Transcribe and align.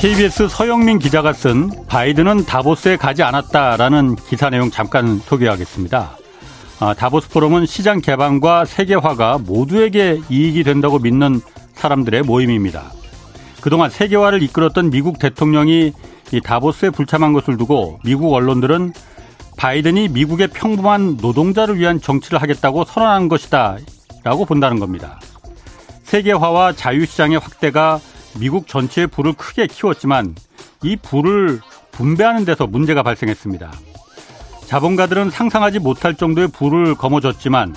KBS 0.00 0.46
서영민 0.46 1.00
기자가 1.00 1.32
쓴 1.32 1.70
바이든은 1.88 2.46
다보스에 2.46 2.96
가지 2.96 3.24
않았다라는 3.24 4.14
기사 4.14 4.48
내용 4.48 4.70
잠깐 4.70 5.18
소개하겠습니다. 5.18 6.16
아, 6.78 6.94
다보스 6.94 7.28
포럼은 7.28 7.66
시장 7.66 8.00
개방과 8.00 8.64
세계화가 8.64 9.38
모두에게 9.38 10.20
이익이 10.30 10.62
된다고 10.62 11.00
믿는 11.00 11.40
사람들의 11.74 12.22
모임입니다. 12.22 12.92
그동안 13.60 13.90
세계화를 13.90 14.40
이끌었던 14.44 14.90
미국 14.90 15.18
대통령이 15.18 15.92
이 16.30 16.40
다보스에 16.40 16.90
불참한 16.90 17.32
것을 17.32 17.56
두고 17.56 17.98
미국 18.04 18.32
언론들은 18.32 18.92
바이든이 19.56 20.10
미국의 20.10 20.48
평범한 20.48 21.16
노동자를 21.20 21.76
위한 21.76 22.00
정치를 22.00 22.40
하겠다고 22.40 22.84
선언한 22.84 23.28
것이다 23.28 23.78
라고 24.22 24.44
본다는 24.44 24.78
겁니다. 24.78 25.18
세계화와 26.04 26.74
자유시장의 26.74 27.38
확대가 27.38 27.98
미국 28.36 28.66
전체의 28.66 29.06
불을 29.08 29.34
크게 29.34 29.66
키웠지만 29.66 30.34
이 30.82 30.96
불을 30.96 31.60
분배하는 31.92 32.44
데서 32.44 32.66
문제가 32.66 33.02
발생했습니다. 33.02 33.72
자본가들은 34.66 35.30
상상하지 35.30 35.78
못할 35.78 36.14
정도의 36.14 36.48
불을 36.48 36.94
거머쥐었지만 36.94 37.74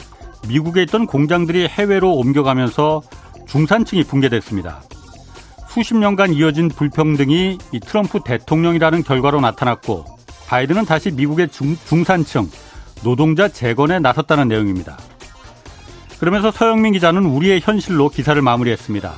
미국에 0.48 0.84
있던 0.84 1.08
공장들이 1.08 1.68
해외로 1.68 2.14
옮겨가면서 2.14 3.02
중산층이 3.48 4.04
붕괴됐습니다. 4.04 4.82
수십 5.68 5.96
년간 5.96 6.34
이어진 6.34 6.68
불평등이 6.68 7.58
이 7.72 7.80
트럼프 7.80 8.20
대통령이라는 8.26 9.04
결과로 9.04 9.40
나타났고 9.40 10.06
바이든은 10.48 10.86
다시 10.86 11.12
미국의 11.12 11.48
중, 11.48 11.78
중산층 11.86 12.50
노동자 13.04 13.48
재건에 13.48 14.00
나섰다는 14.00 14.50
내용입니다. 14.50 14.98
그러면서 16.20 16.52
서영민 16.52 16.94
기자는 16.94 17.26
우리의 17.26 17.62
현실로 17.62 18.10
기사를 18.10 18.40
마무리했습니다. 18.42 19.14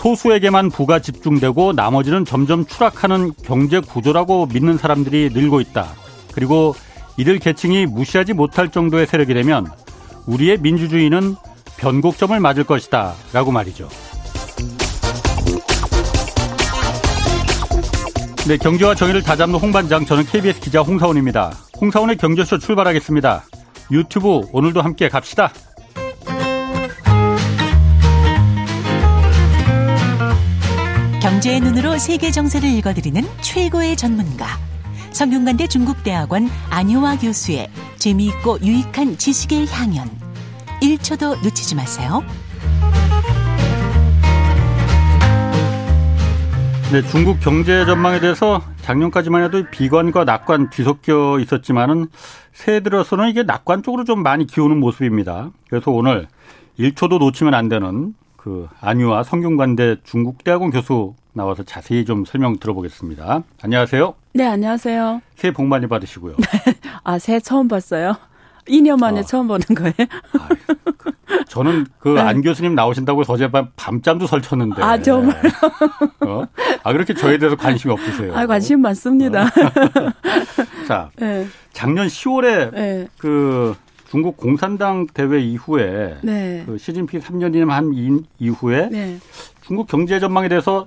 소수에게만 0.00 0.70
부가 0.70 0.98
집중되고 0.98 1.74
나머지는 1.74 2.24
점점 2.24 2.64
추락하는 2.64 3.32
경제 3.44 3.80
구조라고 3.80 4.46
믿는 4.46 4.78
사람들이 4.78 5.28
늘고 5.34 5.60
있다. 5.60 5.88
그리고 6.32 6.74
이들 7.18 7.38
계층이 7.38 7.84
무시하지 7.84 8.32
못할 8.32 8.70
정도의 8.70 9.06
세력이 9.06 9.34
되면 9.34 9.66
우리의 10.26 10.58
민주주의는 10.60 11.36
변곡점을 11.76 12.38
맞을 12.40 12.64
것이다. 12.64 13.14
라고 13.34 13.52
말이죠. 13.52 13.88
네, 18.48 18.56
경제와 18.56 18.94
정의를 18.94 19.22
다잡는 19.22 19.58
홍반장, 19.58 20.06
저는 20.06 20.24
KBS 20.24 20.60
기자 20.60 20.80
홍사원입니다. 20.80 21.52
홍사원의 21.78 22.16
경제쇼 22.16 22.58
출발하겠습니다. 22.58 23.44
유튜브 23.92 24.40
오늘도 24.52 24.80
함께 24.80 25.10
갑시다. 25.10 25.52
경제의 31.40 31.60
눈으로 31.60 31.96
세계 31.96 32.30
정세를 32.30 32.68
읽어드리는 32.68 33.22
최고의 33.40 33.96
전문가. 33.96 34.44
성균관대 35.12 35.68
중국대학원 35.68 36.50
안효화 36.68 37.16
교수의 37.16 37.70
재미있고 37.96 38.60
유익한 38.60 39.16
지식의 39.16 39.66
향연. 39.68 40.06
1초도 40.82 41.42
놓치지 41.42 41.76
마세요. 41.76 42.22
네, 46.92 47.00
중국 47.10 47.40
경제 47.40 47.86
전망에 47.86 48.20
대해서 48.20 48.60
작년까지만 48.82 49.42
해도 49.44 49.64
비관과 49.70 50.24
낙관 50.24 50.68
뒤섞여 50.68 51.38
있었지만은 51.40 52.08
새해 52.52 52.80
들어서는 52.80 53.30
이게 53.30 53.44
낙관 53.44 53.82
쪽으로 53.82 54.04
좀 54.04 54.22
많이 54.22 54.46
기우는 54.46 54.78
모습입니다. 54.78 55.52
그래서 55.70 55.90
오늘 55.90 56.28
1초도 56.78 57.18
놓치면 57.18 57.54
안 57.54 57.70
되는 57.70 58.12
그 58.36 58.68
안유아 58.80 59.22
성균관대 59.22 59.96
중국대학원 60.04 60.70
교수 60.70 61.14
나와서 61.40 61.62
자세히 61.62 62.04
좀 62.04 62.26
설명 62.26 62.58
들어보겠습니다. 62.58 63.42
안녕하세요. 63.62 64.14
네, 64.34 64.46
안녕하세요. 64.46 65.22
새해 65.36 65.54
복 65.54 65.64
많이 65.64 65.86
받으시고요. 65.86 66.36
아, 67.02 67.18
새해 67.18 67.40
처음 67.40 67.66
봤어요? 67.66 68.14
2년 68.68 69.00
만에 69.00 69.20
아. 69.20 69.22
처음 69.22 69.48
보는 69.48 69.64
거예요? 69.74 69.94
아, 70.38 70.48
저는 71.48 71.86
그안 71.98 72.36
네. 72.36 72.42
교수님 72.42 72.74
나오신다고 72.74 73.22
어젯밤 73.26 73.70
밤잠도 73.74 74.26
설쳤는데. 74.26 74.82
아, 74.82 75.00
정말. 75.00 75.34
어? 76.28 76.44
아, 76.82 76.92
그렇게 76.92 77.14
저에 77.14 77.38
대해서 77.38 77.56
관심이 77.56 77.90
없으세요? 77.90 78.36
아, 78.36 78.44
관심 78.46 78.82
많습니다. 78.82 79.44
어? 79.44 79.48
자, 80.86 81.08
네. 81.16 81.46
작년 81.72 82.06
10월에 82.06 82.74
네. 82.74 83.08
그 83.16 83.74
중국 84.10 84.36
공산당 84.36 85.06
대회 85.14 85.40
이후에 85.40 86.18
네. 86.20 86.64
그 86.66 86.76
시진핑 86.76 87.20
3년이면 87.20 87.68
한 87.68 87.94
이후에 88.38 88.90
네. 88.90 89.18
중국 89.62 89.86
경제 89.86 90.20
전망에 90.20 90.50
대해서 90.50 90.86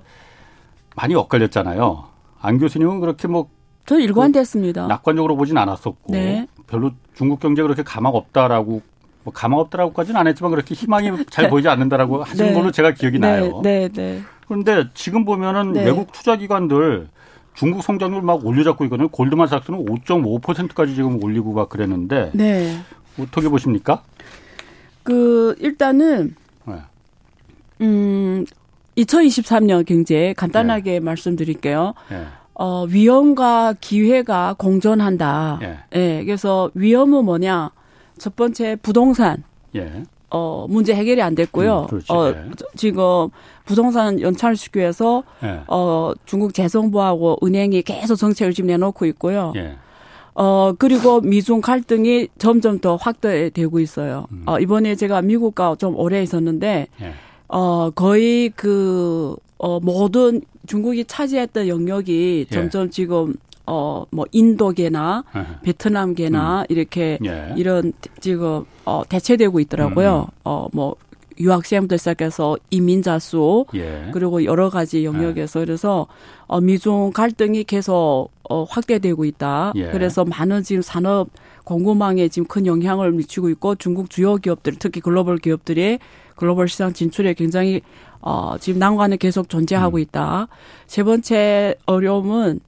많이 0.94 1.14
엇갈렸잖아요. 1.14 2.04
안 2.40 2.58
교수님은 2.58 3.00
그렇게 3.00 3.28
뭐 3.28 3.48
저 3.86 3.98
일관됐습니다. 3.98 4.84
그 4.84 4.88
낙관적으로 4.88 5.36
보진 5.36 5.58
않았었고 5.58 6.12
네. 6.12 6.46
별로 6.66 6.92
중국 7.14 7.40
경제 7.40 7.62
그렇게 7.62 7.82
가망 7.82 8.14
없다라고 8.14 8.82
뭐 9.24 9.32
가망 9.32 9.58
없다라고까지는 9.60 10.18
안 10.20 10.26
했지만 10.26 10.50
그렇게 10.50 10.74
희망이 10.74 11.10
잘 11.30 11.50
보이지 11.50 11.68
않는다라고 11.68 12.22
하신 12.22 12.46
네. 12.46 12.54
걸로 12.54 12.70
제가 12.70 12.92
기억이 12.92 13.18
네. 13.18 13.40
나요. 13.40 13.60
네, 13.62 13.88
네. 13.88 14.22
그런데 14.46 14.88
지금 14.94 15.24
보면은 15.24 15.72
네. 15.72 15.84
외국 15.84 16.12
투자 16.12 16.36
기관들 16.36 17.08
중국 17.54 17.82
성장률 17.82 18.22
막 18.22 18.44
올려잡고 18.44 18.84
있거든요. 18.84 19.08
골드만삭스는 19.08 19.84
5.5%까지 19.84 20.94
지금 20.94 21.22
올리고 21.22 21.52
막 21.52 21.68
그랬는데 21.68 22.30
네. 22.34 22.78
어떻게 23.18 23.48
보십니까? 23.48 24.02
그 25.02 25.54
일단은 25.58 26.34
네. 26.64 26.74
음 27.82 28.44
2023년 28.96 29.84
경제 29.86 30.34
간단하게 30.36 30.92
네. 30.92 31.00
말씀드릴게요. 31.00 31.94
네. 32.10 32.24
어, 32.54 32.84
위험과 32.84 33.74
기회가 33.80 34.54
공존한다. 34.56 35.58
예. 35.62 35.78
예. 35.94 36.24
그래서 36.24 36.70
위험은 36.74 37.24
뭐냐? 37.24 37.70
첫 38.18 38.36
번째 38.36 38.76
부동산. 38.76 39.42
예. 39.74 40.04
어, 40.30 40.66
문제 40.68 40.94
해결이 40.94 41.20
안 41.22 41.34
됐고요. 41.34 41.86
음, 41.92 42.00
어, 42.10 42.28
예. 42.28 42.50
지금 42.76 43.28
부동산 43.64 44.20
연착시키기 44.20 44.78
위해서 44.78 45.24
예. 45.42 45.60
어, 45.66 46.12
중국 46.24 46.54
재정부하고 46.54 47.38
은행이 47.42 47.82
계속 47.82 48.16
정책을 48.16 48.52
지금 48.52 48.68
내놓고 48.68 49.06
있고요. 49.06 49.52
예. 49.56 49.76
어, 50.34 50.72
그리고 50.78 51.20
미중 51.20 51.60
갈등이 51.60 52.28
점점 52.38 52.80
더 52.80 52.96
확대되고 52.96 53.78
있어요. 53.78 54.26
음. 54.32 54.42
어, 54.46 54.58
이번에 54.58 54.96
제가 54.96 55.22
미국과 55.22 55.76
좀 55.78 55.96
오래 55.96 56.22
있었는데, 56.22 56.88
예. 57.00 57.14
어, 57.54 57.90
거의 57.90 58.50
그, 58.50 59.36
어, 59.58 59.78
모든 59.78 60.42
중국이 60.66 61.04
차지했던 61.04 61.68
영역이 61.68 62.46
예. 62.50 62.52
점점 62.52 62.90
지금 62.90 63.36
어, 63.64 64.04
뭐, 64.10 64.26
인도계나 64.32 65.22
예. 65.36 65.46
베트남계나 65.62 66.62
음. 66.62 66.66
이렇게 66.68 67.16
예. 67.24 67.54
이런 67.56 67.92
지금, 68.18 68.64
어, 68.84 69.02
대체되고 69.08 69.60
있더라고요. 69.60 70.16
음. 70.16 70.22
음. 70.22 70.40
어, 70.42 70.66
뭐, 70.72 70.96
유학생부터 71.38 71.96
시작해서 71.96 72.56
이민자 72.70 73.20
수, 73.20 73.66
예. 73.74 74.10
그리고 74.12 74.44
여러 74.44 74.68
가지 74.68 75.04
영역에서 75.04 75.60
예. 75.60 75.64
그래서, 75.64 76.08
어, 76.48 76.60
미중 76.60 77.12
갈등이 77.12 77.62
계속, 77.64 78.30
어, 78.50 78.64
확대되고 78.64 79.24
있다. 79.24 79.72
예. 79.76 79.90
그래서 79.92 80.24
많은 80.24 80.64
지금 80.64 80.82
산업 80.82 81.28
공급망에 81.62 82.28
지금 82.28 82.46
큰 82.46 82.66
영향을 82.66 83.12
미치고 83.12 83.48
있고 83.50 83.76
중국 83.76 84.10
주요 84.10 84.36
기업들, 84.36 84.74
특히 84.78 85.00
글로벌 85.00 85.38
기업들이 85.38 86.00
글로벌 86.36 86.68
시장 86.68 86.92
진출에 86.92 87.34
굉장히 87.34 87.80
어, 88.20 88.56
지금 88.58 88.78
난관을 88.78 89.18
계속 89.18 89.48
존재하고 89.48 89.98
음. 89.98 90.00
있다. 90.00 90.48
세 90.86 91.02
번째 91.02 91.74
어려움은 91.86 92.60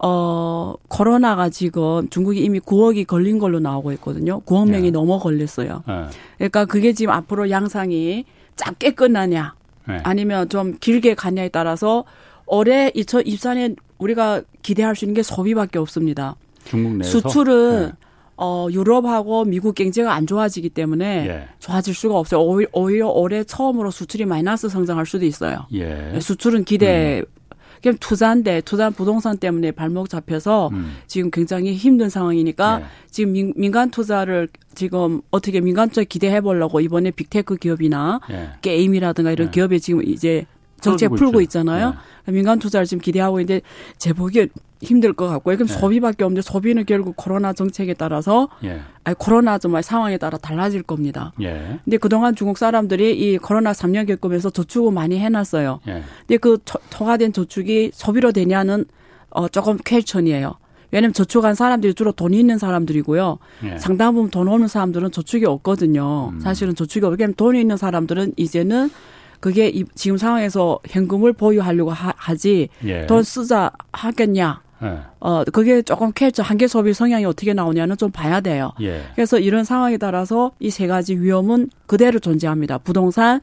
어, 0.00 0.74
코로나가 0.88 1.48
지금 1.48 2.08
중국이 2.08 2.40
이미 2.44 2.60
9억이 2.60 3.06
걸린 3.06 3.38
걸로 3.38 3.58
나오고 3.58 3.92
있거든요. 3.92 4.40
9억 4.40 4.70
명이 4.70 4.84
네. 4.84 4.90
넘어 4.90 5.18
걸렸어요. 5.18 5.82
네. 5.86 6.04
그러니까 6.36 6.66
그게 6.66 6.92
지금 6.92 7.12
앞으로 7.12 7.50
양상이 7.50 8.24
짧게 8.56 8.92
끝나냐, 8.92 9.54
네. 9.88 10.00
아니면 10.04 10.48
좀 10.48 10.76
길게 10.78 11.14
가냐에 11.14 11.48
따라서 11.48 12.04
올해 12.46 12.90
2024년 12.90 13.76
우리가 13.98 14.42
기대할 14.62 14.94
수 14.94 15.04
있는 15.04 15.14
게 15.14 15.22
소비밖에 15.22 15.78
없습니다. 15.78 16.36
중국 16.64 16.92
내에서 16.96 17.10
수출은 17.10 17.86
네. 17.86 17.92
어, 18.40 18.68
유럽하고 18.70 19.44
미국 19.44 19.74
경제가 19.74 20.14
안 20.14 20.26
좋아지기 20.26 20.70
때문에 20.70 21.26
예. 21.28 21.48
좋아질 21.58 21.92
수가 21.92 22.16
없어요. 22.16 22.40
오히려, 22.40 22.70
오히려 22.72 23.08
올해 23.08 23.42
처음으로 23.42 23.90
수출이 23.90 24.26
마이너스 24.26 24.68
성장할 24.68 25.06
수도 25.06 25.26
있어요. 25.26 25.66
예. 25.72 26.18
수출은 26.20 26.62
기대, 26.62 27.24
음. 27.26 27.38
그냥 27.82 27.96
투자인데 27.98 28.60
투자 28.60 28.90
부동산 28.90 29.38
때문에 29.38 29.72
발목 29.72 30.08
잡혀서 30.08 30.70
음. 30.72 30.96
지금 31.06 31.30
굉장히 31.30 31.74
힘든 31.74 32.08
상황이니까 32.08 32.80
예. 32.80 32.86
지금 33.10 33.32
민, 33.32 33.52
민간 33.56 33.90
투자를 33.90 34.48
지금 34.74 35.20
어떻게 35.32 35.60
민간 35.60 35.90
쪽에 35.90 36.04
기대해 36.04 36.40
보려고 36.40 36.80
이번에 36.80 37.10
빅테크 37.10 37.56
기업이나 37.56 38.20
예. 38.30 38.50
게임이라든가 38.62 39.32
이런 39.32 39.48
예. 39.48 39.50
기업에 39.50 39.80
지금 39.80 40.02
이제 40.04 40.46
정책 40.80 41.10
풀고 41.10 41.40
있죠. 41.42 41.60
있잖아요. 41.60 41.94
네. 42.26 42.32
민간 42.32 42.58
투자를 42.58 42.86
지금 42.86 43.00
기대하고 43.00 43.40
있는데 43.40 43.62
제 43.96 44.12
보기에 44.12 44.48
힘들 44.80 45.12
것 45.12 45.26
같고요. 45.26 45.56
그럼 45.56 45.68
네. 45.68 45.74
소비밖에 45.74 46.24
없는데 46.24 46.42
소비는 46.42 46.84
결국 46.86 47.16
코로나 47.16 47.52
정책에 47.52 47.94
따라서 47.94 48.48
예. 48.64 48.80
아니 49.02 49.16
코로나 49.18 49.58
정말 49.58 49.82
상황에 49.82 50.18
따라 50.18 50.38
달라질 50.38 50.82
겁니다. 50.82 51.32
예. 51.40 51.80
근데 51.84 51.96
그동안 51.96 52.36
중국 52.36 52.58
사람들이 52.58 53.18
이 53.18 53.38
코로나 53.38 53.72
3년 53.72 54.06
겪으면서 54.06 54.50
저축을 54.50 54.92
많이 54.92 55.18
해놨어요. 55.18 55.80
예. 55.88 56.02
근데 56.20 56.36
그 56.36 56.58
통화된 56.90 57.32
저축이 57.32 57.90
소비로 57.92 58.32
되냐는 58.32 58.84
어 59.30 59.48
조금 59.48 59.76
퀘천이에요. 59.84 60.54
왜냐면 60.90 61.12
저축한 61.12 61.54
사람들이 61.54 61.94
주로 61.94 62.12
돈이 62.12 62.38
있는 62.38 62.58
사람들이고요. 62.58 63.38
예. 63.64 63.78
상당 63.78 64.14
부분 64.14 64.30
돈 64.30 64.48
없는 64.48 64.68
사람들은 64.68 65.10
저축이 65.10 65.44
없거든요. 65.44 66.30
음. 66.34 66.40
사실은 66.40 66.74
저축이 66.74 67.04
없기 67.04 67.18
때문에 67.18 67.34
돈이 67.34 67.60
있는 67.60 67.76
사람들은 67.76 68.34
이제는 68.36 68.90
그게 69.40 69.68
이, 69.68 69.84
지금 69.94 70.16
상황에서 70.16 70.78
현금을 70.86 71.32
보유하려고 71.32 71.90
하, 71.92 72.34
지 72.34 72.68
예. 72.84 73.06
돈 73.06 73.22
쓰자 73.22 73.70
하겠냐. 73.92 74.62
예. 74.82 74.98
어, 75.20 75.42
그게 75.52 75.82
조금 75.82 76.12
캐쳐 76.12 76.42
한계 76.42 76.66
소비 76.68 76.92
성향이 76.94 77.24
어떻게 77.24 77.52
나오냐는 77.52 77.96
좀 77.96 78.10
봐야 78.10 78.40
돼요. 78.40 78.72
예. 78.80 79.02
그래서 79.14 79.38
이런 79.38 79.64
상황에 79.64 79.96
따라서 79.96 80.52
이 80.60 80.70
세 80.70 80.86
가지 80.86 81.16
위험은 81.16 81.70
그대로 81.86 82.18
존재합니다. 82.20 82.78
부동산, 82.78 83.40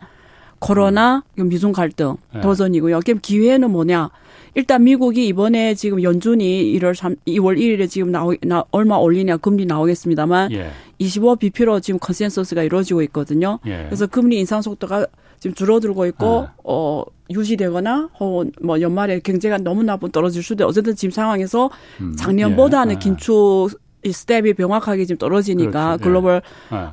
코로나, 0.60 1.24
음. 1.40 1.50
미중 1.50 1.74
갈등, 1.74 2.16
예. 2.36 2.42
도전이고요. 2.42 3.02
그럼 3.06 3.20
기회는 3.22 3.70
뭐냐? 3.72 4.10
일단 4.58 4.86
미국이 4.86 5.28
이번에 5.28 5.76
지금 5.76 6.02
연준이 6.02 6.74
1월 6.80 6.96
3, 6.96 7.16
2월 7.28 7.60
1일에 7.60 7.90
지금 7.90 8.10
나오, 8.12 8.34
나, 8.44 8.64
얼마 8.72 8.96
올리냐 8.96 9.36
금리 9.38 9.66
나오겠습니다만 9.66 10.54
예. 10.54 10.72
25 10.98 11.36
BP로 11.36 11.82
지금 11.82 12.00
컨센서스가 12.00 12.64
이루어지고 12.64 13.02
있거든요. 13.04 13.60
예. 13.66 13.84
그래서 13.88 14.08
금리 14.08 14.40
인상 14.40 14.62
속도가 14.62 15.08
지금 15.46 15.54
줄어들고 15.54 16.08
있고 16.08 16.46
예. 16.48 16.52
어 16.64 17.04
유지되거나 17.30 18.10
혹은 18.20 18.52
뭐 18.64 18.82
연말에 18.82 19.20
경제가 19.20 19.60
너무 19.60 19.84
나쁜 19.84 20.10
떨어질 20.10 20.42
수도 20.42 20.66
어쨌든 20.66 20.96
지금 20.96 21.12
상황에서 21.12 21.70
음. 22.02 22.16
작년보다는 22.16 22.96
예. 22.96 22.98
긴축 23.00 23.80
이 24.04 24.12
스텝이 24.12 24.56
명확하게 24.58 25.06
지금 25.06 25.20
떨어지니까 25.20 25.98
그렇지. 25.98 26.02
예. 26.02 26.04
글로벌 26.04 26.42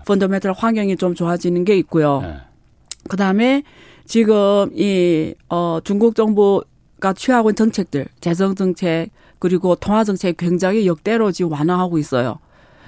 fundamental 0.06 0.52
환경이 0.52 0.96
좀 0.98 1.14
좋아지는 1.14 1.64
게 1.64 1.78
있고요. 1.78 2.22
그다음에 3.08 3.62
지금 4.04 4.68
이 4.74 5.34
어 5.48 5.80
중국 5.82 6.14
정부 6.14 6.62
가 7.00 7.14
취하고 7.14 7.48
있는 7.48 7.56
정책들, 7.56 8.04
재정 8.20 8.54
정책 8.54 9.08
그리고 9.38 9.74
통화 9.76 10.04
정책 10.04 10.36
굉장히 10.36 10.86
역대로 10.86 11.32
지금 11.32 11.52
완화하고 11.52 11.96
있어요. 11.96 12.38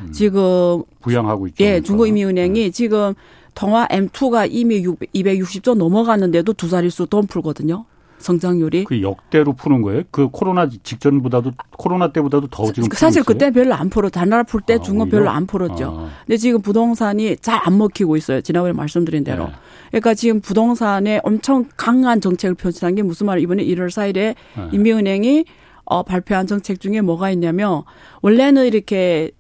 음. 0.00 0.12
지금 0.12 0.82
부양하고 1.00 1.46
있죠. 1.48 1.64
예, 1.64 1.68
그러니까. 1.68 1.86
중국인민은행이 1.86 2.60
네. 2.64 2.70
지금 2.70 3.14
통화 3.54 3.86
M2가 3.88 4.48
이미 4.50 4.82
260조 4.82 5.74
넘어갔는데도 5.76 6.52
두 6.54 6.68
자릿수 6.68 7.06
돈 7.06 7.26
풀거든요. 7.26 7.84
성장률이. 8.18 8.84
그 8.84 9.02
역대로 9.02 9.52
푸는 9.52 9.82
거예요? 9.82 10.02
그 10.10 10.28
코로나 10.30 10.68
직전보다도 10.68 11.52
코로나 11.76 12.10
때보다도 12.12 12.46
더 12.46 12.72
지금 12.72 12.88
사실 12.92 13.22
그때 13.22 13.50
별로 13.50 13.74
안 13.74 13.90
풀어. 13.90 14.08
단나라 14.08 14.42
풀때 14.44 14.74
아, 14.74 14.78
중국 14.78 15.10
별로 15.10 15.28
안 15.28 15.46
풀었죠. 15.46 15.84
아. 15.84 16.08
근데 16.24 16.36
지금 16.38 16.62
부동산이 16.62 17.36
잘 17.38 17.60
안 17.64 17.76
먹히고 17.76 18.16
있어요. 18.16 18.40
지난번에 18.40 18.72
말씀드린 18.72 19.24
대로. 19.24 19.46
네. 19.46 19.52
그러니까 19.90 20.14
지금 20.14 20.40
부동산에 20.40 21.20
엄청 21.22 21.66
강한 21.76 22.20
정책을 22.20 22.54
펼치는 22.54 22.94
게 22.94 23.02
무슨 23.02 23.26
말이에요? 23.26 23.44
이번에 23.44 23.64
1월 23.64 23.88
4일에 23.88 24.14
네. 24.14 24.34
인민은행이 24.72 25.44
어, 25.84 26.02
발표한 26.02 26.46
정책 26.46 26.80
중에 26.80 27.02
뭐가 27.02 27.30
있냐면 27.30 27.82
원래는 28.22 28.64
이렇게 28.66 29.30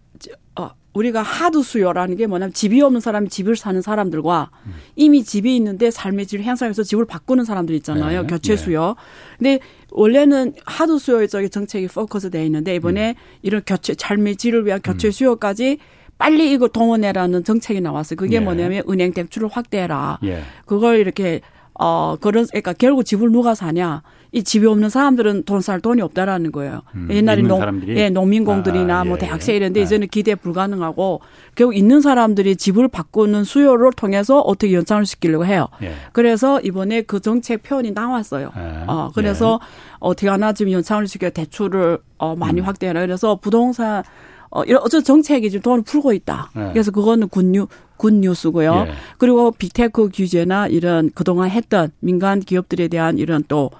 우리가 0.94 1.22
하드 1.22 1.62
수요라는 1.62 2.16
게 2.16 2.26
뭐냐면 2.26 2.52
집이 2.52 2.80
없는 2.80 3.00
사람이 3.00 3.28
집을 3.28 3.56
사는 3.56 3.82
사람들과 3.82 4.50
음. 4.66 4.74
이미 4.96 5.24
집이 5.24 5.54
있는데 5.56 5.90
삶의 5.90 6.26
질을 6.26 6.44
향상해서 6.44 6.84
집을 6.84 7.04
바꾸는 7.04 7.44
사람들 7.44 7.74
있잖아요. 7.76 8.22
네. 8.22 8.26
교체 8.28 8.56
네. 8.56 8.62
수요. 8.62 8.94
네. 9.38 9.58
근데 9.58 9.66
원래는 9.90 10.54
하드 10.64 10.98
수요 10.98 11.26
쪽에 11.26 11.48
정책이 11.48 11.88
포커스 11.88 12.30
돼 12.30 12.44
있는데 12.46 12.76
이번에 12.76 13.10
음. 13.10 13.38
이런 13.42 13.62
교체 13.66 13.94
삶의 13.98 14.36
질을 14.36 14.66
위한 14.66 14.80
교체 14.82 15.08
음. 15.08 15.12
수요까지 15.12 15.78
빨리 16.16 16.52
이거 16.52 16.68
동원해라는 16.68 17.42
정책이 17.42 17.80
나왔어요. 17.80 18.16
그게 18.16 18.38
네. 18.38 18.44
뭐냐면 18.44 18.84
은행 18.88 19.12
대출을 19.12 19.48
확대해라. 19.48 20.20
예. 20.24 20.42
그걸 20.64 20.98
이렇게 20.98 21.40
어 21.78 22.16
그런 22.20 22.46
그러니까 22.46 22.72
결국 22.72 23.02
집을 23.02 23.32
누가 23.32 23.56
사냐? 23.56 24.02
이 24.34 24.42
집이 24.42 24.66
없는 24.66 24.88
사람들은 24.90 25.44
돈 25.44 25.60
살 25.60 25.80
돈이 25.80 26.02
없다라는 26.02 26.50
거예요. 26.50 26.82
음, 26.96 27.08
옛날에 27.10 27.40
농, 27.42 27.82
예, 27.88 28.10
농민공들이나 28.10 29.00
아, 29.00 29.04
뭐 29.04 29.16
예, 29.16 29.20
대학생 29.20 29.54
이런데 29.54 29.78
예. 29.78 29.84
이제는 29.84 30.08
기대 30.08 30.34
불가능하고 30.34 31.20
결국 31.54 31.76
있는 31.76 32.00
사람들이 32.00 32.56
집을 32.56 32.88
바꾸는 32.88 33.44
수요를 33.44 33.92
통해서 33.96 34.40
어떻게 34.40 34.72
연장을 34.74 35.06
시키려고 35.06 35.46
해요. 35.46 35.68
예. 35.82 35.92
그래서 36.12 36.60
이번에 36.60 37.02
그 37.02 37.20
정책 37.20 37.62
표현이 37.62 37.92
나왔어요. 37.92 38.50
아, 38.54 38.84
어, 38.88 39.10
그래서 39.14 39.60
예. 39.62 39.96
어떻게 40.00 40.28
하나 40.28 40.52
지금 40.52 40.72
연장을 40.72 41.06
시켜 41.06 41.30
대출을 41.30 41.98
어, 42.18 42.34
많이 42.34 42.60
음. 42.60 42.66
확대해라. 42.66 43.00
그래서 43.00 43.36
부동산 43.36 44.02
어, 44.50 44.64
이런 44.64 44.82
어떤 44.82 45.02
정책이 45.02 45.50
지금 45.50 45.62
돈을 45.62 45.84
풀고 45.84 46.12
있다. 46.12 46.50
네. 46.54 46.70
그래서 46.72 46.90
그거는 46.90 47.28
good 47.28 47.48
new, 47.48 47.68
good 47.96 48.24
news고요. 48.24 48.86
예. 48.88 48.92
그리고 49.18 49.52
big 49.52 49.77
tech 49.77 50.10
규제나 50.12 50.66
이런 50.66 51.10
그동안 51.14 51.50
했던 51.50 51.90
민간 52.00 52.40
기업들에 52.40 52.88
대한 52.88 53.18
이런 53.18 53.44
또 53.48 53.70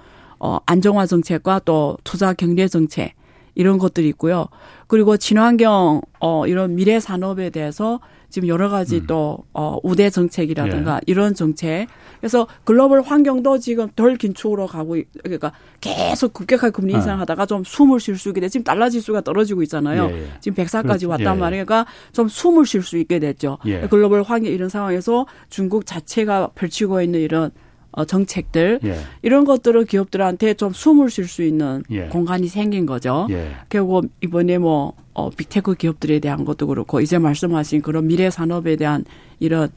어, 0.45 0.59
안정화 0.67 1.07
정책과 1.07 1.61
또 1.65 1.97
투자 2.03 2.33
경제 2.33 2.67
정책 2.67 3.15
이런 3.55 3.79
것들이 3.79 4.07
있고요. 4.09 4.45
그리고 4.85 5.17
친환경 5.17 6.01
어 6.19 6.45
이런 6.45 6.75
미래 6.75 6.99
산업에 6.99 7.49
대해서 7.49 7.99
지금 8.29 8.47
여러 8.47 8.69
가지 8.69 8.97
음. 8.97 9.07
또 9.07 9.39
어, 9.53 9.79
우대 9.81 10.11
정책이라든가 10.11 10.97
예. 10.97 10.99
이런 11.07 11.33
정책. 11.33 11.87
그래서 12.19 12.47
글로벌 12.63 13.01
환경도 13.01 13.57
지금 13.57 13.89
덜 13.95 14.17
긴축으로 14.17 14.67
가고 14.67 14.97
그러니까 15.23 15.51
계속 15.81 16.33
급격하게 16.33 16.71
금리 16.71 16.93
예. 16.93 16.97
인상하다가 16.97 17.47
좀 17.47 17.63
숨을 17.63 17.99
쉴 17.99 18.15
수 18.15 18.29
있게 18.29 18.41
돼. 18.41 18.49
지금 18.49 18.63
달러 18.63 18.87
지수가 18.87 19.21
떨어지고 19.21 19.63
있잖아요. 19.63 20.09
예, 20.11 20.21
예. 20.21 20.27
지금 20.41 20.63
104까지 20.63 21.07
왔단 21.09 21.37
예. 21.37 21.39
말이에요. 21.39 21.65
그러니까 21.65 21.89
좀 22.11 22.27
숨을 22.27 22.67
쉴 22.67 22.83
수 22.83 22.97
있게 22.97 23.17
됐죠. 23.17 23.57
예. 23.65 23.87
글로벌 23.89 24.21
환경 24.21 24.51
이런 24.51 24.69
상황에서 24.69 25.25
중국 25.49 25.87
자체가 25.87 26.51
펼치고 26.53 27.01
있는 27.01 27.21
이런 27.21 27.51
어, 27.95 28.03
정책들 28.05 28.81
예. 28.83 28.97
이런 29.21 29.45
것들을 29.45 29.85
기업들한테 29.85 30.53
좀 30.55 30.73
숨을 30.73 31.09
쉴 31.09 31.27
수 31.27 31.43
있는 31.43 31.81
예. 31.91 32.07
공간이 32.07 32.47
생긴 32.47 32.85
거죠. 32.85 33.27
예. 33.29 33.55
결국 33.69 34.09
이번에 34.21 34.57
뭐 34.57 34.93
어, 35.13 35.29
빅테크 35.29 35.75
기업들에 35.75 36.19
대한 36.19 36.43
것도 36.43 36.67
그렇고 36.67 36.99
이제 36.99 37.17
말씀하신 37.17 37.81
그런 37.81 38.07
미래 38.07 38.29
산업에 38.29 38.75
대한 38.75 39.05
이런 39.39 39.69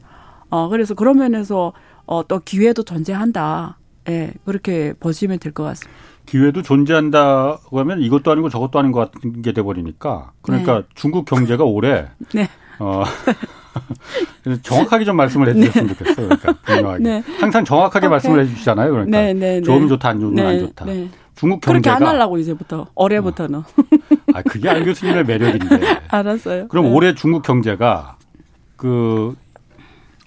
어 0.49 0.67
그래서 0.67 0.93
그런 0.95 1.17
면에서 1.17 1.71
어, 2.05 2.27
또 2.27 2.39
기회도 2.39 2.83
존재한다. 2.83 3.77
예, 4.09 4.33
그렇게 4.43 4.93
보시면 4.99 5.39
될 5.39 5.53
것 5.53 5.63
같습니다. 5.63 5.97
기회도 6.25 6.61
존재한다고 6.61 7.79
하면 7.79 8.01
이것도 8.01 8.31
아니고 8.31 8.49
저것도 8.49 8.79
아닌 8.79 8.91
것 8.91 9.11
같은 9.11 9.41
게 9.41 9.51
돼버리니까 9.53 10.31
그러니까 10.41 10.81
네. 10.81 10.87
중국 10.95 11.25
경제가 11.25 11.63
올해 11.63 12.07
네. 12.35 12.47
어, 12.79 13.03
정확하게 14.63 15.05
좀 15.05 15.15
말씀을 15.15 15.49
해주셨으면 15.49 15.87
네. 15.87 15.93
좋겠어요. 15.95 16.27
그러니까 16.27 16.53
분명하게. 16.63 17.03
네. 17.03 17.23
항상 17.39 17.63
정확하게 17.63 18.05
오케이. 18.07 18.09
말씀을 18.11 18.39
해주시잖아요. 18.41 18.91
그러니까 18.91 19.17
네, 19.17 19.33
네, 19.33 19.55
네. 19.55 19.61
좋으면 19.61 19.87
좋다, 19.89 20.09
안 20.09 20.19
좋으면 20.19 20.45
안 20.45 20.53
네, 20.53 20.59
좋다. 20.59 20.85
중국 21.35 21.61
경제가 21.61 21.81
그렇게 21.81 21.89
안 21.89 22.15
하려고 22.15 22.37
이제부터 22.37 22.87
올해부터는. 22.95 23.59
어. 23.59 23.63
아 24.33 24.41
그게 24.41 24.69
안 24.69 24.83
교수님의 24.83 25.25
매력인데. 25.25 26.01
알았어요. 26.09 26.67
그럼 26.67 26.93
올해 26.93 27.15
중국 27.15 27.43
경제가 27.43 28.17
그 28.75 29.35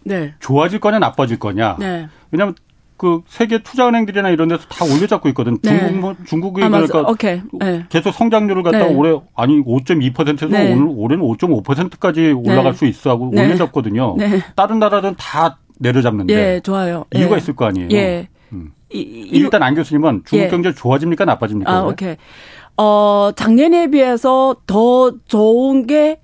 네. 0.05 0.35
좋아질 0.41 0.81
거냐 0.81 0.99
나빠질 0.99 1.39
거냐. 1.39 1.77
네. 1.79 2.09
왜냐하면 2.31 2.55
그 3.03 3.23
세계 3.27 3.59
투자은행들이나 3.59 4.31
이런 4.31 4.47
데서 4.47 4.63
다 4.69 4.85
올려잡고 4.85 5.29
있거든. 5.31 5.59
네. 5.61 5.89
중국 5.89 6.01
뭐 6.01 6.15
중국이 6.25 6.63
아, 6.63 6.69
그러니까 6.69 7.01
오케이. 7.01 7.43
네. 7.59 7.85
계속 7.89 8.13
성장률을 8.13 8.63
갖다 8.63 8.79
가 8.79 8.87
네. 8.87 8.95
올해 8.95 9.19
아니 9.35 9.61
5.2%에서 9.61 10.47
네. 10.47 10.73
오늘 10.73 10.87
올해는 10.97 11.25
5.5%까지 11.25 12.31
올라갈 12.31 12.75
수 12.75 12.87
있어 12.87 13.11
하고 13.11 13.31
올려잡거든요. 13.31 14.17
다른 14.55 14.79
나라들은 14.79 15.17
다 15.19 15.59
내려잡는데. 15.81 16.33
예, 16.33 16.61
좋아요. 16.61 17.05
이유가 17.13 17.35
예. 17.35 17.39
있을 17.39 17.57
거 17.57 17.65
아니에요. 17.65 17.89
예. 17.91 18.29
음. 18.53 18.71
이, 18.93 19.01
이, 19.01 19.31
일단 19.33 19.65
안 19.65 19.75
교수님은 19.75 20.23
중국 20.25 20.45
예. 20.45 20.49
경제 20.49 20.73
좋아집니까 20.73 21.25
나빠집니까? 21.25 21.73
아, 21.73 21.83
오케이. 21.83 22.15
어, 22.77 23.33
작년에 23.35 23.89
비해서 23.89 24.55
더 24.69 25.13
좋은 25.27 25.89
게 25.89 26.21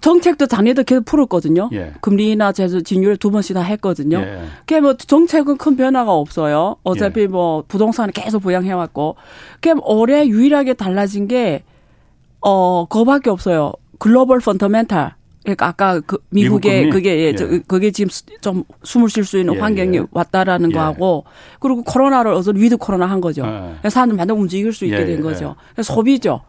정책도 0.00 0.46
작년에도 0.46 0.82
계속 0.84 1.04
풀었거든요. 1.04 1.70
예. 1.72 1.92
금리나 2.00 2.52
지준율 2.52 3.16
두 3.16 3.30
번씩 3.30 3.54
다 3.54 3.62
했거든요. 3.62 4.18
예. 4.18 4.42
그게 4.60 4.80
뭐 4.80 4.94
정책은 4.94 5.56
큰 5.56 5.76
변화가 5.76 6.12
없어요. 6.12 6.76
어차피 6.82 7.22
예. 7.22 7.26
뭐 7.26 7.64
부동산을 7.66 8.12
계속 8.12 8.40
부양해왔고. 8.42 9.16
그게 9.54 9.74
올해 9.82 10.26
유일하게 10.26 10.74
달라진 10.74 11.28
게, 11.28 11.64
어, 12.40 12.86
그거밖에 12.88 13.30
없어요. 13.30 13.72
글로벌 13.98 14.38
fundamental. 14.38 15.17
그러니까 15.48 15.66
아까 15.66 16.00
그 16.00 16.18
미국의 16.30 16.80
미국 16.80 16.92
그게 16.92 17.18
예, 17.18 17.24
예. 17.28 17.34
저, 17.34 17.46
그게 17.66 17.90
지금 17.90 18.10
좀 18.40 18.64
숨을 18.82 19.08
쉴 19.08 19.24
수 19.24 19.38
있는 19.38 19.54
예, 19.54 19.58
환경이 19.58 19.96
예. 19.96 20.02
왔다라는 20.10 20.70
예. 20.70 20.74
거하고 20.74 21.24
그리고 21.58 21.82
코로나를 21.82 22.32
어서 22.32 22.52
with 22.54 22.76
코로나 22.76 23.06
한 23.06 23.20
거죠. 23.20 23.44
예. 23.84 23.88
사람들 23.88 24.16
만들 24.16 24.34
움직일 24.34 24.72
수 24.72 24.84
있게 24.84 25.00
예, 25.00 25.06
된 25.06 25.22
거죠. 25.22 25.56
소비죠. 25.82 26.42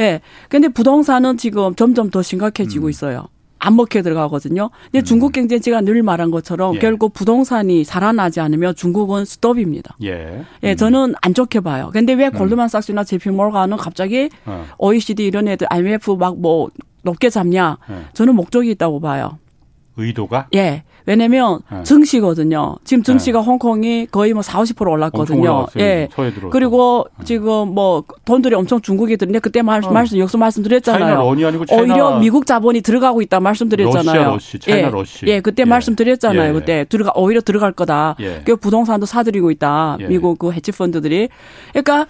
예. 0.00 0.20
근데 0.48 0.68
부동산은 0.68 1.36
지금 1.36 1.74
점점 1.76 2.10
더 2.10 2.22
심각해지고 2.22 2.86
음. 2.86 2.90
있어요. 2.90 3.28
안 3.62 3.76
먹혀 3.76 4.02
들어가거든요. 4.02 4.70
근데 4.86 4.98
음. 4.98 5.04
중국 5.04 5.32
경제 5.32 5.60
제가 5.60 5.82
늘 5.82 6.02
말한 6.02 6.32
것처럼 6.32 6.74
예. 6.74 6.78
결국 6.80 7.12
부동산이 7.12 7.84
살아나지 7.84 8.40
않으면 8.40 8.74
중국은 8.74 9.24
스톱입니다. 9.24 9.96
예. 10.02 10.44
예, 10.64 10.72
음. 10.72 10.76
저는 10.76 11.14
안 11.22 11.32
좋게 11.32 11.60
봐요. 11.60 11.90
근데 11.92 12.12
왜 12.14 12.26
음. 12.26 12.32
골드만삭스나 12.32 13.04
제피 13.04 13.30
몰가는 13.30 13.76
갑자기 13.76 14.30
어. 14.46 14.66
OECD 14.78 15.26
이런 15.26 15.46
애들 15.46 15.68
IMF 15.70 16.10
막 16.16 16.32
뭐 16.36 16.70
높게 17.02 17.30
잡냐? 17.30 17.78
예. 17.90 17.94
저는 18.12 18.34
목적이 18.34 18.70
있다고 18.72 19.00
봐요. 19.00 19.38
의도가? 19.96 20.48
예. 20.54 20.84
왜냐면 21.04 21.60
네. 21.70 21.82
증시거든요. 21.82 22.76
지금 22.84 23.02
증시가 23.02 23.40
네. 23.40 23.44
홍콩이 23.44 24.06
거의 24.10 24.32
뭐 24.32 24.42
4, 24.42 24.62
50% 24.62 24.88
올랐거든요. 24.88 25.66
예. 25.78 26.08
그리고 26.50 27.06
네. 27.18 27.24
지금 27.24 27.74
뭐 27.74 28.04
돈들이 28.24 28.54
엄청 28.54 28.80
중국에 28.80 29.16
들는데 29.16 29.40
그때 29.40 29.62
말, 29.62 29.84
어. 29.84 29.90
말씀 29.90 30.18
역서 30.18 30.38
말씀드렸잖아요. 30.38 31.20
오히려 31.20 32.18
미국 32.20 32.46
자본이 32.46 32.80
들어가고 32.82 33.20
있다 33.22 33.40
말씀드렸잖아요. 33.40 34.04
러시아, 34.04 34.30
러시, 34.30 34.58
차이나 34.60 34.88
예. 34.88 34.90
러시. 34.90 35.26
예, 35.26 35.40
그때 35.40 35.62
예. 35.62 35.64
말씀드렸잖아요. 35.64 36.50
예. 36.50 36.52
그때 36.52 36.86
들어가 36.88 37.12
오히려 37.16 37.40
들어갈 37.40 37.72
거다. 37.72 38.14
예. 38.20 38.42
그 38.44 38.56
부동산도 38.56 39.06
사들이고 39.06 39.50
있다. 39.50 39.96
예. 40.00 40.06
미국 40.06 40.38
그 40.38 40.52
헤지 40.52 40.70
펀드들이. 40.72 41.28
그러니까 41.72 42.06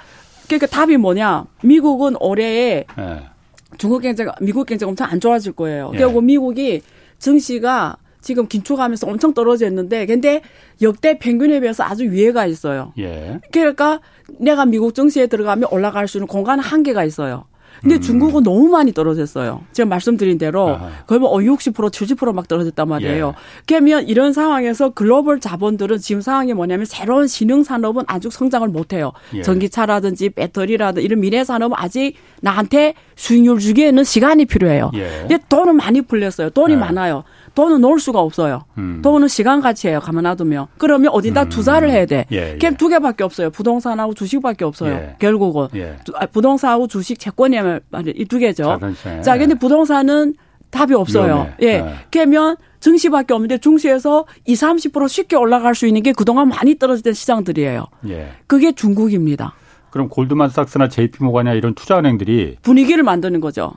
그러니까 0.47 0.67
답이 0.67 0.99
뭐냐? 0.99 1.47
미국은 1.63 2.17
올해에 2.21 2.85
예. 2.99 3.32
중국 3.79 4.03
경제가 4.03 4.35
미국 4.41 4.67
경제가 4.67 4.89
엄청 4.91 5.09
안 5.09 5.21
좋아질 5.21 5.53
거예요. 5.53 5.93
결국 5.97 6.25
미국이 6.25 6.83
증시가 7.19 7.97
지금 8.21 8.47
긴축하면서 8.47 9.07
엄청 9.09 9.35
떨어졌는데 9.35 10.07
근데 10.07 10.43
역대 10.81 11.19
평균에 11.19 11.61
비해서 11.61 11.83
아주 11.85 12.05
위에가 12.05 12.47
있어요. 12.47 12.93
예. 12.99 13.41
그러니까 13.53 14.01
내가 14.39 14.65
미국 14.65 14.95
증시에 14.95 15.27
들어가면 15.27 15.69
올라갈 15.73 16.09
수 16.09 16.19
있는 16.19 16.27
공간 16.29 16.61
한계가 16.61 17.05
있어요. 17.05 17.45
근데 17.83 17.97
음. 17.97 18.01
중국은 18.01 18.43
너무 18.45 18.69
많이 18.69 18.93
떨어졌어요. 18.93 19.63
제가 19.73 19.89
말씀드린 19.89 20.39
대로 20.39 20.69
아하. 20.69 20.91
거의 21.07 21.19
뭐 21.19 21.37
60% 21.37 21.75
70%막 21.91 22.47
떨어졌단 22.47 22.89
말이에요. 22.89 23.29
예. 23.29 23.33
그러면 23.67 24.07
이런 24.07 24.33
상황에서 24.33 24.91
글로벌 24.91 25.41
자본들은 25.41 25.99
지금 25.99 26.21
상황이 26.23 26.55
뭐냐면 26.55 26.87
새로운 26.87 27.27
신흥 27.27 27.65
산업은 27.65 28.05
아직 28.07 28.33
성장을 28.33 28.67
못 28.69 28.93
해요. 28.93 29.13
예. 29.35 29.43
전기차라든지 29.43 30.31
배터리라든지 30.31 31.05
이런 31.05 31.21
미래 31.21 31.43
산업은 31.43 31.77
아직 31.77 32.15
나한테 32.41 32.95
수익률 33.17 33.59
주기에는 33.59 34.05
시간이 34.05 34.45
필요해요. 34.45 34.93
예. 34.95 35.09
근데 35.21 35.39
돈은 35.49 35.77
많이 35.77 36.03
풀렸어요. 36.03 36.51
돈이 36.51 36.75
예. 36.75 36.77
많아요. 36.77 37.25
돈은 37.55 37.81
놓을 37.81 37.99
수가 38.01 38.21
없어요. 38.21 38.65
음. 38.79 39.01
돈은 39.03 39.29
시간 39.29 39.61
가치예요. 39.61 40.01
가만 40.01 40.25
놔두면. 40.25 40.69
그러면 40.79 41.11
어디다 41.13 41.45
음. 41.45 41.49
투자를 41.51 41.91
해야 41.91 42.07
돼. 42.07 42.25
예, 42.33 42.57
예. 42.63 42.71
두 42.77 42.89
개밖에 42.89 43.25
없어요. 43.25 43.51
부동산하고 43.51 44.15
주식밖에 44.15 44.65
없어요. 44.65 44.93
예. 44.95 45.17
결국은 45.19 45.69
예. 45.75 45.97
아, 46.15 46.27
부동산하고 46.27 46.87
주식 46.87 47.19
채권이면 47.19 47.81
이 48.17 48.25
두 48.25 48.39
개죠. 48.39 48.65
자동차. 48.65 49.21
자, 49.21 49.37
근데 49.37 49.55
부동산은 49.55 50.35
답이 50.71 50.95
없어요. 50.95 51.25
위험해. 51.35 51.51
예. 51.61 51.81
네. 51.83 51.95
그러면 52.11 52.57
증시밖에 52.81 53.35
없는데 53.35 53.59
중시에서 53.59 54.25
20, 54.47 54.63
30% 54.93 55.09
쉽게 55.09 55.37
올라갈 55.37 55.75
수 55.75 55.87
있는 55.87 56.03
게 56.03 56.13
그동안 56.13 56.49
많이 56.49 56.79
떨어졌던 56.79 57.13
시장들이에요. 57.13 57.85
예. 58.09 58.31
그게 58.47 58.73
중국입니다. 58.73 59.53
그럼 59.91 60.09
골드만삭스나 60.09 60.89
JP모간이나 60.89 61.53
이런 61.55 61.75
투자은행들이 61.75 62.57
분위기를 62.63 63.03
만드는 63.03 63.41
거죠. 63.41 63.73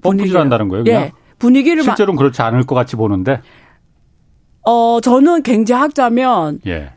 분위기를 0.00 0.40
한다는 0.40 0.68
거예요. 0.68 0.84
그냥? 0.84 1.02
예. 1.02 1.12
분위기를 1.38 1.82
실제로는 1.82 2.16
마... 2.16 2.18
그렇지 2.18 2.42
않을 2.42 2.64
것 2.64 2.74
같이 2.74 2.96
보는데. 2.96 3.40
어 4.66 5.00
저는 5.00 5.42
경제학자면 5.42 6.60
예. 6.66 6.92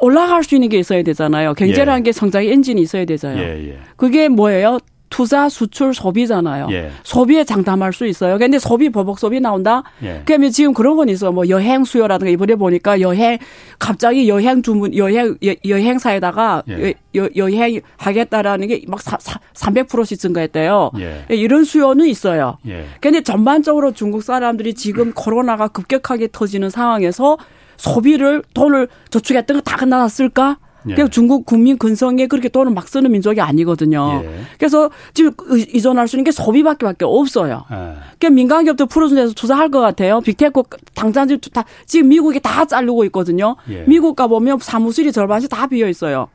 올라갈 0.00 0.44
수 0.44 0.54
있는 0.54 0.68
게 0.68 0.78
있어야 0.78 1.02
되잖아요. 1.02 1.54
경제라는 1.54 2.00
예. 2.00 2.02
게 2.04 2.12
성장의 2.12 2.52
엔진이 2.52 2.80
있어야 2.82 3.04
되잖아요. 3.04 3.42
예, 3.42 3.68
예. 3.68 3.78
그게 3.96 4.28
뭐예요? 4.28 4.78
투자, 5.14 5.48
수출, 5.48 5.94
소비잖아요. 5.94 6.66
예. 6.72 6.90
소비에 7.04 7.44
장담할 7.44 7.92
수 7.92 8.04
있어요. 8.04 8.36
근데 8.36 8.58
소비 8.58 8.90
보복 8.90 9.20
소비 9.20 9.38
나온다. 9.38 9.84
예. 10.02 10.22
그러면 10.24 10.50
지금 10.50 10.74
그런 10.74 10.96
건 10.96 11.08
있어. 11.08 11.30
뭐 11.30 11.48
여행 11.48 11.84
수요라든가 11.84 12.32
이번에 12.32 12.56
보니까 12.56 13.00
여행 13.00 13.38
갑자기 13.78 14.28
여행 14.28 14.60
주문 14.60 14.92
여행 14.96 15.36
여, 15.44 15.76
행사에다가 15.76 16.64
예. 16.68 16.94
여, 17.14 17.28
여행 17.36 17.80
하겠다라는 17.96 18.66
게 18.66 18.80
막 18.88 18.98
300%씩 18.98 20.18
증가했대요. 20.18 20.90
예. 20.98 21.24
예. 21.30 21.36
이런 21.36 21.62
수요는 21.62 22.06
있어요. 22.06 22.58
예. 22.66 22.84
근데 23.00 23.22
전반적으로 23.22 23.92
중국 23.92 24.24
사람들이 24.24 24.74
지금 24.74 25.12
코로나가 25.12 25.68
급격하게 25.68 26.30
터지는 26.32 26.70
상황에서 26.70 27.38
소비를 27.76 28.42
돈을 28.52 28.88
저축했던 29.10 29.58
거 29.58 29.62
다 29.64 29.76
끝나놨을까? 29.76 30.58
예. 30.88 30.94
그냥 30.94 31.10
중국 31.10 31.46
국민 31.46 31.78
근성에 31.78 32.26
그렇게 32.26 32.48
돈을 32.48 32.72
막 32.72 32.88
쓰는 32.88 33.10
민족이 33.12 33.40
아니거든요. 33.40 34.22
예. 34.24 34.40
그래서 34.58 34.90
지금 35.12 35.32
이전할 35.56 36.08
수 36.08 36.16
있는 36.16 36.24
게 36.24 36.30
소비밖에 36.30 36.86
밖에 36.86 37.04
없어요. 37.04 37.64
예. 37.70 37.74
그러니까 38.18 38.30
민간 38.30 38.64
기업들 38.64 38.86
풀어준 38.86 39.16
데서 39.16 39.32
투자할 39.34 39.70
것 39.70 39.80
같아요. 39.80 40.20
big 40.20 40.38
tech 40.38 40.62
당장 40.94 41.28
지금 41.28 41.40
다 41.52 41.64
지금 41.86 42.08
미국이 42.08 42.40
다 42.40 42.64
자르고 42.64 43.04
있거든요. 43.06 43.56
예. 43.70 43.84
미국 43.86 44.16
가 44.16 44.26
보면 44.26 44.58
사무실이 44.60 45.12
절반씩 45.12 45.50
다 45.50 45.66
비어 45.66 45.88
있어요. 45.88 46.28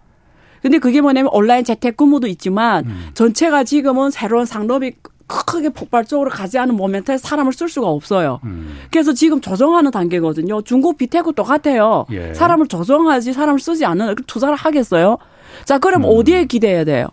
근데 0.61 0.77
그게 0.77 1.01
뭐냐면 1.01 1.31
온라인 1.33 1.63
재택근무도 1.63 2.27
있지만 2.27 2.85
음. 2.85 3.09
전체가 3.13 3.63
지금은 3.63 4.11
새로운 4.11 4.45
상업이 4.45 4.93
크게 5.29 5.69
폭발적으로 5.69 6.29
가지 6.31 6.57
않은 6.57 6.75
moment에 6.75 7.17
사람을 7.17 7.53
쓸 7.53 7.69
수가 7.69 7.87
없어요. 7.87 8.39
음. 8.43 8.79
그래서 8.91 9.13
지금 9.13 9.39
조정하는 9.39 9.91
단계거든요. 9.91 10.63
중국 10.63 10.97
big 10.97 11.13
tech 11.13 11.33
똑같아요. 11.33 12.05
예. 12.11 12.33
사람을 12.33 12.67
조정하지 12.67 13.33
사람을 13.33 13.59
쓰지 13.59 13.85
않는 13.85 14.15
투자를 14.25 14.55
하겠어요. 14.55 15.17
자, 15.65 15.77
그럼 15.77 16.03
음. 16.03 16.09
어디에 16.09 16.45
기대해야 16.45 16.83
돼요? 16.83 17.07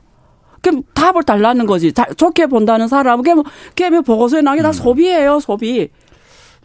그럼 0.62 0.82
답을 0.94 1.23
달라는 1.23 1.66
거지. 1.66 1.92
좋게 1.92 2.46
본다는 2.46 2.88
사람은 2.88 3.23
그냥 3.23 3.44
뭐, 3.92 4.00
보고서에 4.02 4.40
나게 4.40 4.62
다 4.62 4.70
음. 4.70 4.73
소비예요, 4.73 5.38
소비. 5.38 5.90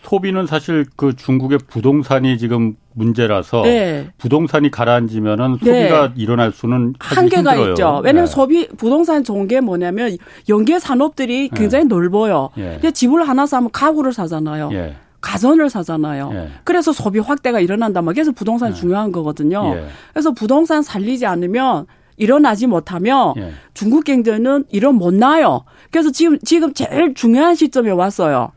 소비는 0.04 0.48
사실 0.48 0.86
그 0.96 1.16
중국의 1.16 1.60
부동산이 1.68 2.38
지금 2.38 2.76
문제라서 2.94 3.64
네. 3.64 4.10
부동산이 4.18 4.72
가라앉으면은 4.72 5.58
소비가 5.60 6.08
네. 6.08 6.14
일어날 6.16 6.52
수는 6.52 6.94
한계가 7.00 7.52
힘들어요. 7.52 7.72
있죠. 7.72 8.02
왜냐하면 8.04 8.26
네. 8.26 8.32
소비 8.32 8.68
부동산 8.68 9.24
좋은 9.24 9.48
게 9.48 9.62
뭐냐면 9.62 10.18
연계 10.50 10.80
산업들이 10.80 11.50
네. 11.50 11.58
굉장히 11.58 11.86
넓어요. 11.86 12.50
예. 12.58 12.74
근데 12.74 12.92
집을 12.92 13.28
하나 13.28 13.46
사면 13.46 13.72
가구를 13.72 14.14
사잖아요. 14.14 14.70
예. 14.74 14.96
가전을 15.22 15.70
사잖아요. 15.70 16.32
예. 16.34 16.50
그래서 16.64 16.92
소비 16.92 17.20
확대가 17.20 17.60
일어난단 17.60 18.04
말이에요. 18.04 18.16
그래서 18.16 18.32
부동산이 18.32 18.74
예. 18.74 18.76
중요한 18.76 19.12
거거든요. 19.12 19.74
예. 19.76 19.86
그래서 20.14 20.32
부동산 20.32 20.82
살리지 20.82 21.26
않으면 21.26 21.86
일어나지 22.18 22.68
못하면 22.68 23.34
예. 23.38 23.52
중국 23.74 24.04
경제는 24.04 24.66
일어 24.70 24.92
못 24.92 25.14
나요. 25.14 25.64
그래서 25.92 26.12
지금 26.12 26.38
지금 26.40 26.74
제일 26.74 27.14
중요한 27.14 27.56
시점에 27.56 27.92
왔어요. 27.92 28.52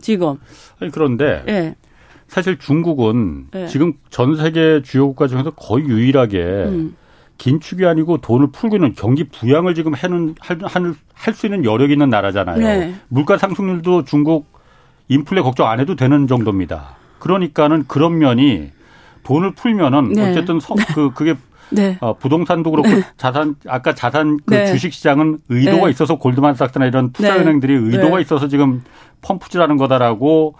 지금. 0.00 0.38
아니, 0.80 0.90
그런데 0.90 1.42
예. 1.48 1.74
사실 2.34 2.58
중국은 2.58 3.46
예. 3.54 3.68
지금 3.68 3.92
전 4.10 4.34
세계 4.34 4.82
주요 4.82 5.06
국가 5.06 5.28
중에서 5.28 5.50
거의 5.50 5.84
유일하게 5.84 6.38
음. 6.40 6.96
긴축이 7.38 7.86
아니고 7.86 8.18
돈을 8.18 8.48
풀고 8.50 8.74
있는 8.74 8.92
경기 8.96 9.22
부양을 9.22 9.76
지금 9.76 9.94
해는 9.94 10.34
할수 11.14 11.46
있는 11.46 11.64
여력 11.64 11.92
있는 11.92 12.10
나라잖아요. 12.10 12.58
네. 12.58 12.94
물가 13.06 13.38
상승률도 13.38 14.04
중국 14.04 14.46
인플레 15.06 15.42
걱정 15.42 15.68
안 15.68 15.78
해도 15.78 15.94
되는 15.94 16.26
정도입니다. 16.26 16.96
그러니까는 17.20 17.84
그런 17.86 18.18
면이 18.18 18.72
돈을 19.22 19.52
풀면은 19.52 20.14
네. 20.14 20.30
어쨌든 20.30 20.58
성, 20.58 20.76
그 20.92 21.12
그게 21.14 21.36
네. 21.70 21.96
어, 22.00 22.14
부동산도 22.14 22.72
그렇고 22.72 22.88
네. 22.88 23.02
자산 23.16 23.54
아까 23.68 23.94
자산 23.94 24.40
그 24.44 24.54
네. 24.54 24.66
주식 24.66 24.92
시장은 24.92 25.38
의도가 25.50 25.84
네. 25.84 25.90
있어서 25.90 26.16
골드만삭스나 26.16 26.86
이런 26.86 27.12
투자 27.12 27.36
은행들이 27.36 27.78
네. 27.78 27.90
의도가 27.90 28.16
네. 28.16 28.22
있어서 28.22 28.48
지금 28.48 28.82
펌프질하는 29.22 29.76
거다라고 29.76 30.56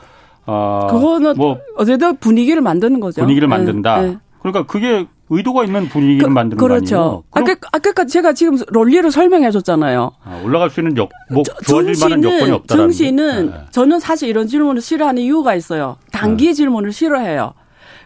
어 0.46 0.86
그거는 0.90 1.34
뭐 1.36 1.58
어제도 1.76 2.12
분위기를 2.14 2.60
만드는 2.62 3.00
거죠. 3.00 3.22
분위기를 3.22 3.48
만든다. 3.48 4.20
그러니까 4.40 4.66
그게 4.66 5.06
의도가 5.30 5.64
있는 5.64 5.88
분위기를 5.88 6.28
그, 6.28 6.32
만드는 6.32 6.58
그렇죠. 6.58 6.96
거 7.30 7.40
아니에요? 7.40 7.56
아까 7.72 7.88
아까 7.90 8.04
제가 8.06 8.34
지금 8.34 8.58
롤리를 8.68 9.10
설명해 9.10 9.50
줬잖아요. 9.50 10.12
아, 10.22 10.42
올라갈 10.44 10.68
수 10.68 10.80
있는 10.80 10.96
역, 10.98 11.08
뭐 11.30 11.42
좋아질 11.66 11.94
만한 12.00 12.22
여건이 12.22 12.50
없다. 12.50 12.76
증시는 12.76 13.46
네. 13.46 13.52
저는 13.70 14.00
사실 14.00 14.28
이런 14.28 14.46
질문을 14.46 14.82
싫어하는 14.82 15.22
이유가 15.22 15.54
있어요. 15.54 15.96
단기 16.12 16.48
네. 16.48 16.52
질문을 16.52 16.92
싫어해요. 16.92 17.54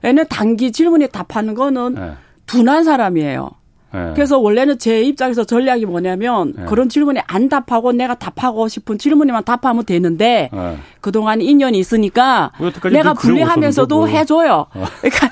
왜냐면 0.02 0.26
단기 0.28 0.70
질문에 0.70 1.08
답하는 1.08 1.54
거는 1.54 1.94
네. 1.94 2.12
둔한 2.46 2.84
사람이에요. 2.84 3.50
네. 3.92 4.12
그래서 4.14 4.38
원래는 4.38 4.78
제 4.78 5.02
입장에서 5.02 5.44
전략이 5.44 5.86
뭐냐면 5.86 6.52
네. 6.56 6.64
그런 6.66 6.88
질문에 6.88 7.22
안 7.26 7.48
답하고 7.48 7.92
내가 7.92 8.14
답하고 8.14 8.68
싶은 8.68 8.98
질문에만 8.98 9.44
답하면 9.44 9.84
되는데 9.84 10.50
네. 10.52 10.76
그동안 11.00 11.40
인연이 11.40 11.78
있으니까 11.78 12.52
내가 12.90 13.14
분리하면서도 13.14 13.96
뭐. 13.96 14.06
해줘요. 14.06 14.66
어. 14.74 14.84
그러니까 15.00 15.30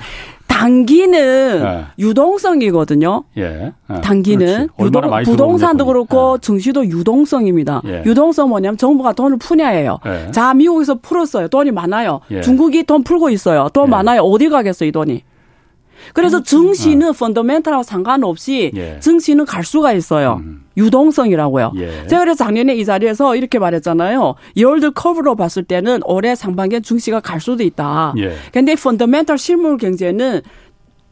단기는 0.57 1.61
네. 1.63 1.85
유동성이거든요. 1.99 3.23
예. 3.37 3.73
네. 3.87 4.01
단기는 4.01 4.69
유동, 4.79 5.23
부동산도 5.23 5.85
그렇고 5.85 6.37
네. 6.37 6.41
증시도 6.41 6.87
유동성입니다. 6.87 7.83
예. 7.85 8.03
유동성 8.05 8.49
뭐냐면 8.49 8.77
정부가 8.77 9.13
돈을 9.13 9.37
푸냐예요. 9.37 9.99
예. 10.07 10.31
자 10.31 10.55
미국에서 10.55 10.95
풀었어요. 10.95 11.47
돈이 11.49 11.69
많아요. 11.71 12.21
예. 12.31 12.41
중국이 12.41 12.83
돈 12.85 13.03
풀고 13.03 13.29
있어요. 13.29 13.69
돈 13.71 13.87
예. 13.87 13.91
많아요. 13.91 14.21
어디 14.21 14.49
가겠어 14.49 14.85
이 14.85 14.91
돈이? 14.91 15.21
그래서 16.13 16.41
증시는 16.43 17.09
어. 17.09 17.11
펀더멘탈하고 17.11 17.83
상관없이 17.83 18.71
예. 18.75 18.99
증시는 18.99 19.45
갈 19.45 19.63
수가 19.63 19.93
있어요. 19.93 20.41
음. 20.43 20.65
유동성이라고요. 20.77 21.73
예. 21.77 22.07
제가 22.07 22.19
그래서 22.19 22.43
작년에 22.43 22.75
이 22.75 22.85
자리에서 22.85 23.35
이렇게 23.35 23.59
말했잖아요. 23.59 24.35
열드 24.57 24.91
커브로 24.91 25.35
봤을 25.35 25.63
때는 25.63 26.01
올해 26.05 26.35
상반기에 26.35 26.81
증시가 26.81 27.19
갈 27.19 27.41
수도 27.41 27.63
있다. 27.63 28.13
예. 28.17 28.35
근데 28.51 28.75
펀더멘탈 28.75 29.37
실물 29.37 29.77
경제는 29.77 30.41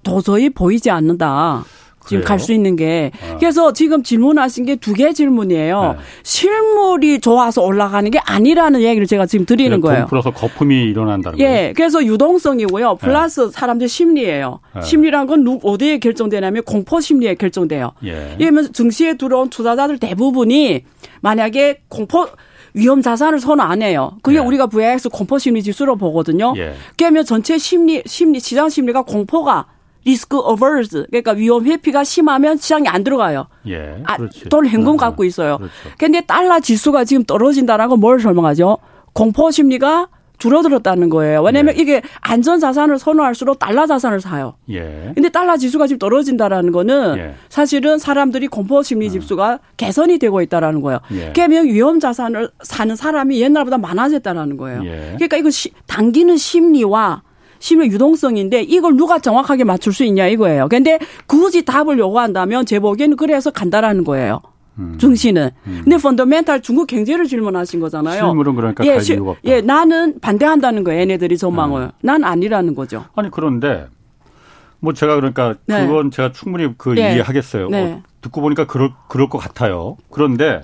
도저히 0.03 0.49
보이지 0.49 0.91
않는다. 0.91 1.65
지금 2.07 2.23
갈 2.23 2.39
수 2.39 2.53
있는 2.53 2.75
게. 2.75 3.11
아. 3.31 3.37
그래서 3.37 3.73
지금 3.73 4.03
질문하신 4.03 4.65
게 4.65 4.75
두 4.75 4.93
개 4.93 5.13
질문이에요. 5.13 5.95
네. 5.97 6.03
실물이 6.23 7.19
좋아서 7.19 7.61
올라가는 7.63 8.09
게 8.11 8.19
아니라는 8.19 8.81
얘기를 8.81 9.07
제가 9.07 9.25
지금 9.25 9.45
드리는 9.45 9.79
거예요. 9.81 10.05
풀어서 10.07 10.31
거품이 10.31 10.83
일어난다는 10.83 11.37
거예요. 11.39 11.49
예. 11.51 11.73
그래서 11.75 12.03
유동성이고요. 12.05 12.89
네. 12.91 12.97
플러스 12.99 13.41
네. 13.41 13.49
사람들 13.51 13.87
심리예요. 13.87 14.59
네. 14.75 14.81
심리란 14.81 15.27
건 15.27 15.59
어디에 15.63 15.97
결정되냐면 15.99 16.63
공포 16.63 16.99
심리에 16.99 17.35
결정돼요. 17.35 17.91
예. 18.05 18.35
예를 18.39 18.71
증시에 18.71 19.15
들어온 19.15 19.49
투자자들 19.49 19.97
대부분이 19.97 20.83
만약에 21.21 21.81
공포 21.87 22.27
위험 22.73 23.01
자산을 23.01 23.39
선호 23.39 23.63
안 23.63 23.81
해요. 23.81 24.17
그게 24.21 24.37
예. 24.37 24.41
우리가 24.41 24.67
VIX 24.67 25.09
공포 25.09 25.39
심리 25.39 25.63
지수로 25.63 25.95
보거든요. 25.95 26.53
예. 26.57 26.73
그러면 26.97 27.23
전체 27.25 27.57
심리 27.57 28.03
심리 28.05 28.39
시장 28.39 28.69
심리가 28.69 29.01
공포가 29.01 29.65
risk 30.05 30.37
averse 30.37 31.07
그러니까 31.09 31.31
위험 31.31 31.65
회피가 31.65 32.03
심하면 32.03 32.57
시장이 32.57 32.87
안 32.87 33.03
들어가요. 33.03 33.47
예, 33.67 34.01
아, 34.05 34.17
돈 34.49 34.67
현금 34.67 34.93
음, 34.93 34.97
갖고 34.97 35.23
있어요. 35.23 35.57
그렇죠. 35.57 35.73
근데 35.97 36.21
달러 36.21 36.59
지수가 36.59 37.03
지금 37.03 37.23
떨어진다는 37.23 37.89
건뭘 37.89 38.19
설명하죠? 38.19 38.77
공포 39.13 39.51
심리가 39.51 40.07
줄어들었다는 40.37 41.09
거예요. 41.09 41.41
왜냐하면 41.41 41.75
예. 41.77 41.81
이게 41.81 42.01
안전 42.21 42.59
자산을 42.59 42.99
선호할수록 42.99 43.57
달러 43.57 43.87
자산을 43.87 44.21
사요. 44.21 44.55
예. 44.69 45.11
근데 45.15 45.29
달러 45.29 45.57
지수가 45.57 45.87
지금 45.87 45.99
떨어진다라는 45.99 46.71
거는 46.71 47.17
예. 47.17 47.35
사실은 47.49 47.97
사람들이 47.97 48.47
공포 48.47 48.83
심리 48.83 49.07
음. 49.07 49.11
지수가 49.11 49.53
음. 49.53 49.57
개선이 49.77 50.19
되고 50.19 50.41
있다라는 50.41 50.81
거예요. 50.81 50.99
예. 51.13 51.31
그러면 51.33 51.65
위험 51.65 51.99
자산을 51.99 52.49
사는 52.63 52.95
사람이 52.95 53.41
옛날보다 53.41 53.77
많아졌다라는 53.77 54.57
거예요. 54.57 54.83
예. 54.85 55.13
그러니까 55.15 55.37
이거 55.37 55.49
시, 55.49 55.71
당기는 55.87 56.35
심리와 56.37 57.21
심의 57.65 57.89
유동성인데 57.89 58.61
이걸 58.61 58.95
누가 58.95 59.17
정확하게 59.17 59.63
맞출 59.63 59.91
수 59.91 60.03
있냐 60.03 60.27
이거예요. 60.27 60.67
근데 60.69 60.99
굳이 61.25 61.65
답을 61.65 61.97
요구한다면 61.97 62.67
제 62.67 62.77
보기에는 62.77 63.17
그래서 63.17 63.49
간다라는 63.49 64.03
거예요. 64.03 64.39
음. 64.77 64.99
증시는. 64.99 65.49
음. 65.65 65.81
근데 65.83 65.97
펀더멘탈 65.97 66.61
중국 66.61 66.85
경제를 66.85 67.25
질문하신 67.25 67.79
거잖아요. 67.79 68.23
실물은 68.23 68.55
그러니까 68.55 68.85
예, 68.85 68.99
시. 68.99 69.17
예, 69.45 69.61
나는 69.61 70.19
반대한다는 70.19 70.83
거예요. 70.83 71.01
얘네들이 71.01 71.39
전망을. 71.39 71.85
음. 71.85 71.91
난 72.01 72.23
아니라는 72.23 72.75
거죠. 72.75 73.05
아니 73.15 73.31
그런데 73.31 73.87
뭐 74.79 74.93
제가 74.93 75.15
그러니까 75.15 75.55
네. 75.65 75.87
그건 75.87 76.11
제가 76.11 76.33
충분히 76.33 76.71
그 76.77 76.89
네. 76.89 77.15
이해하겠어요. 77.15 77.69
네. 77.69 77.93
어, 77.93 78.03
듣고 78.21 78.41
보니까 78.41 78.67
그럴 78.67 78.91
그럴 79.07 79.27
것 79.27 79.39
같아요. 79.39 79.97
그런데 80.11 80.61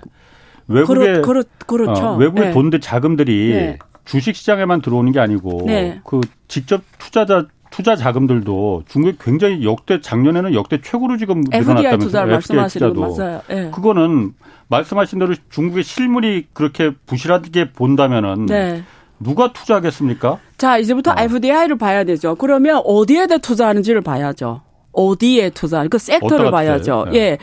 외국의 0.67 1.23
그렇, 1.23 1.43
그렇, 1.43 1.43
그렇죠. 1.65 2.09
어, 2.09 2.15
외국의 2.17 2.45
네. 2.49 2.51
돈들 2.51 2.79
자금들이 2.79 3.49
네. 3.49 3.79
주식 4.11 4.35
시장에만 4.35 4.81
들어오는 4.81 5.09
게 5.13 5.21
아니고 5.21 5.63
네. 5.67 6.01
그 6.03 6.19
직접 6.49 6.81
투자자 6.97 7.45
투자 7.69 7.95
자금들도 7.95 8.83
중국이 8.89 9.17
굉장히 9.21 9.63
역대 9.63 10.01
작년에는 10.01 10.53
역대 10.53 10.81
최고로 10.81 11.15
지금 11.15 11.39
늘어났다면서요. 11.49 11.97
투자 11.97 12.25
말씀하시는 12.25 12.93
거 12.93 13.15
맞아요. 13.15 13.41
네. 13.47 13.71
그거는 13.71 14.33
말씀하신 14.67 15.19
대로 15.19 15.33
중국의 15.49 15.85
실물이 15.85 16.47
그렇게 16.51 16.91
부실하게 17.05 17.71
본다면은 17.71 18.47
네. 18.47 18.83
누가 19.17 19.53
투자하겠습니까? 19.53 20.39
자, 20.57 20.77
이제부터 20.77 21.11
어. 21.11 21.15
FDI를 21.17 21.77
봐야 21.77 22.03
되죠. 22.03 22.35
그러면 22.35 22.81
어디에다 22.83 23.37
투자하는지를 23.37 24.01
봐야죠. 24.01 24.61
어디에 24.91 25.51
투자, 25.51 25.87
그 25.87 25.97
섹터를 25.97 26.51
봐야죠. 26.51 27.05
네. 27.13 27.17
예. 27.17 27.37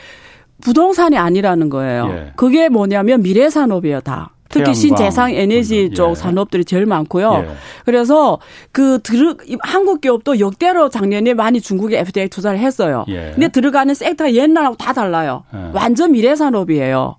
부동산이 0.60 1.16
아니라는 1.16 1.70
거예요. 1.70 2.08
예. 2.10 2.32
그게 2.36 2.68
뭐냐면 2.68 3.22
미래 3.22 3.48
산업이에요, 3.48 4.00
다. 4.00 4.32
특히 4.48 4.74
신재생 4.74 5.34
에너지 5.34 5.90
쪽 5.90 6.10
예. 6.10 6.14
산업들이 6.14 6.64
제일 6.64 6.86
많고요. 6.86 7.44
예. 7.46 7.54
그래서 7.84 8.38
그 8.72 8.98
들어 9.02 9.34
한국 9.60 10.00
기업도 10.00 10.40
역대로 10.40 10.88
작년에 10.88 11.34
많이 11.34 11.60
중국에 11.60 11.98
FDI 12.00 12.28
투자를 12.28 12.58
했어요. 12.58 13.04
예. 13.08 13.32
근데 13.34 13.48
들어가는 13.48 13.94
섹터가 13.94 14.32
옛날하고 14.32 14.76
다 14.76 14.92
달라요. 14.92 15.44
예. 15.54 15.70
완전 15.72 16.12
미래 16.12 16.34
산업이에요. 16.34 17.16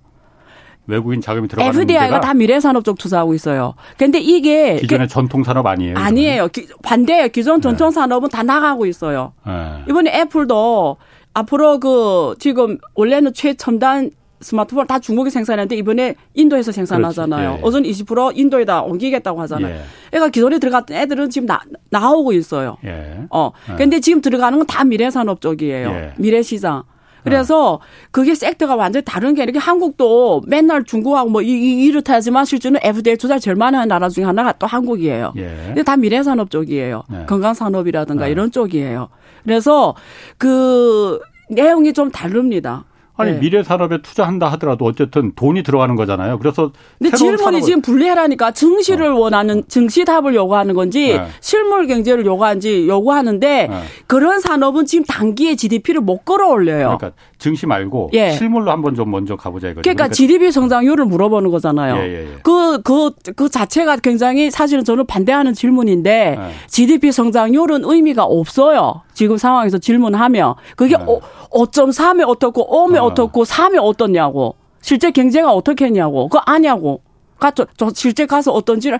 외국인 0.86 1.20
자금이 1.20 1.46
들어가는 1.46 1.80
FDI가 1.80 2.20
다 2.20 2.34
미래 2.34 2.58
산업 2.58 2.84
쪽 2.84 2.98
투자하고 2.98 3.32
있어요. 3.34 3.74
근데 3.96 4.18
이게 4.18 4.76
기존의 4.76 5.06
그, 5.06 5.12
전통 5.12 5.44
산업 5.44 5.66
아니에요? 5.66 5.94
아니에요. 5.96 6.48
기, 6.48 6.66
반대예요. 6.82 7.28
기존 7.28 7.60
전통 7.60 7.92
산업은 7.92 8.28
다 8.28 8.42
나가고 8.42 8.86
있어요. 8.86 9.32
예. 9.46 9.84
이번에 9.88 10.10
애플도 10.20 10.96
앞으로 11.32 11.78
그 11.78 12.34
지금 12.40 12.78
원래는 12.96 13.34
최첨단 13.34 14.10
스마트폰 14.40 14.86
다 14.86 14.98
중국이 14.98 15.30
생산하는데 15.30 15.76
이번에 15.76 16.14
인도에서 16.34 16.72
생산하잖아요. 16.72 17.58
예. 17.58 17.62
어전 17.62 17.82
20% 17.82 18.36
인도에다 18.38 18.82
옮기겠다고 18.82 19.40
하잖아요. 19.42 19.74
예. 19.74 19.80
애가 20.16 20.30
기존에 20.30 20.58
들어갔던 20.58 20.96
애들은 20.96 21.28
지금 21.30 21.46
나, 21.46 21.60
나오고 21.90 22.32
있어요. 22.32 22.78
예. 22.84 23.18
어. 23.30 23.50
예. 23.70 23.76
근데 23.76 24.00
지금 24.00 24.20
들어가는 24.20 24.58
건 24.58 24.66
다 24.66 24.84
미래 24.84 25.10
산업 25.10 25.40
쪽이에요. 25.40 25.88
예. 25.90 26.12
미래 26.16 26.42
시장. 26.42 26.84
그래서 27.22 27.80
그게 28.12 28.34
섹터가 28.34 28.76
완전히 28.76 29.04
다른 29.04 29.34
게 29.34 29.42
이렇게 29.42 29.58
한국도 29.58 30.40
맨날 30.46 30.84
중국하고 30.84 31.28
뭐 31.28 31.42
이, 31.42 31.48
이, 31.50 31.84
이렇다 31.84 32.14
하지만 32.14 32.46
실제는 32.46 32.80
FDI 32.82 33.18
투자 33.18 33.38
제일 33.38 33.56
많이 33.56 33.76
하는 33.76 33.88
나라 33.88 34.08
중에 34.08 34.24
하나가 34.24 34.52
또 34.52 34.66
한국이에요. 34.66 35.34
예. 35.36 35.56
근데 35.66 35.82
다 35.82 35.96
미래 35.96 36.22
산업 36.22 36.50
쪽이에요. 36.50 37.02
예. 37.12 37.26
건강 37.26 37.52
산업이라든가 37.52 38.26
예. 38.28 38.30
이런 38.32 38.50
쪽이에요. 38.50 39.08
그래서 39.44 39.94
그 40.38 41.20
내용이 41.50 41.92
좀 41.92 42.10
다릅니다. 42.10 42.84
아니 43.20 43.32
네. 43.32 43.40
미래 43.40 43.62
산업에 43.62 44.02
투자한다 44.02 44.48
하더라도 44.52 44.84
어쨌든 44.84 45.32
돈이 45.34 45.62
들어가는 45.62 45.96
거잖아요. 45.96 46.38
그래서 46.38 46.72
근데 46.98 47.16
질문이 47.16 47.62
지금 47.62 47.82
불리하라니까 47.82 48.52
증시를 48.52 49.08
어. 49.08 49.18
원하는 49.18 49.62
증시 49.68 50.04
답을 50.04 50.34
요구하는 50.34 50.74
건지 50.74 51.18
네. 51.18 51.26
실물 51.40 51.86
경제를 51.86 52.24
요구하는지 52.26 52.88
요구하는데 52.88 53.66
네. 53.68 53.82
그런 54.06 54.40
산업은 54.40 54.86
지금 54.86 55.04
단기에 55.04 55.56
GDP를 55.56 56.00
못 56.00 56.24
끌어올려요. 56.24 56.98
그러니까 56.98 57.12
증시 57.38 57.66
말고 57.66 58.10
예. 58.12 58.30
실물로 58.32 58.70
한번 58.70 58.94
좀 58.94 59.10
먼저 59.10 59.34
가보자 59.34 59.68
이거죠. 59.68 59.82
그러니까, 59.82 60.04
그러니까 60.04 60.14
GDP 60.14 60.52
성장률을 60.52 61.06
물어보는 61.06 61.50
거잖아요. 61.50 61.96
예, 61.96 62.00
예, 62.00 62.32
예. 62.32 62.36
그, 62.42 62.82
그, 62.82 63.10
그 63.34 63.48
자체가 63.48 63.96
굉장히 63.96 64.50
사실은 64.50 64.84
저는 64.84 65.06
반대하는 65.06 65.54
질문인데 65.54 66.36
예. 66.38 66.50
GDP 66.68 67.10
성장률은 67.12 67.82
의미가 67.84 68.24
없어요. 68.24 69.02
지금 69.14 69.36
상황에서 69.36 69.78
질문하면 69.78 70.54
그게 70.76 70.96
네. 70.96 71.04
어, 71.06 71.20
5.3에 71.50 72.26
어떻고 72.26 72.88
5에 72.88 73.02
어. 73.10 73.12
어떻고 73.12 73.44
3에 73.44 73.78
어떻냐고 73.82 74.54
실제 74.80 75.10
경제가 75.10 75.52
어떻게 75.52 75.86
했냐고 75.86 76.28
그거 76.28 76.42
아냐고 76.46 77.02
가저 77.38 77.66
저 77.76 77.90
실제 77.94 78.26
가서 78.26 78.52
어떤지를 78.52 78.98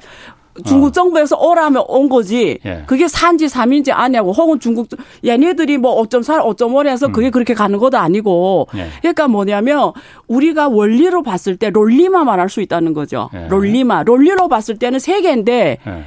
중국 0.66 0.88
어. 0.88 0.90
정부에서 0.92 1.36
오라면 1.36 1.84
온 1.86 2.08
거지. 2.08 2.58
예. 2.64 2.82
그게 2.86 3.06
산지 3.08 3.46
3인지 3.46 3.92
아냐고. 3.94 4.32
혹은 4.32 4.58
중국 4.58 4.88
얘네들이 5.24 5.78
뭐 5.78 6.02
5.4, 6.02 6.42
5.5를 6.56 6.88
해서 6.88 7.06
음. 7.06 7.12
그게 7.12 7.30
그렇게 7.30 7.54
가는 7.54 7.78
것도 7.78 7.98
아니고. 7.98 8.66
예. 8.74 8.88
그러니까 9.00 9.28
뭐냐면 9.28 9.92
우리가 10.26 10.68
원리로 10.68 11.22
봤을 11.22 11.56
때 11.56 11.70
롤리마 11.70 12.24
말할 12.24 12.48
수 12.48 12.60
있다는 12.60 12.94
거죠. 12.94 13.30
예. 13.34 13.46
롤리마. 13.48 14.02
롤리로 14.02 14.48
봤을 14.48 14.76
때는 14.76 14.98
세계인데 14.98 15.78
예. 15.86 16.04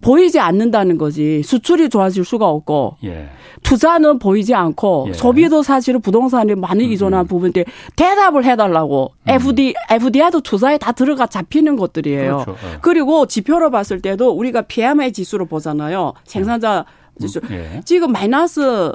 보이지 0.00 0.38
않는다는 0.38 0.98
거지. 0.98 1.42
수출이 1.42 1.88
좋아질 1.88 2.24
수가 2.24 2.48
없고 2.48 2.96
예. 3.04 3.28
투자는 3.62 4.18
보이지 4.18 4.54
않고 4.54 5.06
예. 5.08 5.12
소비도 5.12 5.62
사실은 5.62 6.00
부동산에 6.00 6.54
많이 6.54 6.84
음, 6.84 6.90
의존한 6.90 7.24
음. 7.24 7.26
부분인데 7.26 7.64
대답을 7.96 8.44
해달라고 8.44 9.12
음. 9.14 9.30
FD 9.30 9.74
FDI도 9.90 10.40
투자에 10.40 10.78
다 10.78 10.92
들어가 10.92 11.26
잡히는 11.26 11.76
것들이에요. 11.76 12.44
그렇죠. 12.44 12.56
예. 12.66 12.78
그리고 12.80 13.26
지표로 13.26 13.70
봤을 13.70 14.00
때도 14.00 14.30
우리가 14.30 14.62
PMI 14.62 15.12
지수로 15.12 15.46
보잖아요. 15.46 16.14
생산자 16.24 16.84
음. 16.88 17.20
지수 17.20 17.40
예. 17.50 17.82
지금 17.84 18.12
마이너스 18.12 18.92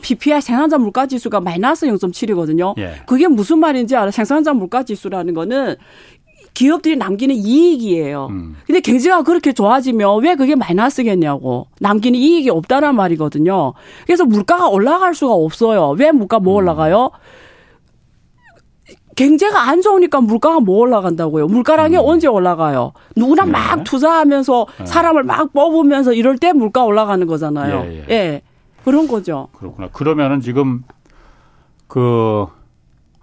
PPI 0.00 0.40
생산자 0.40 0.78
물가 0.78 1.06
지수가 1.06 1.40
마이너스 1.40 1.86
0.7이거든요. 1.86 2.78
예. 2.78 3.02
그게 3.06 3.26
무슨 3.28 3.58
말인지 3.58 3.96
알아? 3.96 4.10
생산자 4.10 4.52
물가 4.54 4.82
지수라는 4.82 5.34
거는 5.34 5.76
기업들이 6.54 6.96
남기는 6.96 7.34
이익이에요. 7.34 8.28
음. 8.30 8.56
근데 8.66 8.80
경제가 8.80 9.22
그렇게 9.22 9.52
좋아지면 9.52 10.22
왜 10.22 10.34
그게 10.34 10.54
마이너스겠냐고. 10.54 11.68
남기는 11.80 12.18
이익이 12.18 12.50
없다란 12.50 12.94
말이거든요. 12.94 13.72
그래서 14.06 14.24
물가가 14.24 14.68
올라갈 14.68 15.14
수가 15.14 15.32
없어요. 15.32 15.94
왜 15.98 16.12
물가 16.12 16.38
뭐 16.38 16.54
음. 16.54 16.56
올라가요? 16.58 17.10
경제가 19.14 19.68
안 19.68 19.82
좋으니까 19.82 20.20
물가가 20.20 20.60
뭐 20.60 20.78
올라간다고요. 20.78 21.46
물가랑이 21.46 21.96
음. 21.96 22.02
언제 22.04 22.28
올라가요? 22.28 22.92
누구나 23.16 23.44
네. 23.44 23.52
막 23.52 23.84
투자하면서 23.84 24.66
네. 24.78 24.86
사람을 24.86 25.22
막 25.22 25.52
뽑으면서 25.52 26.12
이럴 26.12 26.38
때 26.38 26.52
물가 26.52 26.84
올라가는 26.84 27.26
거잖아요. 27.26 27.84
예, 27.86 28.04
예. 28.08 28.14
예. 28.14 28.42
그런 28.84 29.06
거죠. 29.06 29.48
그렇구나. 29.52 29.88
그러면은 29.92 30.40
지금 30.40 30.82
그 31.86 32.46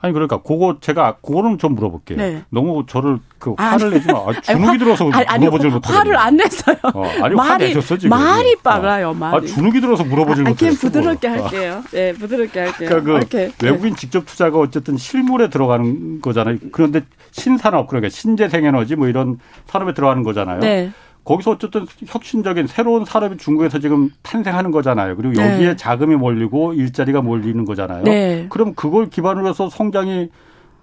아니 0.02 0.14
그러니까 0.14 0.38
그거 0.42 0.78
제가 0.80 1.18
그거는 1.22 1.58
좀 1.58 1.76
물어볼게요. 1.76 2.18
네. 2.18 2.44
너무 2.50 2.86
저를 2.88 3.20
그 3.38 3.54
화를 3.58 3.92
내지 3.92 4.08
마. 4.08 4.20
아, 4.20 4.42
주눅이 4.42 4.78
들어서 4.78 5.10
아니, 5.12 5.40
물어보질 5.40 5.70
못하고. 5.72 5.94
화를 5.98 6.16
안 6.16 6.38
냈어요. 6.38 6.76
어, 6.94 7.04
아니 7.22 7.36
말이, 7.36 7.50
화 7.50 7.58
내셨어 7.58 7.98
지금. 7.98 8.18
말이 8.18 8.56
빨라요. 8.64 9.10
어. 9.10 9.14
말이. 9.14 9.36
아, 9.36 9.42
주눅이 9.54 9.82
들어서 9.82 10.06
물어보질 10.06 10.46
아, 10.48 10.50
못해요. 10.50 10.72
부드럽게 10.72 11.28
할게요. 11.28 11.84
네, 11.92 12.14
부드럽게 12.14 12.60
할게요. 12.60 12.90
그러니까 12.90 13.28
그 13.30 13.38
이렇게. 13.38 13.52
외국인 13.62 13.96
직접 13.96 14.26
투자가 14.26 14.58
어쨌든 14.60 14.96
실물에 14.96 15.50
들어가는 15.50 16.22
거잖아요. 16.22 16.58
그런데 16.72 17.02
신산업 17.32 17.88
그러니까 17.88 18.10
신재생에너지 18.10 18.96
뭐 18.96 19.08
이런 19.08 19.38
산업에 19.68 19.94
들어가는 19.94 20.24
거잖아요. 20.24 20.60
네. 20.60 20.92
거기서 21.30 21.52
어쨌든 21.52 21.86
혁신적인 22.08 22.66
새로운 22.66 23.06
산업이 23.06 23.38
중국에서 23.38 23.78
지금 23.78 24.10
탄생하는 24.24 24.72
거잖아요. 24.72 25.16
그리고 25.16 25.36
네. 25.36 25.54
여기에 25.54 25.68
네. 25.68 25.76
자금이 25.76 26.16
몰리고 26.16 26.74
일자리가 26.74 27.22
몰리는 27.22 27.66
거잖아요. 27.66 28.04
네. 28.04 28.48
그럼 28.50 28.74
그걸 28.74 29.12
기반으로 29.12 29.48
해서 29.48 29.70
성장이 29.70 30.30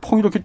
퐁 0.01 0.21
이렇게 0.21 0.45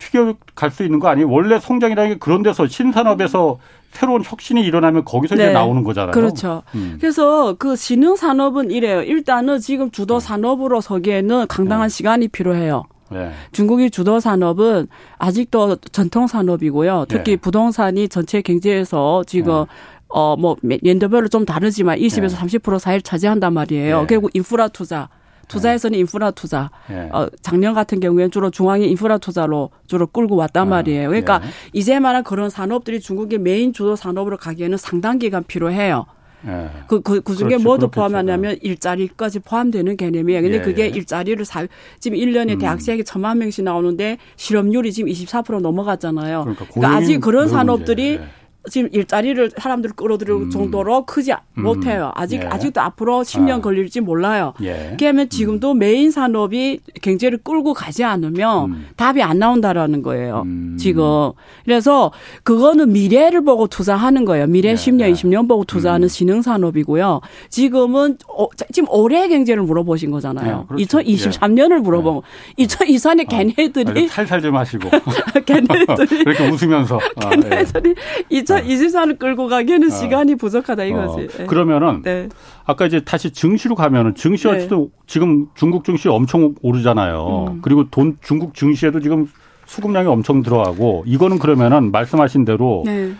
튀겨갈 0.00 0.72
수 0.72 0.82
있는 0.82 0.98
거 0.98 1.06
아니에요? 1.06 1.30
원래 1.30 1.60
성장이라는 1.60 2.10
게 2.14 2.18
그런 2.18 2.42
데서 2.42 2.66
신산업에서 2.66 3.60
새로운 3.92 4.24
혁신이 4.24 4.62
일어나면 4.62 5.04
거기서 5.04 5.36
네. 5.36 5.44
이제 5.44 5.52
나오는 5.52 5.84
거잖아요. 5.84 6.10
그렇죠. 6.10 6.64
음. 6.74 6.96
그래서 7.00 7.54
그 7.54 7.76
신흥 7.76 8.16
산업은 8.16 8.72
이래요. 8.72 9.02
일단은 9.02 9.60
지금 9.60 9.92
주도 9.92 10.18
산업으로 10.18 10.80
서기에는 10.80 11.46
강당한 11.46 11.88
네. 11.88 11.94
시간이 11.94 12.28
필요해요. 12.28 12.82
네. 13.10 13.30
중국이 13.52 13.90
주도 13.90 14.20
산업은 14.20 14.88
아직도 15.18 15.76
전통 15.92 16.26
산업이고요. 16.26 17.06
특히 17.08 17.32
네. 17.32 17.36
부동산이 17.36 18.08
전체 18.08 18.42
경제에서 18.42 19.24
지금 19.26 19.64
네. 19.64 19.66
어뭐 20.08 20.56
연도별로 20.84 21.28
좀 21.28 21.44
다르지만 21.44 21.98
20에서 21.98 22.36
30% 22.36 22.78
사이를 22.78 23.02
차지한단 23.02 23.52
말이에요. 23.52 24.02
네. 24.02 24.06
결국 24.06 24.30
인프라 24.34 24.68
투자 24.68 25.08
투자에서는 25.48 25.98
인프라 25.98 26.30
투자. 26.30 26.70
예. 26.90 27.08
어, 27.12 27.28
작년 27.40 27.74
같은 27.74 28.00
경우에는 28.00 28.30
주로 28.30 28.50
중앙의 28.50 28.90
인프라 28.90 29.18
투자로 29.18 29.70
주로 29.86 30.06
끌고 30.06 30.36
왔단 30.36 30.66
아, 30.66 30.70
말이에요. 30.70 31.08
그러니까 31.08 31.40
예. 31.42 31.48
이제 31.72 31.98
말한 32.00 32.24
그런 32.24 32.50
산업들이 32.50 33.00
중국의 33.00 33.38
메인 33.38 33.72
주도 33.72 33.96
산업으로 33.96 34.36
가기에는 34.36 34.76
상당 34.76 35.18
기간 35.18 35.44
필요해요. 35.44 36.06
예. 36.46 36.68
그, 36.86 37.00
그, 37.00 37.20
그 37.20 37.34
중에 37.34 37.56
뭐도 37.56 37.88
포함하냐면 37.88 38.56
일자리까지 38.60 39.40
포함되는 39.40 39.96
개념이에요. 39.96 40.42
근데 40.42 40.58
예. 40.58 40.60
그게 40.60 40.84
예. 40.84 40.88
일자리를 40.88 41.44
사, 41.44 41.66
지금 41.98 42.18
1년에 42.18 42.52
음. 42.52 42.58
대학생이 42.58 43.04
천만 43.04 43.38
명씩 43.38 43.64
나오는데 43.64 44.18
실업률이 44.36 44.92
지금 44.92 45.10
24% 45.10 45.60
넘어갔잖아요. 45.60 46.42
그러니까, 46.42 46.66
그러니까 46.72 46.96
아직 46.96 47.20
그런 47.20 47.48
산업들이 47.48 48.14
예. 48.14 48.28
지금 48.70 48.88
일자리를 48.92 49.52
사람들을 49.56 49.94
끌어들일 49.96 50.34
음. 50.34 50.50
정도로 50.50 51.06
크지 51.06 51.32
음. 51.32 51.62
못해요. 51.62 52.12
아직 52.14 52.42
예. 52.42 52.46
아직도 52.46 52.80
앞으로 52.80 53.22
10년 53.22 53.58
아. 53.58 53.60
걸릴지 53.60 54.00
몰라요. 54.00 54.54
예. 54.62 54.96
그러면 54.98 55.28
지금도 55.28 55.72
음. 55.72 55.78
메인 55.78 56.10
산업이 56.10 56.80
경제를 57.02 57.38
끌고 57.38 57.74
가지 57.74 58.04
않으면 58.04 58.70
음. 58.70 58.86
답이 58.96 59.22
안 59.22 59.38
나온다라는 59.38 60.02
거예요. 60.02 60.42
음. 60.46 60.76
지금 60.78 61.32
그래서 61.64 62.12
그거는 62.42 62.92
미래를 62.92 63.42
보고 63.42 63.66
투자하는 63.66 64.24
거예요. 64.24 64.46
미래 64.46 64.70
예. 64.70 64.74
10년, 64.74 65.12
20년 65.12 65.48
보고 65.48 65.64
투자하는 65.64 66.06
음. 66.06 66.08
신흥 66.08 66.42
산업이고요. 66.42 67.20
지금은 67.50 68.18
어, 68.28 68.46
지금 68.72 68.88
올해 68.90 69.28
경제를 69.28 69.62
물어보신 69.62 70.10
거잖아요. 70.10 70.58
네, 70.58 70.64
그렇죠. 70.68 70.98
2023년을 70.98 71.80
물어보고 71.80 72.22
네. 72.56 72.66
2024년 72.66 73.32
아, 73.32 73.42
걔네들이 73.42 74.08
살살 74.08 74.40
좀 74.40 74.56
하시고 74.56 74.90
걔네들이 75.46 76.20
이렇게 76.22 76.48
웃으면서 76.48 76.98
아, 77.16 77.30
걔네들이 77.30 77.94
아, 77.96 78.32
2024를 78.62 79.18
끌고 79.18 79.48
가기에는 79.48 79.88
어. 79.88 79.90
시간이 79.90 80.36
부족하다 80.36 80.84
이거지. 80.84 81.24
어. 81.24 81.38
네. 81.38 81.46
그러면은 81.46 82.02
네. 82.02 82.28
아까 82.64 82.86
이제 82.86 83.00
다시 83.00 83.30
증시로 83.30 83.74
가면은 83.74 84.14
증시가 84.14 84.52
네. 84.52 84.68
지금 85.06 85.46
중국 85.54 85.84
증시 85.84 86.08
엄청 86.08 86.54
오르잖아요. 86.62 87.46
음. 87.52 87.58
그리고 87.62 87.88
돈 87.90 88.18
중국 88.22 88.54
증시에도 88.54 89.00
지금 89.00 89.28
수급량이 89.66 90.08
엄청 90.08 90.42
들어가고 90.42 91.04
이거는 91.06 91.38
그러면은 91.38 91.90
말씀하신 91.90 92.44
대로 92.44 92.82
네. 92.86 93.14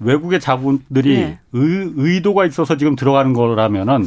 외국의 0.00 0.40
자본들이 0.40 1.16
네. 1.16 1.38
의, 1.52 1.92
의도가 1.96 2.46
있어서 2.46 2.76
지금 2.76 2.96
들어가는 2.96 3.32
거라면은 3.32 4.04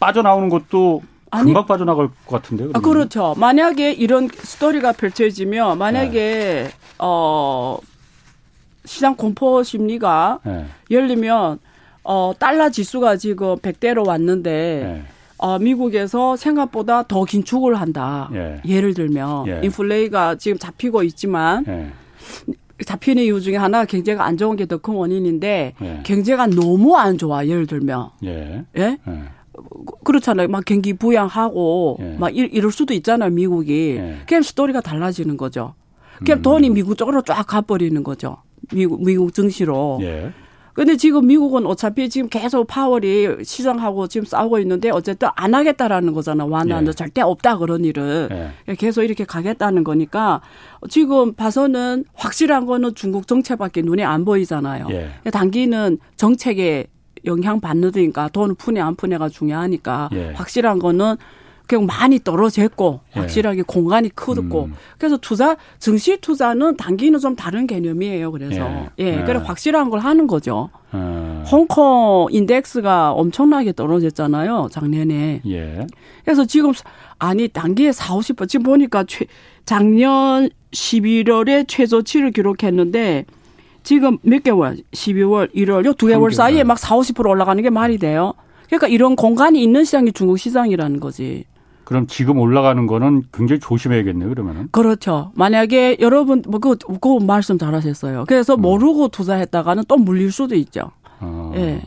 빠져나오는 0.00 0.48
것도 0.48 1.02
금방 1.30 1.62
아니, 1.62 1.66
빠져나갈 1.66 2.08
것 2.26 2.42
같은데요. 2.42 2.70
아, 2.74 2.80
그렇죠. 2.80 3.34
만약에 3.36 3.92
이런 3.92 4.28
스토리가 4.32 4.92
펼쳐지면 4.92 5.78
만약에 5.78 6.12
네. 6.12 6.70
어 6.98 7.78
시장 8.94 9.16
공포 9.16 9.60
심리가 9.64 10.38
네. 10.44 10.66
열리면 10.88 11.58
어 12.04 12.32
달러 12.38 12.70
지수가 12.70 13.16
지금 13.16 13.56
100대로 13.56 14.06
왔는데 14.06 14.50
네. 14.86 15.02
어 15.36 15.58
미국에서 15.58 16.36
생각보다 16.36 17.02
더 17.02 17.24
긴축을 17.24 17.74
한다. 17.74 18.30
예. 18.34 18.80
를 18.80 18.94
들면 18.94 19.48
예. 19.48 19.60
인플레이가 19.64 20.36
지금 20.36 20.58
잡히고 20.58 21.02
있지만 21.02 21.64
예. 21.66 21.90
잡히는 22.86 23.24
이유 23.24 23.40
중에 23.40 23.56
하나 23.56 23.84
경제가 23.84 24.24
안 24.24 24.36
좋은 24.36 24.54
게 24.54 24.66
더 24.66 24.78
큰 24.78 24.94
원인인데 24.94 25.74
예. 25.82 26.00
경제가 26.04 26.46
너무 26.46 26.96
안 26.96 27.18
좋아. 27.18 27.44
예를 27.44 27.66
들면 27.66 28.10
예. 28.24 28.64
예? 28.76 28.98
예. 29.08 29.20
그렇잖아요. 30.04 30.46
막 30.48 30.64
경기 30.64 30.92
부양하고 30.92 31.96
예. 32.00 32.16
막 32.16 32.30
이 32.36 32.60
럴 32.60 32.70
수도 32.70 32.94
있잖아요. 32.94 33.30
미국이. 33.30 33.96
예. 33.98 34.18
그냥 34.28 34.42
스토리가 34.44 34.80
달라지는 34.82 35.36
거죠. 35.36 35.74
그냥 36.24 36.38
음. 36.38 36.42
돈이 36.42 36.70
미국 36.70 36.96
쪽으로 36.96 37.22
쫙 37.22 37.42
가버리는 37.44 38.00
거죠. 38.04 38.36
미국, 38.72 39.04
미국 39.04 39.32
증시로. 39.32 39.98
예. 40.02 40.32
근데 40.74 40.96
지금 40.96 41.28
미국은 41.28 41.66
어차피 41.66 42.10
지금 42.10 42.28
계속 42.28 42.66
파월이 42.66 43.44
시장하고 43.44 44.08
지금 44.08 44.24
싸우고 44.24 44.58
있는데 44.58 44.90
어쨌든 44.90 45.28
안 45.36 45.54
하겠다라는 45.54 46.12
거잖아. 46.12 46.44
완화는 46.44 46.88
예. 46.88 46.92
절대 46.92 47.20
없다 47.20 47.58
그런 47.58 47.84
일은 47.84 48.28
예. 48.68 48.74
계속 48.74 49.04
이렇게 49.04 49.24
가겠다는 49.24 49.84
거니까 49.84 50.40
지금 50.90 51.32
봐서는 51.32 52.04
확실한 52.14 52.66
거는 52.66 52.96
중국 52.96 53.28
정책밖에 53.28 53.82
눈에 53.82 54.02
안 54.02 54.24
보이잖아요. 54.24 54.88
예. 54.90 55.30
단기는 55.30 55.98
정책에 56.16 56.88
영향 57.24 57.60
받는다니까 57.60 58.28
돈 58.30 58.56
푸네 58.56 58.80
안 58.80 58.96
푸네가 58.96 59.28
중요하니까 59.28 60.10
예. 60.12 60.32
확실한 60.32 60.80
거는 60.80 61.16
그냥 61.66 61.86
많이 61.86 62.18
떨어졌고 62.18 63.00
예. 63.16 63.20
확실하게 63.20 63.58
예. 63.58 63.62
공간이 63.62 64.10
크고 64.10 64.64
음. 64.64 64.74
그래서 64.98 65.16
투자 65.16 65.56
증시 65.78 66.18
투자는 66.18 66.76
단기는 66.76 67.18
좀 67.18 67.36
다른 67.36 67.66
개념이에요. 67.66 68.30
그래서 68.32 68.54
예, 68.54 68.90
예. 68.98 69.20
예. 69.20 69.24
그래 69.24 69.40
확실한 69.42 69.88
걸 69.88 70.00
하는 70.00 70.26
거죠. 70.26 70.68
어. 70.92 71.44
홍콩 71.50 72.28
인덱스가 72.30 73.12
엄청나게 73.12 73.72
떨어졌잖아요 73.72 74.68
작년에. 74.70 75.40
예. 75.46 75.86
그래서 76.24 76.44
지금 76.44 76.72
아니 77.18 77.48
단기에 77.48 77.92
4, 77.92 78.14
50% 78.14 78.48
지금 78.48 78.64
보니까 78.64 79.04
최, 79.04 79.24
작년 79.64 80.50
11월에 80.72 81.66
최저치를 81.66 82.32
기록했는데 82.32 83.24
지금 83.82 84.18
몇 84.22 84.42
개월? 84.42 84.78
12월, 84.92 85.54
1월, 85.54 85.84
요두 85.84 86.06
개월 86.06 86.32
사이에 86.32 86.64
막 86.64 86.78
4, 86.78 86.96
50% 86.96 87.28
올라가는 87.28 87.62
게 87.62 87.70
말이 87.70 87.98
돼요. 87.98 88.32
그러니까 88.66 88.88
이런 88.88 89.14
공간이 89.14 89.62
있는 89.62 89.84
시장이 89.84 90.12
중국 90.12 90.38
시장이라는 90.38 91.00
거지. 91.00 91.44
그럼 91.84 92.06
지금 92.06 92.38
올라가는 92.38 92.86
거는 92.86 93.24
굉장히 93.32 93.60
조심해야겠네요, 93.60 94.28
그러면은. 94.30 94.68
그렇죠. 94.72 95.32
만약에 95.34 95.98
여러분, 96.00 96.42
뭐, 96.48 96.58
그, 96.60 96.76
그 96.76 97.18
말씀 97.24 97.58
잘 97.58 97.74
하셨어요. 97.74 98.24
그래서 98.26 98.54
음. 98.54 98.62
모르고 98.62 99.08
투자했다가는 99.08 99.84
또 99.88 99.96
물릴 99.96 100.32
수도 100.32 100.54
있죠. 100.54 100.90
어, 101.20 101.52
예. 101.56 101.82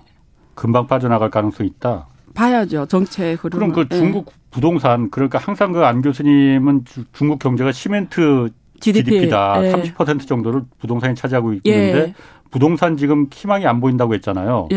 금방 0.56 0.88
빠져나갈 0.88 1.30
가능성이 1.30 1.70
있다? 1.70 2.08
봐야죠. 2.34 2.86
정책 2.86 3.44
흐름. 3.44 3.60
그럼 3.60 3.72
그 3.74 3.86
예. 3.92 3.98
중국 4.00 4.28
예. 4.30 4.38
부동산, 4.52 5.10
그러니까 5.10 5.40
항상 5.40 5.72
그 5.72 5.84
안 5.84 6.02
교수님은 6.02 6.86
중국 7.14 7.40
경제가 7.40 7.72
시멘트 7.72 8.50
GDP. 8.80 9.30
다 9.30 9.56
예. 9.64 9.72
30% 9.74 10.28
정도를 10.28 10.62
부동산이 10.80 11.16
차지하고 11.16 11.54
있는데 11.54 11.98
예. 12.00 12.14
부동산 12.52 12.96
지금 12.98 13.26
희망이 13.34 13.66
안 13.66 13.80
보인다고 13.82 14.14
했잖아요. 14.14 14.68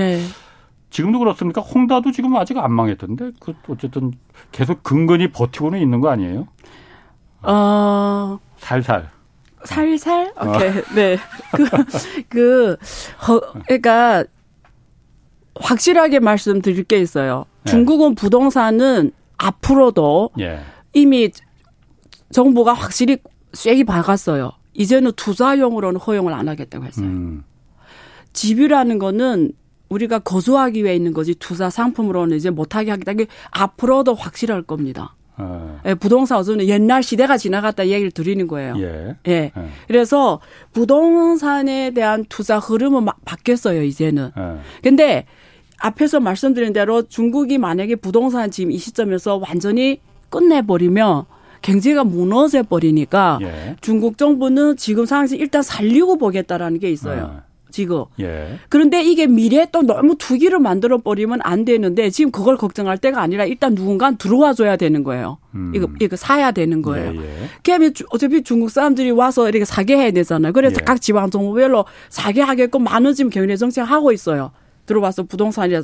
예. 0.91 0.93
지금도 0.93 1.19
그렇습니까? 1.19 1.61
홍다도 1.61 2.13
지금 2.13 2.37
아직 2.37 2.59
안 2.59 2.73
망했던데 2.73 3.33
그 3.41 3.55
어쨌든 3.69 4.13
계속 4.53 4.83
근근히 4.83 5.31
버티고는 5.31 5.79
있는 5.81 6.01
거 6.01 6.11
아니에요? 6.11 6.49
어 7.43 8.39
살살. 8.59 9.09
살살? 9.65 10.33
어. 10.37 10.49
오케이. 10.49 10.69
어. 10.69 10.83
네. 10.95 11.19
그, 11.53 11.65
그, 12.29 12.73
어, 12.73 13.41
그러니까, 13.67 14.25
확실하게 15.55 16.21
말씀드릴 16.21 16.85
게 16.85 16.99
있어요. 16.99 17.45
네. 17.65 17.71
중국은 17.71 18.15
부동산은 18.15 19.13
앞으로도 19.37 20.31
예. 20.41 20.61
이미 20.93 21.31
정부가 22.31 22.73
확실히 22.73 23.19
쐐기 23.53 23.85
박았어요. 23.85 24.53
이제는 24.73 25.13
투자용으로는 25.13 26.01
허용을 26.01 26.33
안 26.33 26.49
하겠다고 26.49 26.85
했어요. 26.87 27.07
음. 27.07 27.45
집이라는 28.33 28.99
거는 28.99 29.53
우리가 29.91 30.21
거주하기 30.21 30.85
위해 30.85 30.95
있는 30.95 31.13
거지 31.13 31.35
투자 31.35 31.69
상품으로는 31.69 32.37
이제 32.37 32.49
못하게 32.49 32.91
하겠다. 32.93 33.13
게 33.13 33.27
앞으로도 33.51 34.15
확실할 34.15 34.63
겁니다. 34.63 35.17
어. 35.37 35.81
예, 35.87 35.95
부동산 35.95 36.39
어서는 36.39 36.67
옛날 36.69 37.03
시대가 37.03 37.37
지나갔다 37.37 37.89
얘기를 37.89 38.11
드리는 38.11 38.47
거예요. 38.47 38.75
예. 38.79 39.17
예. 39.27 39.33
예. 39.33 39.53
그래서 39.89 40.41
부동산에 40.73 41.91
대한 41.91 42.25
투자 42.29 42.59
흐름은 42.59 43.05
막 43.05 43.19
바뀌었어요, 43.25 43.83
이제는. 43.83 44.31
예. 44.37 44.59
근데 44.83 45.27
앞에서 45.79 46.21
말씀드린 46.21 46.73
대로 46.73 47.03
중국이 47.03 47.59
만약에 47.59 47.97
부동산 47.97 48.51
지금 48.51 48.71
이 48.71 48.79
시점에서 48.79 49.37
완전히 49.39 50.01
끝내버리면 50.29 51.25
경제가 51.63 52.05
무너져 52.05 52.63
버리니까 52.63 53.39
예. 53.43 53.77
중국 53.81 54.19
정부는 54.19 54.77
지금 54.77 55.05
상황에서 55.07 55.37
일단 55.37 55.63
살리고 55.63 56.17
보겠다라는 56.19 56.79
게 56.79 56.91
있어요. 56.91 57.43
아. 57.71 57.73
지금. 57.73 58.05
예. 58.21 58.59
그런데 58.69 59.03
이게 59.03 59.27
미래에 59.27 59.69
또 59.73 59.83
너무 59.83 60.17
투기를 60.17 60.59
만들어 60.59 60.99
버리면 60.99 61.41
안 61.43 61.65
되는데 61.65 62.11
지금 62.11 62.31
그걸 62.31 62.57
걱정할 62.57 62.99
때가 62.99 63.23
아니라 63.23 63.45
일단 63.45 63.75
누군가 63.75 64.11
들어와 64.13 64.53
줘야 64.53 64.77
되는 64.77 65.05
거예요. 65.05 65.39
음. 65.55 65.73
이거 65.75 65.89
이거 66.01 66.17
사야 66.17 66.51
되는 66.51 66.83
거예요. 66.83 67.15
예, 67.15 67.25
예. 67.25 67.49
그러면 67.63 67.93
어차피 68.11 68.43
중국 68.43 68.71
사람들이 68.71 69.11
와서 69.11 69.49
이렇게 69.49 69.65
사게 69.65 69.97
해야 69.97 70.11
되잖아요. 70.11 70.53
그래서 70.53 70.77
예. 70.81 70.85
각 70.85 71.01
지방 71.01 71.31
정부별로 71.31 71.85
사게 72.09 72.41
하게끔 72.43 72.85
많은 72.85 73.15
지금 73.15 73.31
경제 73.31 73.57
정책 73.57 73.83
하고 73.83 74.13
있어요. 74.13 74.51
들어와서 74.87 75.23
부동산이라 75.23 75.83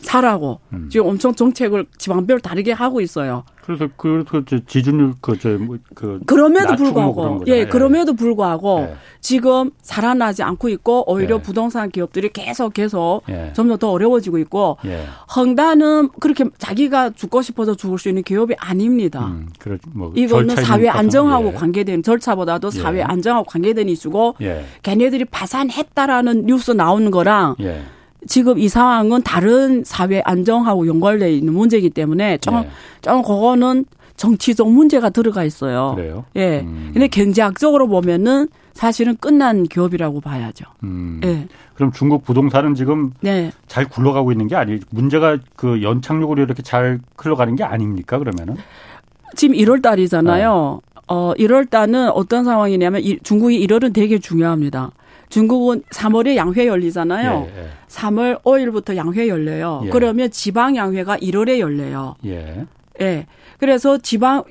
사라고 0.00 0.60
음. 0.72 0.88
지금 0.90 1.06
엄청 1.06 1.34
정책을 1.34 1.86
지방별로 1.98 2.40
다르게 2.40 2.72
하고 2.72 3.00
있어요. 3.00 3.44
그래서 3.68 3.86
그, 3.98 4.24
그, 4.26 4.42
지준율, 4.66 5.12
그, 5.20 5.38
저, 5.38 5.50
뭐, 5.50 5.76
그. 5.94 6.20
그럼에도 6.24 6.74
불구하고. 6.74 7.44
예, 7.48 7.66
그럼에도 7.66 8.14
불구하고. 8.14 8.86
예. 8.88 8.96
지금 9.20 9.72
살아나지 9.82 10.42
않고 10.42 10.70
있고, 10.70 11.04
오히려 11.06 11.36
예. 11.36 11.42
부동산 11.42 11.90
기업들이 11.90 12.30
계속 12.32 12.72
계속 12.72 13.24
예. 13.28 13.52
점점 13.54 13.76
더 13.76 13.90
어려워지고 13.90 14.38
있고, 14.38 14.78
예. 14.86 15.04
헝다는 15.36 16.08
그렇게 16.18 16.46
자기가 16.56 17.10
죽고 17.10 17.42
싶어서 17.42 17.74
죽을 17.74 17.98
수 17.98 18.08
있는 18.08 18.22
기업이 18.22 18.54
아닙니다. 18.56 19.26
음, 19.26 19.50
그렇, 19.58 19.76
뭐, 19.92 20.14
이거는 20.16 20.56
사회 20.56 20.88
안정하고 20.88 21.48
예. 21.48 21.52
관계된, 21.52 22.02
절차보다도 22.02 22.70
예. 22.74 22.80
사회 22.80 23.02
안정하고 23.02 23.44
관계된 23.44 23.90
이슈고, 23.90 24.36
걔네들이 24.82 25.26
파산했다라는 25.26 26.46
뉴스 26.46 26.70
나오는 26.70 27.10
거랑, 27.10 27.56
지금 28.26 28.58
이 28.58 28.68
상황은 28.68 29.22
다른 29.22 29.84
사회 29.84 30.20
안정하고 30.24 30.86
연결돼 30.86 31.32
있는 31.32 31.54
문제이기 31.54 31.90
때문에 31.90 32.38
좀, 32.38 32.60
네. 32.62 32.68
좀 33.00 33.22
그거는 33.22 33.84
정치적 34.16 34.70
문제가 34.70 35.10
들어가 35.10 35.44
있어요. 35.44 35.94
그래요? 35.94 36.24
예. 36.36 36.60
음. 36.60 36.90
근데 36.92 37.06
경제학적으로 37.06 37.86
보면은 37.86 38.48
사실은 38.74 39.16
끝난 39.16 39.64
기업이라고 39.64 40.20
봐야죠. 40.20 40.66
음. 40.82 41.20
예. 41.24 41.46
그럼 41.74 41.92
중국 41.92 42.24
부동산은 42.24 42.74
지금 42.74 43.12
네. 43.20 43.52
잘 43.68 43.88
굴러가고 43.88 44.32
있는 44.32 44.48
게 44.48 44.56
아니 44.56 44.80
문제가 44.90 45.38
그 45.56 45.82
연착륙으로 45.82 46.42
이렇게 46.42 46.62
잘 46.62 47.00
흘러가는 47.16 47.54
게 47.54 47.62
아닙니까? 47.62 48.18
그러면은 48.18 48.56
지금 49.36 49.54
1월 49.56 49.82
달이잖아요. 49.82 50.80
네. 50.84 51.00
어 51.06 51.32
1월 51.38 51.70
달은 51.70 52.10
어떤 52.10 52.44
상황이냐면 52.44 53.02
중국이 53.22 53.64
1월은 53.66 53.94
되게 53.94 54.18
중요합니다. 54.18 54.90
중국은 55.28 55.82
3월에 55.90 56.36
양회 56.36 56.66
열리잖아요. 56.66 57.48
예, 57.54 57.60
예. 57.60 57.68
3월 57.88 58.42
5일부터 58.42 58.96
양회 58.96 59.28
열려요. 59.28 59.82
예. 59.84 59.90
그러면 59.90 60.30
지방 60.30 60.76
양회가 60.76 61.18
1월에 61.18 61.58
열려요. 61.58 62.16
예. 62.24 62.66
예. 63.00 63.26
그래서 63.58 63.98
지방 63.98 64.44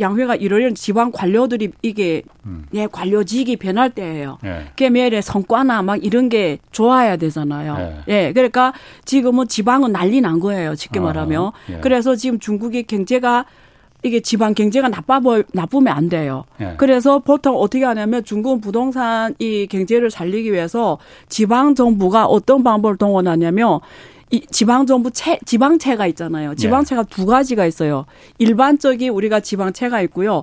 양회가 0.00 0.36
1월에 0.36 0.74
지방 0.74 1.12
관료들이 1.12 1.70
이게 1.82 2.22
음. 2.46 2.66
예 2.74 2.86
관료직이 2.86 3.56
변할 3.56 3.90
때예요. 3.90 4.38
예. 4.44 4.66
개멸의 4.76 5.22
성과나 5.22 5.82
막 5.82 6.04
이런 6.04 6.28
게 6.28 6.58
좋아야 6.72 7.16
되잖아요. 7.16 8.02
예. 8.08 8.12
예. 8.12 8.32
그러니까 8.32 8.72
지금은 9.04 9.48
지방은 9.48 9.92
난리 9.92 10.20
난 10.20 10.40
거예요. 10.40 10.74
쉽게 10.74 11.00
말하면. 11.00 11.52
예. 11.70 11.78
그래서 11.80 12.16
지금 12.16 12.38
중국의 12.38 12.84
경제가 12.84 13.46
이게 14.04 14.20
지방 14.20 14.52
경제가 14.52 14.88
나빠 14.88 15.18
보 15.18 15.42
나쁘면 15.52 15.92
안 15.92 16.08
돼요. 16.10 16.44
예. 16.60 16.74
그래서 16.76 17.18
보통 17.18 17.56
어떻게 17.56 17.84
하냐면 17.84 18.22
중국 18.22 18.60
부동산 18.60 19.34
이 19.38 19.66
경제를 19.66 20.10
살리기 20.10 20.52
위해서 20.52 20.98
지방 21.30 21.74
정부가 21.74 22.26
어떤 22.26 22.62
방법을 22.62 22.98
동원하냐면 22.98 23.80
이 24.30 24.40
지방정부 24.40 25.10
체, 25.10 25.38
지방채가 25.46 26.06
있잖아요. 26.08 26.54
지방채가 26.54 27.02
예. 27.02 27.14
두 27.14 27.24
가지가 27.24 27.64
있어요. 27.64 28.04
일반적인 28.38 29.10
우리가 29.10 29.40
지방채가 29.40 30.02
있고요. 30.02 30.42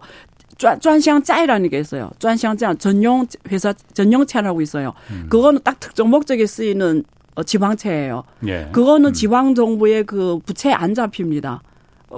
쫀시ang 0.58 1.24
짜이라는 1.24 1.70
게 1.70 1.80
있어요. 1.80 2.10
쫀시ang 2.18 2.58
짜 2.58 2.74
전용 2.74 3.28
회사 3.52 3.74
전용채라고 3.94 4.62
있어요. 4.62 4.94
음. 5.12 5.28
그거는 5.30 5.60
딱 5.64 5.80
특정 5.80 6.10
목적에 6.10 6.48
쓰이는 6.48 7.04
어, 7.36 7.44
지방채예요. 7.44 8.24
예. 8.48 8.70
그거는 8.72 9.12
음. 9.12 9.14
지방 9.14 9.54
정부의 9.54 10.04
그 10.06 10.40
부채 10.46 10.72
안 10.72 10.96
잡힙니다. 10.96 11.62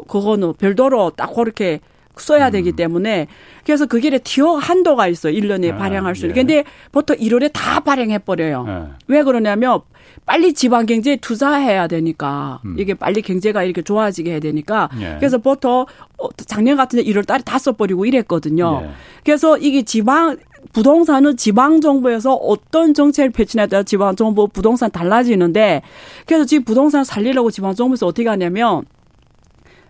그거는 0.08 0.54
별도로 0.54 1.12
딱 1.16 1.34
그렇게 1.34 1.80
써야 2.18 2.50
되기 2.50 2.72
음. 2.72 2.76
때문에 2.76 3.28
그래서 3.66 3.86
그 3.86 4.00
길에 4.00 4.20
티어 4.20 4.56
한도가 4.56 5.08
있어요. 5.08 5.34
1년에 5.34 5.74
아, 5.74 5.78
발행할 5.78 6.16
수 6.16 6.26
있는. 6.26 6.38
예. 6.38 6.42
근데 6.42 6.64
보통 6.92 7.18
1월에 7.18 7.52
다 7.54 7.80
발행해 7.80 8.20
버려요. 8.20 8.66
예. 8.68 8.84
왜 9.08 9.24
그러냐면 9.24 9.82
빨리 10.26 10.54
지방 10.54 10.86
경제에 10.86 11.18
투자해야 11.18 11.88
되니까 11.88 12.60
음. 12.66 12.76
이게 12.78 12.94
빨리 12.94 13.22
경제가 13.22 13.64
이렇게 13.64 13.82
좋아지게 13.82 14.32
해야 14.32 14.40
되니까 14.40 14.90
예. 15.00 15.16
그래서 15.20 15.38
보통 15.38 15.86
어, 16.20 16.30
작년 16.46 16.78
같은 16.78 16.98
데 16.98 17.04
1월 17.04 17.26
달에 17.26 17.42
다 17.44 17.58
써버리고 17.58 18.06
이랬거든요. 18.06 18.82
예. 18.84 18.90
그래서 19.24 19.58
이게 19.58 19.82
지방 19.82 20.38
부동산은 20.72 21.36
지방 21.36 21.82
정부에서 21.82 22.36
어떤 22.36 22.94
정책을 22.94 23.32
펼치냐에 23.32 23.68
따라 23.68 23.84
지방 23.84 24.16
정부 24.16 24.48
부동산 24.48 24.92
달라지는데 24.92 25.82
그래서 26.26 26.46
지금 26.46 26.64
부동산 26.64 27.04
살리려고 27.04 27.52
지방 27.52 27.74
정부에서 27.74 28.08
어떻게 28.08 28.30
하냐면 28.30 28.86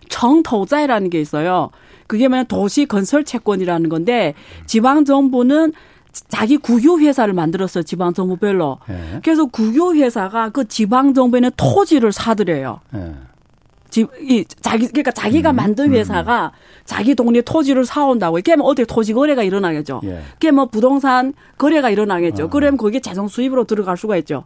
정토자이라는 0.08 1.10
게 1.10 1.20
있어요. 1.20 1.70
그게 2.06 2.28
뭐냐 2.28 2.44
도시 2.44 2.86
건설 2.86 3.24
채권이라는 3.24 3.88
건데 3.88 4.34
지방 4.66 5.04
정부는 5.04 5.72
자기 6.28 6.56
국유 6.56 7.00
회사를 7.00 7.34
만들었어요. 7.34 7.82
지방 7.82 8.14
정부별로. 8.14 8.78
네. 8.88 9.20
그래서 9.22 9.46
국유 9.46 9.94
회사가 9.94 10.50
그 10.50 10.68
지방 10.68 11.12
정부에는 11.12 11.50
토지를 11.56 12.12
사들여요. 12.12 12.80
네. 12.92 13.14
이 14.20 14.44
자기 14.60 14.88
그러니까 14.88 15.12
자기가 15.12 15.50
음, 15.50 15.56
만든 15.56 15.86
음. 15.86 15.94
회사가 15.94 16.46
음. 16.46 16.82
자기 16.84 17.14
동네 17.14 17.40
토지를 17.40 17.84
사온다고. 17.84 18.38
이게 18.38 18.56
뭐 18.56 18.66
어떻게 18.66 18.84
토지 18.84 19.12
거래가 19.12 19.42
일어나겠죠. 19.42 20.00
예. 20.04 20.20
그게 20.32 20.50
뭐 20.50 20.66
부동산 20.66 21.32
거래가 21.58 21.90
일어나겠죠. 21.90 22.44
어. 22.44 22.48
그러면 22.48 22.76
거기에 22.76 23.00
재정 23.00 23.28
수입으로 23.28 23.64
들어갈 23.64 23.96
수가 23.96 24.16
있죠. 24.18 24.44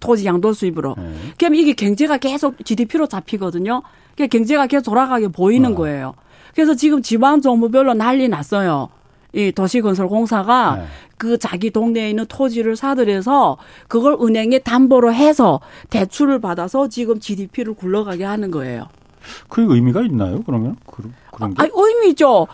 토지 0.00 0.26
양도 0.26 0.52
수입으로. 0.52 0.96
예. 0.98 1.32
그러면 1.38 1.60
이게 1.60 1.74
경제가 1.74 2.18
계속 2.18 2.64
GDP로 2.64 3.06
잡히거든요. 3.06 3.82
그러니까 4.18 4.36
경제가 4.36 4.66
계속 4.66 4.90
돌아가게 4.90 5.28
보이는 5.28 5.72
어. 5.72 5.74
거예요. 5.76 6.14
그래서 6.54 6.74
지금 6.74 7.02
지방 7.02 7.40
정부별로 7.40 7.94
난리 7.94 8.28
났어요. 8.28 8.88
이 9.32 9.52
도시건설공사가 9.52 10.76
네. 10.76 10.84
그 11.16 11.38
자기 11.38 11.70
동네에 11.70 12.10
있는 12.10 12.26
토지를 12.26 12.74
사들여서 12.76 13.58
그걸 13.86 14.16
은행에 14.20 14.60
담보로 14.60 15.12
해서 15.12 15.60
대출을 15.90 16.40
받아서 16.40 16.88
지금 16.88 17.20
GDP를 17.20 17.74
굴러가게 17.74 18.24
하는 18.24 18.50
거예요. 18.50 18.88
그 19.48 19.66
의미가 19.74 20.02
있나요? 20.02 20.42
그러면 20.44 20.76
그 20.86 21.02
런 21.38 21.54
게? 21.54 21.62
아, 21.62 21.68
의미죠. 21.72 22.46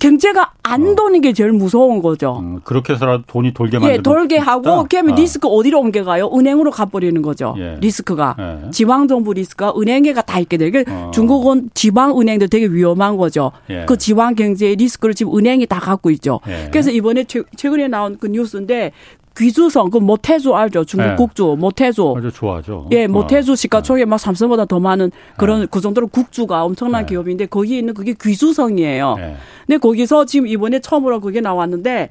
경제가 0.00 0.52
안 0.62 0.88
어. 0.88 0.94
도는 0.94 1.20
게 1.20 1.32
제일 1.32 1.52
무서운 1.52 2.02
거죠. 2.02 2.38
음, 2.40 2.60
그렇게 2.64 2.94
해서라도 2.94 3.24
돈이 3.26 3.54
돌게 3.54 3.78
만들고. 3.78 3.98
예, 3.98 4.02
돌게 4.02 4.38
하고, 4.38 4.86
그러면 4.88 5.12
어. 5.12 5.16
리스크 5.16 5.46
어디로 5.46 5.80
옮겨가요? 5.80 6.30
은행으로 6.34 6.70
가버리는 6.70 7.20
거죠. 7.22 7.54
예. 7.58 7.76
리스크가. 7.80 8.36
예. 8.38 8.70
지방 8.70 9.06
정부 9.08 9.32
리스크가 9.32 9.74
은행에가 9.78 10.22
다 10.22 10.38
있게 10.40 10.56
되게 10.56 10.84
어. 10.88 11.10
중국은 11.14 11.70
지방 11.74 12.18
은행도 12.18 12.48
되게 12.48 12.66
위험한 12.66 13.16
거죠. 13.16 13.52
예. 13.70 13.84
그 13.86 13.96
지방 13.96 14.34
경제의 14.34 14.76
리스크를 14.76 15.14
지금 15.14 15.36
은행이 15.36 15.66
다 15.66 15.78
갖고 15.78 16.10
있죠. 16.10 16.40
예. 16.48 16.68
그래서 16.70 16.90
이번에 16.90 17.24
최 17.24 17.42
근에 17.68 17.88
나온 17.88 18.18
그 18.18 18.26
뉴스인데 18.26 18.92
귀주성 19.36 19.90
그 19.90 19.98
모태주 19.98 20.54
알죠? 20.54 20.84
중국 20.84 21.08
네. 21.08 21.16
국주 21.16 21.56
모태주. 21.58 22.14
아주 22.16 22.30
좋아하죠. 22.30 22.88
예, 22.92 23.06
모태주 23.06 23.52
어. 23.52 23.54
시가총액 23.56 24.08
막 24.08 24.18
삼성보다 24.18 24.64
더 24.66 24.78
많은 24.78 25.10
그런 25.36 25.62
네. 25.62 25.66
그 25.70 25.80
정도로 25.80 26.06
국주가 26.06 26.64
엄청난 26.64 27.02
네. 27.02 27.10
기업인데 27.10 27.46
거기 27.46 27.78
있는 27.78 27.94
그게 27.94 28.14
귀주성이에요. 28.20 29.14
네. 29.16 29.36
근데 29.66 29.78
거기서 29.78 30.24
지금 30.26 30.46
이번에 30.46 30.80
처음으로 30.80 31.20
그게 31.20 31.40
나왔는데 31.40 32.10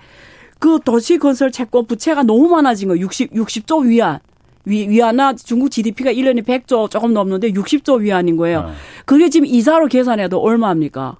그 0.59 0.79
도시 0.83 1.17
건설 1.17 1.51
채권 1.51 1.85
부채가 1.85 2.23
너무 2.23 2.49
많아진 2.49 2.89
거 2.89 2.97
60, 2.97 3.33
60조 3.33 3.85
위안. 3.85 4.19
위, 4.65 4.87
위안화 4.87 5.33
중국 5.35 5.71
GDP가 5.71 6.11
1년에 6.11 6.45
100조 6.45 6.89
조금 6.89 7.13
넘는데 7.13 7.51
60조 7.51 7.99
위안인 7.99 8.37
거예요. 8.37 8.63
네. 8.63 8.71
그게 9.05 9.29
지금 9.29 9.45
이자로 9.45 9.87
계산해도 9.87 10.39
얼마입니까? 10.39 11.17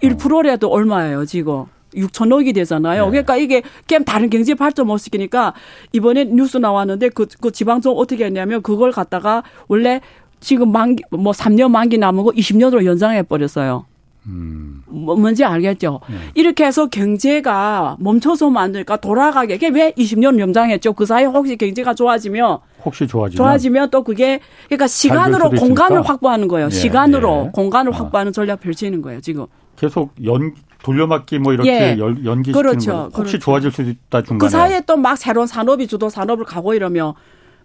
그래? 0.00 0.14
1%라도 0.14 0.68
어. 0.68 0.70
얼마예요, 0.70 1.24
지금. 1.24 1.66
6천억이 1.94 2.54
되잖아요. 2.54 3.04
네. 3.04 3.10
그러니까 3.10 3.36
이게 3.36 3.62
게임 3.86 4.04
다른 4.04 4.30
경제 4.30 4.54
발전 4.54 4.86
못 4.86 4.98
시키니까 4.98 5.54
이번에 5.92 6.24
뉴스 6.24 6.56
나왔는데 6.58 7.10
그, 7.10 7.26
그 7.40 7.50
지방정 7.50 7.94
어떻게 7.96 8.24
했냐면 8.24 8.62
그걸 8.62 8.92
갖다가 8.92 9.42
원래 9.68 10.00
지금 10.40 10.72
만기 10.72 11.04
뭐 11.10 11.32
3년 11.32 11.70
만기 11.70 11.98
남은 11.98 12.24
거 12.24 12.30
20년으로 12.30 12.84
연장해 12.84 13.22
버렸어요. 13.22 13.86
음. 14.26 14.82
뭐 14.86 15.16
뭔지 15.16 15.44
알겠죠? 15.44 16.00
네. 16.08 16.16
이렇게 16.34 16.64
해서 16.64 16.86
경제가 16.86 17.96
멈춰서만 17.98 18.64
안 18.64 18.72
되니까 18.72 18.96
돌아가게. 18.96 19.58
그게 19.58 19.68
왜 19.68 19.92
20년 19.92 20.38
연장했죠? 20.38 20.92
그 20.92 21.06
사이에 21.06 21.26
혹시 21.26 21.56
경제가 21.56 21.94
좋아지면 21.94 22.58
혹시 22.84 23.06
좋아지면 23.06 23.36
좋아지면 23.36 23.90
또 23.90 24.04
그게 24.04 24.40
그러니까 24.66 24.86
시간으로 24.86 25.50
공간을 25.50 26.02
확보하는 26.02 26.46
거예요. 26.48 26.68
네. 26.68 26.74
시간으로 26.74 27.44
네. 27.44 27.50
공간을 27.52 27.92
아. 27.94 27.98
확보하는 27.98 28.32
전략 28.32 28.60
펼치는 28.60 29.02
거예요, 29.02 29.20
지금. 29.20 29.46
계속 29.76 30.14
연 30.24 30.54
돌려막기 30.82 31.38
뭐 31.38 31.52
이렇게 31.52 31.70
예. 31.70 31.98
연기시키는 31.98 32.52
그렇죠. 32.52 32.92
거 32.92 33.02
혹시 33.04 33.32
그렇죠. 33.32 33.38
좋아질 33.38 33.70
수 33.72 33.82
있다 33.82 34.22
중간에 34.22 34.38
그 34.38 34.48
사이에 34.48 34.80
또 34.82 34.96
막 34.96 35.16
새로운 35.16 35.46
산업이 35.46 35.86
주도 35.86 36.08
산업을 36.08 36.44
가고 36.44 36.74
이러면 36.74 37.14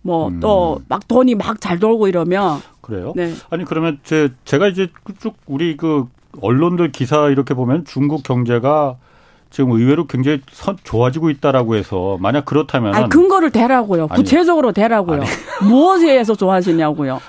뭐 0.02 0.32
또막 0.40 0.92
음. 0.92 1.08
돈이 1.08 1.36
막 1.36 1.60
잘 1.60 1.80
돌고 1.80 2.08
이러면 2.08 2.62
그래요? 2.82 3.14
네. 3.16 3.34
아니 3.50 3.66
그러면 3.66 4.00
제 4.04 4.30
제가 4.46 4.68
이제 4.68 4.88
쭉 5.20 5.36
우리 5.48 5.76
그 5.78 6.06
언론들 6.42 6.92
기사 6.92 7.30
이렇게 7.30 7.54
보면 7.54 7.86
중국 7.86 8.24
경제가 8.24 8.96
지금 9.50 9.72
의외로 9.72 10.06
굉장히 10.08 10.42
선, 10.52 10.78
좋아지고 10.84 11.30
있다라고 11.30 11.76
해서 11.76 12.18
만약 12.20 12.46
그렇다면 12.46 12.94
아니, 12.94 13.10
근거를 13.10 13.50
대라고요. 13.52 14.08
구체적으로 14.10 14.72
대라고요. 14.72 15.22
무엇에 15.64 16.12
의해서 16.12 16.36
좋아지냐고요. 16.36 17.20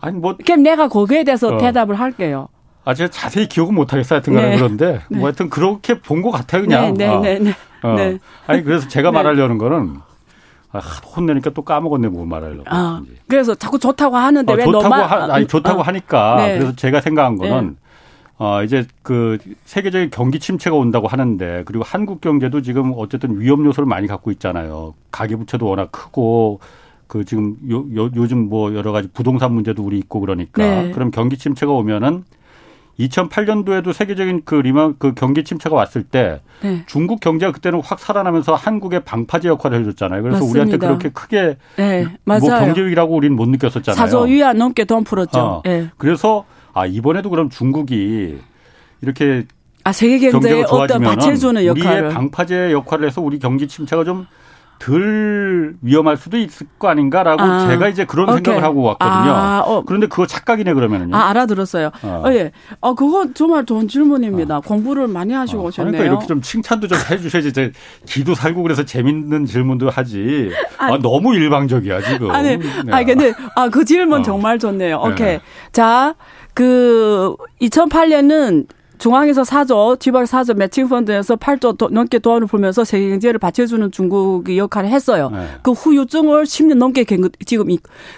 아니 0.00 0.18
뭐 0.18 0.36
그럼 0.44 0.62
내가 0.62 0.88
거기에 0.88 1.24
대해서 1.24 1.54
어. 1.54 1.58
대답을 1.58 1.94
할게요. 1.98 2.48
아 2.84 2.94
제가 2.94 3.10
자세히 3.10 3.46
기억은 3.46 3.74
못 3.74 3.92
하겠어요. 3.92 4.16
하여튼 4.16 4.34
간에 4.34 4.50
네. 4.50 4.56
그런데 4.56 5.00
네. 5.08 5.18
뭐 5.18 5.26
하여튼 5.26 5.48
그렇게 5.50 6.00
본 6.00 6.22
것 6.22 6.30
같아요 6.30 6.62
그냥. 6.62 6.94
네, 6.94 7.06
네, 7.06 7.14
어. 7.14 7.20
네, 7.20 7.38
네. 7.38 7.54
어. 7.82 7.94
네. 7.94 8.18
아니 8.46 8.62
그래서 8.62 8.88
제가 8.88 9.10
네. 9.12 9.16
말하려는 9.16 9.58
거는 9.58 9.96
아, 10.72 10.78
혼내니까 10.78 11.50
또 11.50 11.62
까먹었네 11.62 12.08
뭐 12.08 12.24
말하려고. 12.24 12.64
아, 12.66 13.02
그래서 13.28 13.54
자꾸 13.54 13.78
좋다고 13.78 14.16
하는데 14.16 14.50
어, 14.52 14.56
왜 14.56 14.64
좋다고 14.64 14.82
너만 14.82 15.00
하, 15.08 15.34
아니 15.34 15.46
좋다고 15.46 15.80
어. 15.80 15.82
하니까 15.82 16.36
그래서 16.36 16.74
제가 16.76 17.00
생각한 17.00 17.36
거는 17.36 17.76
어, 18.38 18.62
이제 18.64 18.86
그 19.02 19.38
세계적인 19.66 20.10
경기 20.10 20.40
침체가 20.40 20.74
온다고 20.74 21.06
하는데 21.06 21.62
그리고 21.66 21.84
한국 21.86 22.20
경제도 22.20 22.62
지금 22.62 22.92
어쨌든 22.96 23.38
위험 23.40 23.64
요소를 23.66 23.86
많이 23.86 24.08
갖고 24.08 24.32
있잖아요. 24.32 24.94
가계 25.12 25.36
부채도 25.36 25.66
워낙 25.66 25.92
크고 25.92 26.58
그 27.06 27.24
지금 27.26 27.56
요, 27.70 27.84
요, 27.94 28.10
요즘 28.16 28.48
뭐 28.48 28.74
여러 28.74 28.90
가지 28.90 29.08
부동산 29.12 29.52
문제도 29.52 29.82
우리 29.82 29.98
있고 29.98 30.18
그러니까 30.20 30.62
네. 30.62 30.90
그럼 30.92 31.10
경기 31.10 31.36
침체가 31.36 31.70
오면은 31.72 32.24
2008년도에도 32.98 33.92
세계적인 33.92 34.42
그 34.44 34.54
리마 34.54 34.92
그 34.98 35.14
경기 35.14 35.44
침체가 35.44 35.74
왔을 35.74 36.02
때 36.02 36.40
네. 36.62 36.84
중국 36.86 37.20
경제가 37.20 37.52
그때는 37.52 37.80
확 37.82 37.98
살아나면서 37.98 38.54
한국의 38.54 39.00
방파제 39.04 39.48
역할을 39.48 39.80
해줬잖아요. 39.80 40.22
그래서 40.22 40.38
맞습니다. 40.40 40.60
우리한테 40.60 40.86
그렇게 40.86 41.08
크게 41.08 41.56
네, 41.76 42.06
뭐 42.24 42.38
경제 42.38 42.82
위기라고 42.84 43.16
우리는 43.16 43.34
못 43.34 43.48
느꼈었잖아요. 43.48 43.96
사조 43.96 44.24
위안 44.24 44.58
넘게 44.58 44.84
돈 44.84 45.04
풀었죠. 45.04 45.40
어. 45.40 45.62
네. 45.64 45.88
그래서 45.96 46.44
아 46.74 46.86
이번에도 46.86 47.30
그럼 47.30 47.50
중국이 47.50 48.38
이렇게 49.00 49.44
아 49.84 49.92
세계 49.92 50.30
경제에 50.30 50.62
어떤 50.68 51.02
받쳐주는 51.02 51.64
역할을 51.66 51.98
우리의 52.00 52.14
방파제 52.14 52.72
역할을 52.72 53.06
해서 53.08 53.20
우리 53.20 53.38
경기 53.38 53.66
침체가 53.66 54.04
좀 54.04 54.26
덜 54.82 55.74
위험할 55.80 56.16
수도 56.16 56.36
있을 56.36 56.66
거 56.78 56.88
아닌가라고 56.88 57.40
아, 57.42 57.68
제가 57.68 57.88
이제 57.88 58.04
그런 58.04 58.28
오케이. 58.28 58.36
생각을 58.36 58.64
하고 58.64 58.82
왔거든요. 58.82 59.32
아, 59.32 59.62
어. 59.64 59.82
그런데 59.86 60.08
그거 60.08 60.26
착각이네 60.26 60.74
그러면은요. 60.74 61.14
아, 61.16 61.28
알아들었어요. 61.30 61.90
어. 62.02 62.22
어 62.26 62.32
예. 62.32 62.50
어, 62.80 62.94
그거 62.94 63.28
정말 63.32 63.64
좋은 63.64 63.86
질문입니다. 63.86 64.58
어. 64.58 64.60
공부를 64.60 65.06
많이 65.06 65.32
하시고 65.34 65.62
어. 65.62 65.66
오셨네요. 65.66 65.92
그러니까 65.92 66.12
이렇게 66.12 66.26
좀 66.26 66.42
칭찬도 66.42 66.88
좀 66.88 66.98
해주셔야지. 67.10 67.48
이제 67.48 67.72
기도 68.06 68.34
살고 68.34 68.62
그래서 68.62 68.84
재밌는 68.84 69.46
질문도 69.46 69.88
하지. 69.90 70.50
아, 70.78 70.98
너무 70.98 71.34
일방적이야 71.34 72.02
지금. 72.02 72.30
아니, 72.30 72.56
네. 72.56 72.64
아 72.90 73.04
근데 73.04 73.32
아 73.56 73.68
그 73.68 73.84
질문 73.84 74.20
어. 74.20 74.22
정말 74.22 74.58
좋네요. 74.58 74.96
오케이. 75.02 75.26
네. 75.26 75.40
자, 75.72 76.14
그 76.54 77.34
2008년은 77.60 78.66
중앙에서 79.02 79.42
사조, 79.42 79.96
지방 79.98 80.26
사조 80.26 80.54
매칭 80.54 80.88
펀드에서 80.88 81.34
8조 81.34 81.76
도, 81.76 81.88
넘게 81.88 82.20
돈을 82.20 82.46
풀면서 82.46 82.84
세계 82.84 83.08
경제를 83.08 83.40
받쳐주는 83.40 83.90
중국이 83.90 84.56
역할을 84.56 84.90
했어요. 84.90 85.28
네. 85.32 85.44
그 85.64 85.72
후유증을 85.72 86.44
10년 86.44 86.74
넘게 86.74 87.04
지금 87.44 87.68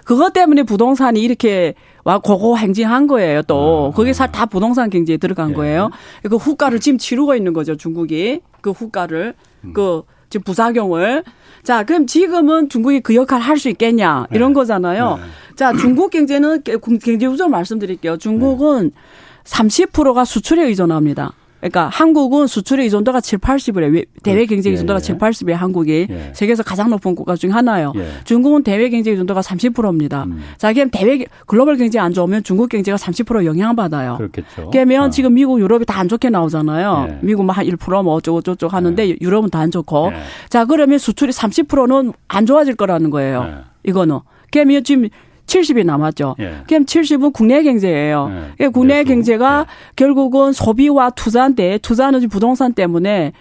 그것 0.04 0.34
때문에 0.34 0.62
부동산이 0.62 1.22
이렇게 1.22 1.72
와 2.04 2.18
고고 2.18 2.58
행진한 2.58 3.06
거예요. 3.06 3.40
또 3.44 3.92
아. 3.94 3.96
거기 3.96 4.12
다 4.12 4.44
부동산 4.44 4.90
경제에 4.90 5.16
들어간 5.16 5.48
네. 5.48 5.54
거예요. 5.54 5.88
그 6.28 6.36
후가를 6.36 6.80
지금 6.80 6.98
치르고 6.98 7.34
있는 7.34 7.54
거죠. 7.54 7.76
중국이 7.76 8.42
그 8.60 8.70
후가를 8.70 9.32
음. 9.64 9.72
그 9.72 10.02
지금 10.28 10.44
부작용을 10.44 11.24
자 11.62 11.84
그럼 11.84 12.06
지금은 12.06 12.68
중국이 12.68 13.00
그 13.00 13.14
역할 13.14 13.40
을 13.40 13.42
할 13.42 13.56
수 13.58 13.70
있겠냐 13.70 14.26
이런 14.32 14.50
네. 14.50 14.54
거잖아요. 14.54 15.16
네. 15.16 15.22
자 15.56 15.72
중국 15.72 16.10
경제는 16.10 16.62
경제 17.02 17.24
우선 17.24 17.50
말씀드릴게요. 17.50 18.18
중국은 18.18 18.90
네. 18.92 19.00
30%가 19.44 20.24
수출에 20.24 20.64
의존합니다. 20.64 21.33
그러니까 21.61 21.88
한국은 21.88 22.46
수출의 22.46 22.85
의존도가 22.85 23.22
7, 23.22 23.38
80이래. 23.38 24.04
대외 24.22 24.44
경제 24.44 24.68
의존도가 24.68 24.98
예, 24.98 25.02
7, 25.02 25.16
80이에요. 25.16 25.54
한국이. 25.54 26.07
예. 26.11 26.30
세계에서 26.35 26.62
가장 26.62 26.90
높은 26.90 27.14
국가 27.14 27.37
중에 27.37 27.52
하나예요. 27.52 27.94
예. 27.96 28.07
중국은 28.24 28.62
대외 28.64 28.90
경제 28.90 29.11
의존도가 29.12 29.40
30%입니다. 29.40 30.24
음. 30.24 30.42
자, 30.59 30.74
그럼 30.74 30.90
대외 30.90 31.24
글로벌 31.46 31.78
경제 31.78 31.98
안 31.98 32.12
좋으면 32.12 32.42
중국 32.42 32.68
경제가 32.68 32.98
30% 32.98 33.46
영향받아요. 33.46 34.18
그렇겠죠. 34.18 34.68
그러면 34.72 35.04
어. 35.04 35.11
지금 35.11 35.33
미국, 35.33 35.59
유럽이 35.59 35.87
다 35.87 35.94
안 36.00 36.09
좋게 36.09 36.28
나오잖아요. 36.28 37.07
예. 37.09 37.18
미국 37.22 37.46
뭐한 37.46 37.64
1%뭐 37.66 38.12
어쩌고 38.12 38.42
저쩌고 38.42 38.70
하는데 38.76 39.09
예. 39.09 39.16
유럽은 39.22 39.48
다 39.48 39.61
안 39.61 39.70
좋고. 39.70 40.11
예. 40.12 40.18
자, 40.50 40.66
그러면 40.66 40.98
수출이 40.98 41.33
30%는 41.33 42.12
안 42.28 42.44
좋아질 42.44 42.74
거라는 42.76 43.09
거예요. 43.09 43.62
이거는. 43.85 44.18
그러면 44.52 44.85
지금 44.85 45.09
70이 45.46 45.85
남았죠. 45.85 46.37
예. 46.40 46.59
그럼 46.66 46.85
70은 46.85 47.33
국내 47.33 47.62
경제예요. 47.62 48.28
예. 48.30 48.54
그러니까 48.57 48.68
국내 48.70 48.94
그래서, 49.02 49.09
경제가 49.09 49.66
예. 49.68 49.94
결국은 49.96 50.52
소비와 50.52 51.11
투자인데 51.11 51.78
투자는 51.78 52.28
부동산 52.28 52.72
때문에 52.72 53.33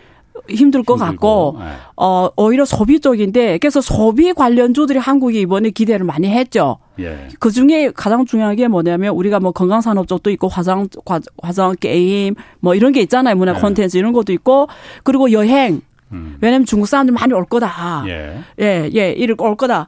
힘들 0.50 0.84
것 0.84 0.96
같고 0.96 1.58
예. 1.60 1.66
어 1.96 2.30
오히려 2.36 2.66
소비 2.66 3.00
쪽인데 3.00 3.60
그래서 3.60 3.82
소비 3.82 4.34
관련주들이 4.34 5.00
한국이 5.00 5.40
이번에 5.42 5.70
기대를 5.70 6.06
많이 6.06 6.28
했죠. 6.28 6.80
예. 7.00 7.30
그 7.40 7.52
중에 7.52 7.92
가장 7.96 8.26
중요한 8.26 8.56
게 8.56 8.68
뭐냐면 8.68 9.14
우리가 9.16 9.40
뭐 9.40 9.52
건강 9.52 9.82
산업 9.82 10.08
쪽도 10.08 10.32
있고 10.32 10.48
화장 10.48 10.88
화장 11.42 11.76
게임 11.80 12.36
뭐 12.60 12.76
이런 12.76 12.92
게 12.92 13.02
있잖아요. 13.02 13.36
문화 13.36 13.56
예. 13.56 13.60
콘텐츠 13.60 13.98
이런 13.98 14.12
것도 14.12 14.34
있고 14.34 14.68
그리고 15.04 15.32
여행 15.32 15.82
음. 16.14 16.38
왜냐면 16.42 16.66
중국 16.66 16.88
사람들 16.88 17.14
많이 17.14 17.34
올 17.34 17.46
거다. 17.46 18.06
예, 18.08 18.40
예, 18.62 18.90
예 18.94 19.12
이렇게 19.12 19.44
올 19.44 19.56
거다. 19.56 19.88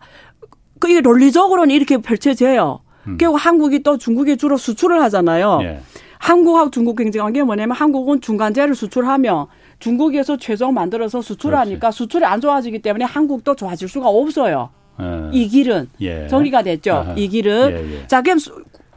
그 0.86 0.92
이게 0.92 1.02
논리적으로는 1.02 1.74
이렇게 1.74 1.98
펼쳐져요. 1.98 2.80
음. 3.08 3.18
그리고 3.18 3.36
한국이 3.36 3.84
또 3.84 3.98
중국에 3.98 4.36
주로 4.36 4.58
수출을 4.58 5.02
하잖아요. 5.04 5.60
예. 5.64 5.80
한국하고 6.20 6.72
중국 6.72 6.96
경쟁한 6.96 7.34
게 7.34 7.44
뭐냐면 7.44 7.76
한국은 7.76 8.22
중간재를 8.22 8.74
수출하며 8.74 9.48
중국에서 9.80 10.38
최종 10.38 10.74
만들어서 10.74 11.22
수출하니까 11.22 11.92
수출이 11.92 12.26
안 12.26 12.40
좋아지기 12.40 12.80
때문에 12.80 13.06
한국도 13.06 13.56
좋아질 13.56 13.88
수가 13.90 14.08
없어요. 14.08 14.70
예. 15.02 15.30
이 15.34 15.48
길은 15.48 15.90
예. 16.02 16.28
정리가 16.28 16.64
됐죠. 16.64 16.94
아하. 16.94 17.14
이 17.16 17.28
길은 17.28 17.72
예, 17.72 18.02
예. 18.02 18.08
자 18.08 18.22
그럼 18.22 18.38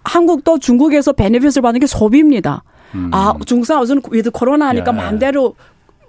한국도 0.04 0.58
중국에서 0.58 1.12
benefit을 1.12 1.62
받는 1.62 1.80
게 1.80 1.86
소비입니다. 1.86 2.62
음. 2.94 3.10
아 3.12 3.34
중국 3.46 3.66
사람은 3.66 4.02
with 4.10 4.30
코로나 4.30 4.68
하니까 4.68 4.92
예. 4.92 4.96
마음대로 4.96 5.54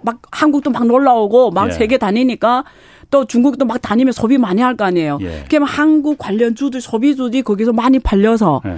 막 0.02 0.20
한국도 0.30 0.70
막 0.70 0.86
놀러 0.86 1.14
오고 1.14 1.50
막 1.50 1.72
세계 1.72 1.98
다니니까 1.98 2.64
또 3.10 3.24
중국도 3.24 3.64
막 3.64 3.80
다니면 3.82 4.12
소비 4.12 4.38
많이 4.38 4.62
할 4.62 4.76
거 4.76 4.84
아니에요. 4.84 5.18
예. 5.22 5.44
그러면 5.48 5.68
한국 5.68 6.16
관련주들 6.18 6.80
소비주들이 6.80 7.42
거기서 7.42 7.72
많이 7.72 7.98
팔려서 7.98 8.62
예. 8.66 8.76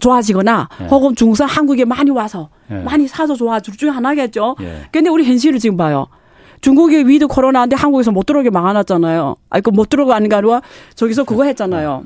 좋아지거나 0.00 0.68
예. 0.82 0.84
혹은 0.86 1.14
중국산 1.14 1.48
한국에 1.48 1.84
많이 1.84 2.10
와서 2.10 2.50
예. 2.70 2.76
많이 2.76 3.08
사서 3.08 3.34
좋아질 3.34 3.76
중에 3.76 3.90
하나겠죠. 3.90 4.56
예. 4.60 4.82
근데 4.92 5.08
우리 5.08 5.24
현실을 5.24 5.58
지금 5.58 5.76
봐요. 5.76 6.06
중국이 6.60 6.96
with 7.06 7.26
코로나인데 7.26 7.76
한국에서 7.76 8.10
못 8.10 8.24
들어오게 8.26 8.50
막아놨잖아요. 8.50 9.36
아, 9.50 9.58
이거 9.58 9.70
못 9.70 9.88
들어가는 9.88 10.28
게 10.28 10.34
아니라 10.36 10.60
저기서 10.94 11.24
그거 11.24 11.44
했잖아요. 11.44 12.04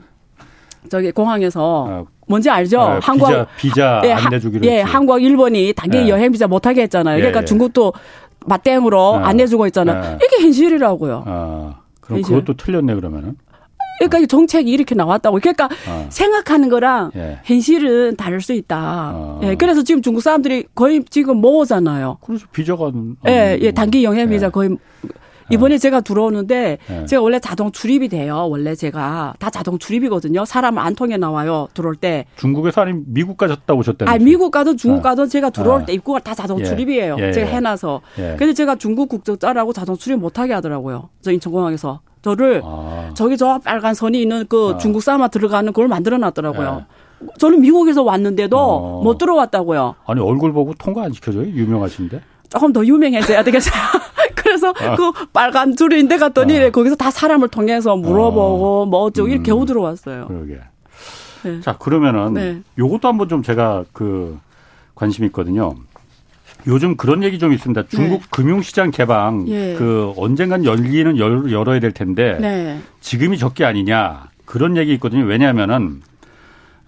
저기 0.91 1.11
공항에서 1.13 1.87
아, 1.89 2.05
뭔지 2.27 2.51
알죠? 2.51 2.81
아, 2.81 2.99
한국 3.03 3.27
비자, 3.29 3.47
비자 3.57 4.03
예, 4.05 4.13
안 4.13 4.31
내주기로 4.31 4.65
예, 4.67 4.81
한국 4.81 5.21
일본이 5.23 5.73
당연히 5.75 6.07
예. 6.07 6.09
여행 6.11 6.33
비자 6.33 6.47
못 6.47 6.67
하게 6.67 6.83
했잖아요. 6.83 7.17
그러니까 7.19 7.41
예, 7.41 7.43
예. 7.43 7.45
중국도 7.45 7.93
맞대응으로 8.47 9.19
네. 9.19 9.25
안 9.25 9.37
내주고 9.37 9.67
있잖아요. 9.67 10.01
네. 10.01 10.19
이게 10.25 10.45
현실이라고요. 10.45 11.25
아, 11.27 11.75
그럼 12.01 12.19
현실. 12.19 12.35
그것도 12.37 12.57
틀렸네 12.57 12.95
그러면은. 12.95 13.37
그러니까 13.99 14.19
이 14.19 14.27
정책이 14.29 14.71
이렇게 14.71 14.95
나왔다고. 14.95 15.41
그러니까 15.41 15.69
어. 15.89 16.07
생각하는 16.09 16.69
거랑 16.69 17.11
예. 17.17 17.41
현실은 17.45 18.15
다를 18.17 18.41
수 18.41 18.53
있다. 18.53 19.13
어. 19.13 19.41
예, 19.43 19.57
그래서 19.57 19.83
지금 19.83 20.03
중국 20.03 20.21
사람들이 20.21 20.67
거의 20.75 21.05
지금 21.11 21.39
모으잖아요. 21.41 22.19
그래서 22.25 22.47
비자가 22.53 22.93
예, 23.27 23.59
예, 23.61 23.73
단기 23.73 24.05
영해 24.05 24.27
비자 24.29 24.47
예. 24.47 24.51
거의 24.51 24.77
이번에 25.51 25.77
네. 25.77 25.79
제가 25.79 26.01
들어오는데 26.01 26.79
네. 26.87 27.07
제가 27.07 27.23
원래 27.23 27.39
자동 27.41 27.71
출입이 27.73 28.09
돼요. 28.09 28.47
원래 28.49 28.75
제가 28.75 29.35
다 29.39 29.51
자동 29.51 29.79
출입이거든요. 29.79 30.45
사람 30.45 30.79
안 30.79 30.95
통해 30.95 31.17
나와요. 31.17 31.69
들어올 31.75 31.97
때. 31.97 32.27
중국에서 32.37 32.83
아니 32.83 33.01
미국 33.07 33.37
가셨다 33.37 33.75
오셨다는 33.75 34.13
아, 34.13 34.19
미국 34.19 34.51
가도 34.51 34.77
중국 34.77 35.03
가도 35.03 35.27
제가 35.27 35.51
들어올 35.51 35.87
때 35.87 35.93
입구가 35.93 36.21
다 36.21 36.35
자동 36.35 36.61
예. 36.61 36.65
출입이에요. 36.65 37.17
예. 37.19 37.33
제가 37.33 37.47
해 37.49 37.61
놔서. 37.61 38.01
예. 38.19 38.37
근데 38.39 38.53
제가 38.55 38.77
중국 38.77 39.09
국적자라고 39.09 39.73
자동 39.73 39.97
출입 39.97 40.19
못 40.19 40.39
하게 40.39 40.53
하더라고요. 40.55 41.09
저 41.23 41.33
인천공항에서. 41.33 42.01
저를 42.23 42.63
아. 42.65 43.11
저기 43.15 43.37
저 43.37 43.59
빨간 43.65 43.95
선이 43.95 44.21
있는 44.21 44.45
그 44.49 44.73
아. 44.75 44.79
중국 44.79 45.03
사마 45.03 45.29
들어가는 45.29 45.73
걸 45.73 45.89
만들어 45.89 46.19
놨더라고요. 46.19 46.85
예. 46.91 47.27
저는 47.39 47.61
미국에서 47.61 48.03
왔는데도 48.03 48.59
어. 48.59 49.03
못 49.03 49.19
들어왔다고요. 49.19 49.95
아니 50.07 50.21
얼굴 50.21 50.53
보고 50.53 50.75
통과 50.75 51.05
안 51.05 51.13
시켜줘요? 51.13 51.45
유명하신데? 51.47 52.21
조금 52.49 52.73
더 52.73 52.85
유명해져야 52.85 53.43
되겠어요. 53.45 53.75
그래서 54.59 54.75
아. 54.79 54.97
그 54.97 55.13
빨간 55.33 55.77
줄인데 55.77 56.19
갔더니 56.19 56.59
아. 56.59 56.71
거기서 56.71 56.97
다 56.97 57.11
사람을 57.11 57.49
통해서 57.49 57.97
물어보고 57.97 58.83
아. 58.85 58.87
뭐 58.87 59.03
어쩌고 59.05 59.29
이렇게 59.29 59.51
겨우 59.51 59.63
음. 59.63 59.67
들어왔어요. 59.67 60.27
그러게. 60.27 60.61
네. 61.45 61.61
자 61.61 61.77
그러면은 61.79 62.35
네. 62.35 62.63
요것도 62.79 63.07
한번 63.07 63.29
좀 63.29 63.43
제가 63.43 63.85
그 63.93 64.39
관심 64.95 65.25
있거든요. 65.27 65.75
요즘 66.67 66.97
그런 66.97 67.23
얘기 67.23 67.39
좀 67.39 67.53
있습니다. 67.53 67.85
중국 67.89 68.21
네. 68.21 68.27
금융시장 68.31 68.91
개방 68.91 69.47
예. 69.49 69.75
그 69.79 70.13
언젠간 70.17 70.65
열리는 70.65 71.17
열, 71.17 71.53
열어야 71.53 71.79
될 71.79 71.93
텐데 71.93 72.37
네. 72.41 72.81
지금이 73.01 73.39
적게 73.39 73.65
아니냐 73.65 74.29
그런 74.45 74.77
얘기 74.77 74.93
있거든요. 74.95 75.25
왜냐하면은 75.25 76.03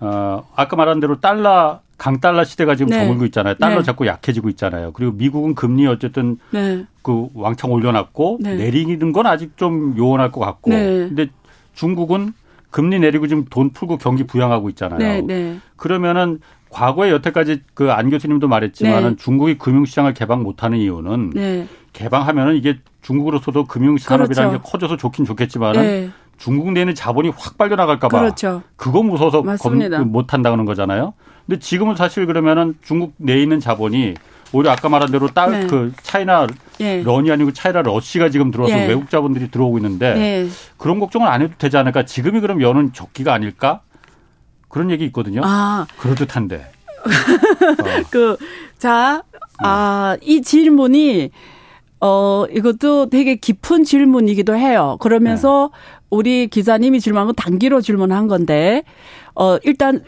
어 0.00 0.44
아까 0.56 0.76
말한 0.76 0.98
대로 0.98 1.20
달러 1.20 1.80
강달러 2.00 2.44
시대가 2.44 2.76
지금 2.76 2.88
네. 2.88 3.00
저물고 3.00 3.26
있잖아요. 3.26 3.56
달러 3.56 3.76
네. 3.76 3.82
자꾸 3.82 4.06
약해지고 4.06 4.48
있잖아요. 4.48 4.92
그리고 4.92 5.12
미국은 5.12 5.54
금리 5.54 5.86
어쨌든 5.86 6.38
네. 6.50 6.86
그 7.02 7.28
왕창 7.34 7.70
올려놨고 7.72 8.38
네. 8.40 8.54
내리는 8.54 9.12
건 9.12 9.26
아직 9.26 9.58
좀 9.58 9.94
요원할 9.98 10.32
것 10.32 10.40
같고. 10.40 10.70
네. 10.70 11.08
근데 11.08 11.26
중국은 11.74 12.32
금리 12.70 12.98
내리고 12.98 13.26
지금 13.26 13.44
돈 13.50 13.74
풀고 13.74 13.98
경기 13.98 14.24
부양하고 14.24 14.70
있잖아요. 14.70 14.98
네, 14.98 15.20
네. 15.20 15.58
그러면은 15.76 16.40
과거에 16.70 17.10
여태까지 17.10 17.64
그 17.74 17.90
안 17.90 18.08
교수님도 18.08 18.48
말했지만은 18.48 19.10
네. 19.10 19.16
중국이 19.16 19.58
금융시장을 19.58 20.14
개방 20.14 20.42
못하는 20.42 20.78
이유는 20.78 21.30
네. 21.34 21.68
개방하면은 21.92 22.56
이게 22.56 22.78
중국으로서도 23.02 23.66
금융산업이라는 23.66 24.50
그렇죠. 24.52 24.64
게 24.64 24.70
커져서 24.70 24.96
좋긴 24.96 25.26
좋겠지만은 25.26 25.82
네. 25.82 26.10
중국 26.38 26.72
내는 26.72 26.94
자본이 26.94 27.28
확 27.36 27.58
빨려 27.58 27.76
나갈까봐 27.76 28.20
그렇죠. 28.20 28.62
그거 28.76 29.02
무서워서 29.02 29.42
검, 29.42 29.78
그못 29.78 30.32
한다는 30.32 30.64
거잖아요. 30.64 31.12
근데 31.50 31.58
지금은 31.58 31.96
사실 31.96 32.26
그러면은 32.26 32.76
중국 32.80 33.14
내에 33.16 33.42
있는 33.42 33.58
자본이 33.58 34.14
오히려 34.52 34.70
아까 34.70 34.88
말한 34.88 35.10
대로 35.10 35.26
딸그 35.26 35.56
네. 35.56 35.66
그 35.66 35.92
차이나 36.00 36.46
예. 36.78 37.02
런이 37.02 37.28
아니고 37.28 37.52
차이나 37.52 37.82
러시가 37.82 38.30
지금 38.30 38.52
들어와서 38.52 38.78
예. 38.78 38.86
외국 38.86 39.10
자본들이 39.10 39.50
들어오고 39.50 39.78
있는데 39.78 40.14
네. 40.14 40.48
그런 40.76 41.00
걱정은 41.00 41.26
안 41.26 41.42
해도 41.42 41.52
되지 41.58 41.76
않을까? 41.76 42.04
지금이 42.04 42.38
그럼 42.38 42.62
여는 42.62 42.92
적기가 42.92 43.34
아닐까? 43.34 43.80
그런 44.68 44.92
얘기 44.92 45.04
있거든요. 45.06 45.40
아. 45.42 45.88
그럴 45.98 46.14
듯한데. 46.14 46.58
어. 46.58 47.84
그, 48.10 48.36
자, 48.78 49.24
아, 49.58 50.16
이 50.22 50.42
질문이, 50.42 51.30
어, 52.00 52.44
이것도 52.48 53.10
되게 53.10 53.34
깊은 53.34 53.82
질문이기도 53.82 54.54
해요. 54.54 54.98
그러면서 55.00 55.72
네. 55.72 55.78
우리 56.10 56.46
기자님이 56.46 57.00
질문한 57.00 57.26
건 57.26 57.34
단기로 57.34 57.80
질문한 57.80 58.28
건데, 58.28 58.84
어, 59.34 59.58
일단, 59.64 60.04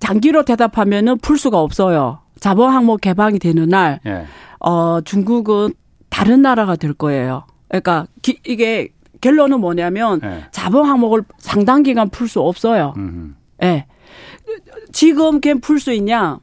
단기로 0.00 0.44
대답하면은 0.44 1.18
풀 1.18 1.38
수가 1.38 1.60
없어요. 1.60 2.20
자본 2.38 2.70
항목 2.72 3.00
개방이 3.00 3.38
되는 3.38 3.68
날, 3.68 4.00
네. 4.04 4.24
어, 4.60 5.00
중국은 5.02 5.74
다른 6.08 6.42
나라가 6.42 6.76
될 6.76 6.94
거예요. 6.94 7.44
그러니까, 7.68 8.06
기, 8.22 8.38
이게, 8.46 8.88
결론은 9.20 9.60
뭐냐면, 9.60 10.20
네. 10.20 10.44
자본 10.50 10.86
항목을 10.86 11.22
상당 11.38 11.82
기간 11.82 12.08
풀 12.08 12.28
수 12.28 12.40
없어요. 12.40 12.94
예. 13.62 13.66
네. 13.66 13.86
지금 14.92 15.40
걔 15.40 15.54
풀 15.54 15.78
수 15.78 15.92
있냐? 15.92 16.38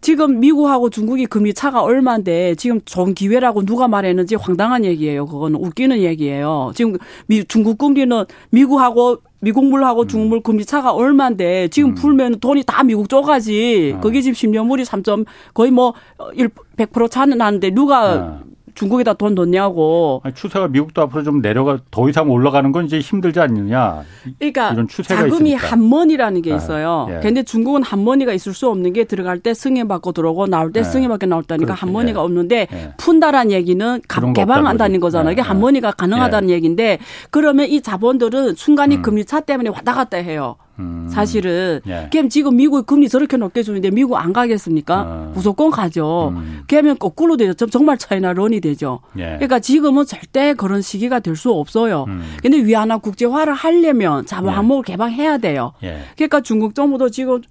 지금 0.00 0.38
미국하고 0.40 0.90
중국이 0.90 1.26
금리 1.26 1.52
차가 1.52 1.82
얼마인데 1.82 2.54
지금 2.54 2.80
좋은 2.84 3.14
기회라고 3.14 3.64
누가 3.64 3.88
말했는지 3.88 4.36
황당한 4.36 4.84
얘기예요. 4.84 5.26
그거는 5.26 5.58
웃기는 5.60 5.98
얘기예요. 5.98 6.70
지금 6.74 6.96
미, 7.26 7.44
중국 7.44 7.78
금리는 7.78 8.24
미국하고 8.50 9.18
미국물하고 9.40 10.02
음. 10.02 10.08
중국물 10.08 10.40
금리 10.42 10.64
차가 10.64 10.92
얼마인데 10.92 11.68
지금 11.68 11.90
음. 11.90 11.94
풀면 11.94 12.40
돈이 12.40 12.64
다 12.64 12.82
미국 12.82 13.08
쪽가지. 13.08 13.94
아. 13.96 14.00
그게 14.00 14.20
지금 14.20 14.34
10년 14.34 14.66
물이 14.66 14.84
3점 14.84 15.26
거의 15.54 15.70
뭐 15.70 15.94
1, 16.34 16.48
100% 16.76 17.10
차는 17.10 17.40
하는데 17.40 17.70
누가 17.70 18.12
아. 18.12 18.40
중국에다 18.78 19.14
돈 19.14 19.34
뒀냐고. 19.34 20.20
아니, 20.22 20.34
추세가 20.34 20.68
미국도 20.68 21.02
앞으로 21.02 21.24
좀 21.24 21.42
내려가 21.42 21.78
더 21.90 22.08
이상 22.08 22.30
올라가는 22.30 22.70
건 22.70 22.86
이제 22.86 23.00
힘들지 23.00 23.40
않느냐. 23.40 24.04
그러니까 24.38 24.70
이런 24.70 24.86
추세가 24.86 25.22
자금이 25.22 25.50
있으니까. 25.50 25.72
한머니라는 25.72 26.42
게 26.42 26.52
아, 26.52 26.56
있어요. 26.56 27.06
아, 27.08 27.16
예. 27.16 27.20
근데 27.20 27.42
중국은 27.42 27.82
한머니가 27.82 28.32
있을 28.32 28.54
수 28.54 28.68
없는 28.68 28.92
게 28.92 29.02
들어갈 29.02 29.40
때 29.40 29.52
승인 29.52 29.88
받고 29.88 30.12
들어오고 30.12 30.46
나올 30.46 30.72
때 30.72 30.80
예. 30.80 30.84
승인 30.84 31.08
받고 31.08 31.26
나올 31.26 31.42
때니까 31.42 31.74
한머니가 31.74 32.20
예. 32.20 32.24
없는데 32.24 32.68
예. 32.72 32.92
푼다라는 32.98 33.50
얘기는 33.50 34.00
개방한다는 34.34 35.00
거잖아요. 35.00 35.32
이게 35.32 35.40
예. 35.40 35.44
핫머니가 35.44 35.90
가능하다는 35.92 36.50
예. 36.50 36.54
얘기인데 36.54 36.98
그러면 37.30 37.66
이 37.66 37.80
자본들은 37.80 38.54
순간이 38.54 38.96
음. 38.96 39.02
금리 39.02 39.24
차 39.24 39.40
때문에 39.40 39.70
왔다 39.70 39.92
갔다 39.92 40.18
해요. 40.18 40.56
음. 40.78 41.08
사실은. 41.10 41.80
예. 41.86 42.08
그럼 42.12 42.28
지금 42.28 42.56
미국 42.56 42.86
금리 42.86 43.08
저렇게 43.08 43.36
높게 43.36 43.62
주는데 43.62 43.90
미국 43.90 44.16
안 44.16 44.32
가겠습니까? 44.32 45.00
어. 45.02 45.32
무조건 45.34 45.70
가죠. 45.70 46.28
음. 46.36 46.62
그러면 46.68 46.98
거꾸로 46.98 47.36
되죠. 47.36 47.66
정말 47.66 47.98
China 47.98 48.32
run이 48.32 48.60
되죠. 48.60 49.00
예. 49.18 49.24
그러니까 49.36 49.58
지금은 49.60 50.04
절대 50.06 50.54
그런 50.54 50.82
시기가 50.82 51.20
될 51.20 51.36
수 51.38 51.52
없어요. 51.52 52.04
음. 52.08 52.36
근데 52.42 52.58
위안화 52.58 52.98
국제화를 52.98 53.54
하려면 53.54 54.26
자본 54.26 54.50
예. 54.50 54.56
항목을 54.56 54.82
개방해야 54.84 55.38
돼요. 55.38 55.72
예. 55.84 56.00
그러니까 56.16 56.40
중국 56.40 56.74
정부도 56.74 57.10
지금 57.10 57.42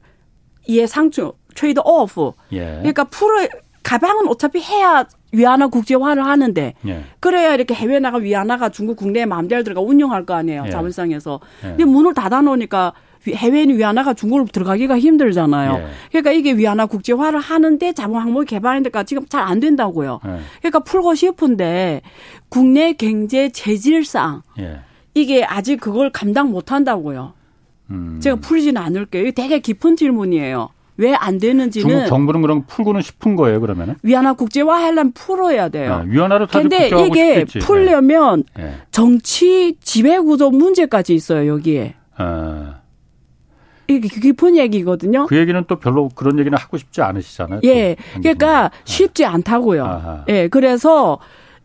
예상중 0.67 1.32
trade 1.55 1.80
off. 1.84 2.32
예. 2.53 2.59
그러니까 2.80 3.05
풀어 3.05 3.47
가방은 3.84 4.28
어차피 4.28 4.59
해야 4.61 5.05
위안화 5.32 5.67
국제화를 5.67 6.25
하는데 6.25 6.73
예. 6.88 7.03
그래야 7.21 7.53
이렇게 7.53 7.73
해외 7.73 7.99
나가 7.99 8.17
위안화가 8.17 8.69
중국 8.69 8.97
국내에 8.97 9.25
마음대로 9.25 9.63
들어가 9.63 9.82
운영할 9.82 10.25
거 10.25 10.34
아니에요 10.34 10.63
예. 10.65 10.69
자본상에서 10.69 11.39
예. 11.63 11.67
근데 11.69 11.86
문을 11.86 12.13
닫아 12.13 12.41
놓으니까 12.41 12.91
해외인 13.28 13.70
위안화가 13.78 14.13
중국으로 14.13 14.45
들어가기가 14.45 14.97
힘들잖아요. 14.99 15.74
예. 15.80 15.88
그러니까 16.09 16.32
이게 16.32 16.53
위안화 16.53 16.86
국제화를 16.86 17.39
하는데 17.39 17.93
자본 17.93 18.22
항목이 18.22 18.45
개발하니까 18.47 19.03
지금 19.03 19.26
잘 19.28 19.47
안 19.47 19.59
된다고요. 19.59 20.20
예. 20.26 20.39
그러니까 20.59 20.80
풀고 20.80 21.15
싶은데 21.15 22.01
국내 22.49 22.93
경제 22.93 23.49
체질상 23.49 24.41
예. 24.59 24.80
이게 25.13 25.43
아직 25.43 25.80
그걸 25.80 26.11
감당 26.11 26.51
못 26.51 26.72
한다고요. 26.72 27.34
음. 27.91 28.20
제가 28.22 28.38
풀지는 28.38 28.82
않을게요. 28.82 29.22
이게 29.24 29.32
되게 29.32 29.59
깊은 29.59 29.95
질문이에요. 29.95 30.70
왜안 30.97 31.38
되는지는 31.38 31.88
중국 31.89 32.07
정부는 32.07 32.41
그럼 32.41 32.63
풀고는 32.68 33.01
싶은 33.03 33.36
거예요, 33.36 33.61
그러면은? 33.61 33.95
위안화 34.01 34.34
국제화 34.34 34.82
하려면 34.82 35.11
풀어야 35.13 35.70
돼요. 35.70 36.03
네, 36.03 36.11
위안화를 36.11 36.47
근데 36.47 36.88
이게 36.88 37.36
싶겠지. 37.45 37.59
풀려면 37.59 38.43
네. 38.57 38.74
정치 38.91 39.78
지배 39.82 40.18
구조 40.18 40.49
문제까지 40.49 41.13
있어요, 41.13 41.47
여기에. 41.53 41.93
아. 42.18 42.76
이게 43.88 44.07
깊은 44.07 44.57
얘기거든요. 44.57 45.27
그 45.27 45.38
얘기는 45.38 45.63
또 45.67 45.77
별로 45.77 46.09
그런 46.09 46.39
얘기는 46.39 46.57
하고 46.57 46.77
싶지 46.77 47.01
않으시잖아요. 47.01 47.61
예. 47.63 47.95
그러니까 48.15 48.71
쉽지 48.83 49.25
않다고요. 49.25 49.85
아하. 49.85 50.25
예. 50.27 50.47
그래서 50.47 51.19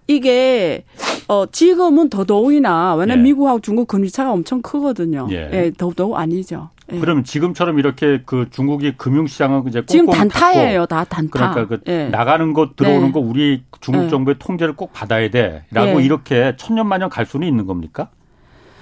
이게 0.07 0.85
어 1.29 1.47
지금은 1.47 2.11
더더욱이나 2.11 2.95
왜냐면 2.95 3.21
예. 3.21 3.31
미국하고 3.31 3.61
중국 3.61 3.89
금리 3.89 4.11
차가 4.11 4.33
엄청 4.33 4.61
크거든요. 4.63 5.29
예, 5.31 5.51
예 5.53 5.73
더더욱 5.77 6.17
아니죠. 6.17 6.71
예. 6.93 6.99
그러면 6.99 7.25
지금처럼 7.25 7.79
이렇게 7.79 8.23
그 8.27 8.49
중국이 8.51 8.97
금융시장은 8.97 9.69
이제 9.69 9.85
지금 9.87 10.07
단타예요, 10.07 10.87
다 10.87 11.05
단타. 11.05 11.53
그러니까 11.53 11.67
그 11.67 11.81
예. 11.91 12.09
나가는 12.09 12.53
것 12.53 12.77
들어오는 12.77 13.07
네. 13.07 13.13
거 13.13 13.21
우리 13.21 13.63
중국 13.81 14.05
예. 14.05 14.09
정부의 14.09 14.37
통제를 14.39 14.75
꼭 14.75 14.93
받아야 14.93 15.31
돼라고 15.31 16.01
예. 16.01 16.05
이렇게 16.05 16.55
천년만년 16.57 17.09
갈 17.09 17.25
수는 17.25 17.47
있는 17.47 17.67
겁니까? 17.67 18.11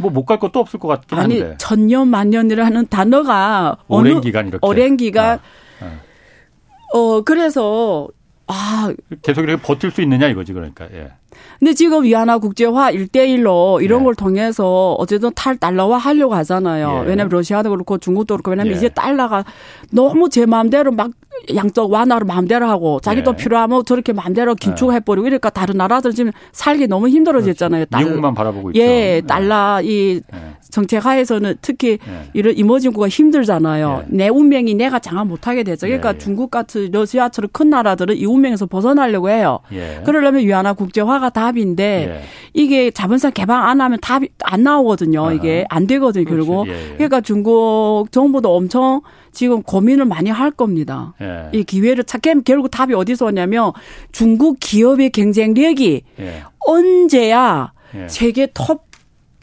뭐 0.00 0.10
못 0.10 0.24
갈 0.26 0.38
것도 0.38 0.58
없을 0.60 0.78
것 0.80 0.88
같긴 0.88 1.18
아니, 1.18 1.40
한데. 1.40 1.56
천년 1.58 2.08
만년이라는 2.08 2.88
단어가 2.88 3.76
오랜 3.88 4.20
기간 4.20 4.48
이렇게. 4.48 4.66
오랜 4.66 4.96
기간. 4.96 5.38
아, 5.80 5.84
아. 5.84 6.96
어 6.96 7.22
그래서 7.22 8.08
아 8.50 8.92
계속 9.22 9.42
이렇게 9.42 9.62
버틸 9.62 9.90
수 9.90 10.02
있느냐 10.02 10.28
이거지 10.28 10.52
그러니까. 10.52 10.86
예. 10.92 11.12
근데 11.58 11.74
지금 11.74 12.02
위안화 12.04 12.38
국제화 12.38 12.92
1대1로 12.92 13.82
이런 13.82 14.00
네. 14.00 14.04
걸 14.06 14.14
통해서 14.14 14.94
어쨌든 14.98 15.30
탈 15.34 15.56
달러화 15.56 15.98
하려고 15.98 16.34
하잖아요. 16.34 17.02
예. 17.04 17.08
왜냐면 17.08 17.28
러시아도 17.30 17.70
그렇고 17.70 17.98
중국도 17.98 18.34
그렇고 18.34 18.50
왜냐면 18.50 18.72
예. 18.72 18.76
이제 18.76 18.88
달러가 18.88 19.44
너무 19.90 20.28
제 20.28 20.46
마음대로 20.46 20.90
막 20.90 21.10
양적 21.54 21.90
완화를 21.90 22.26
마음대로 22.26 22.66
하고 22.66 23.00
자기도 23.00 23.32
예. 23.32 23.36
필요하면 23.36 23.84
저렇게 23.84 24.12
마음대로 24.12 24.54
긴축해 24.54 25.00
버리고 25.00 25.26
이러니까 25.26 25.50
다른 25.50 25.76
나라들 25.76 26.12
지금 26.12 26.32
살기 26.52 26.88
너무 26.88 27.08
힘들어졌잖아요. 27.08 27.86
그렇지. 27.86 28.04
미국만 28.04 28.34
바라보고 28.34 28.70
있죠. 28.70 28.80
예, 28.80 29.22
달러 29.26 29.80
이 29.82 30.20
예. 30.34 30.49
정책 30.70 31.04
하에서는 31.04 31.56
특히 31.62 31.98
예. 32.06 32.30
이런 32.34 32.56
이머징국가 32.56 33.08
힘들잖아요. 33.08 34.04
내 34.08 34.28
운명이 34.28 34.74
내가 34.74 34.98
장악 34.98 35.26
못하게 35.26 35.62
되죠. 35.62 35.86
그러니까 35.86 36.18
중국 36.18 36.50
같은 36.50 36.90
러시아처럼 36.92 37.50
큰 37.52 37.70
나라들은 37.70 38.16
이 38.16 38.24
운명에서 38.24 38.66
벗어나려고 38.66 39.30
해요. 39.30 39.60
그러려면 40.04 40.42
위안화 40.42 40.74
국제화가 40.74 41.30
답인데 41.30 42.24
이게 42.54 42.90
자본사 42.90 43.30
개방 43.30 43.68
안 43.68 43.80
하면 43.80 43.98
답이 44.00 44.28
안 44.44 44.62
나오거든요. 44.62 45.24
아하. 45.24 45.32
이게 45.32 45.64
안 45.68 45.86
되거든요. 45.86 46.24
결국. 46.24 46.66
그러니까 46.94 47.20
중국 47.20 48.06
정부도 48.10 48.54
엄청 48.54 49.00
지금 49.32 49.62
고민을 49.62 50.04
많이 50.04 50.30
할 50.30 50.50
겁니다. 50.50 51.14
예. 51.20 51.48
이 51.52 51.64
기회를 51.64 52.04
찾게 52.04 52.34
결국 52.44 52.70
답이 52.70 52.94
어디서 52.94 53.26
오냐면 53.26 53.72
중국 54.12 54.58
기업의 54.60 55.10
경쟁력이 55.10 56.02
예. 56.18 56.42
언제야 56.66 57.72
예. 57.94 58.08
세계 58.08 58.48
톱 58.52 58.89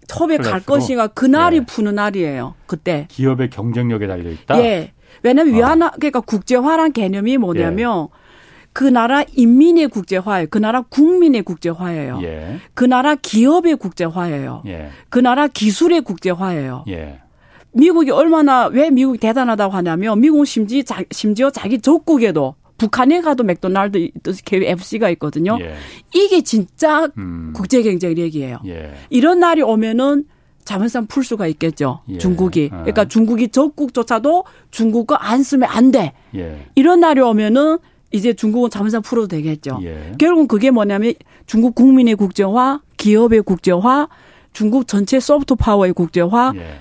톱에 0.08 0.38
갈 0.38 0.62
것인가 0.62 1.08
그날이 1.08 1.58
예. 1.58 1.62
푸는 1.62 1.96
날이에요. 1.96 2.56
그때 2.66 3.08
기업의 3.10 3.50
경쟁력에 3.50 4.08
달려 4.08 4.30
있다. 4.32 4.60
예. 4.60 4.94
왜냐하면 5.24 5.54
어. 5.54 5.58
위안화 5.58 5.92
그러니까 5.92 6.22
국제화란 6.22 6.94
개념이 6.94 7.38
뭐냐면 7.38 8.08
예. 8.12 8.28
그 8.74 8.84
나라 8.84 9.24
인민의 9.34 9.88
국제화예요. 9.88 10.48
그 10.52 10.60
나라 10.60 10.82
국민의 10.82 11.42
국제화예요. 11.42 12.20
예. 12.22 12.60
그 12.74 12.86
나라 12.86 13.16
기업의 13.16 13.76
국제화예요. 13.78 14.64
예. 14.68 14.90
그 15.10 15.20
나라 15.20 15.48
기술의 15.48 16.02
국제화예요. 16.02 16.86
예. 16.90 17.22
미국이 17.72 18.12
얼마나 18.12 18.68
왜 18.68 18.90
미국이 18.90 19.18
대단하다고 19.18 19.74
하냐면 19.74 20.20
미국은 20.20 20.46
심지 20.46 20.84
자, 20.84 21.04
심지어 21.12 21.50
자기 21.50 21.80
적국에도 21.80 22.56
북한에 22.78 23.22
가도 23.22 23.44
맥도날드 23.44 24.10
KFC가 24.46 25.10
있거든요. 25.12 25.58
예. 25.62 25.76
이게 26.14 26.42
진짜 26.42 27.08
음. 27.18 27.52
국제 27.56 27.82
경쟁력이에요. 27.82 28.60
예. 28.68 28.94
이런 29.10 29.40
날이 29.40 29.62
오면은 29.62 30.26
자본상 30.64 31.08
풀 31.08 31.24
수가 31.24 31.48
있겠죠. 31.48 32.02
예. 32.10 32.18
중국이. 32.18 32.70
아. 32.72 32.78
그러니까 32.80 33.06
중국이 33.06 33.48
적국조차도 33.50 34.44
중국 34.70 35.08
거안 35.08 35.42
쓰면 35.42 35.70
안 35.70 35.92
돼. 35.92 36.14
예. 36.36 36.66
이런 36.76 37.00
날이 37.00 37.22
오면은 37.22 37.78
이제 38.12 38.34
중국은 38.34 38.70
자본상 38.70 39.02
풀어도 39.02 39.28
되겠죠. 39.30 39.80
예. 39.84 40.14
결국은 40.18 40.48
그게 40.48 40.72
뭐냐면 40.72 41.14
중국 41.46 41.74
국민의 41.76 42.16
국제화, 42.16 42.82
기업의 42.98 43.44
국제화, 43.44 44.08
중국 44.54 44.88
전체 44.88 45.20
soft 45.20 45.56
power의 45.56 45.94
국제화, 45.94 46.54
예. 46.56 46.80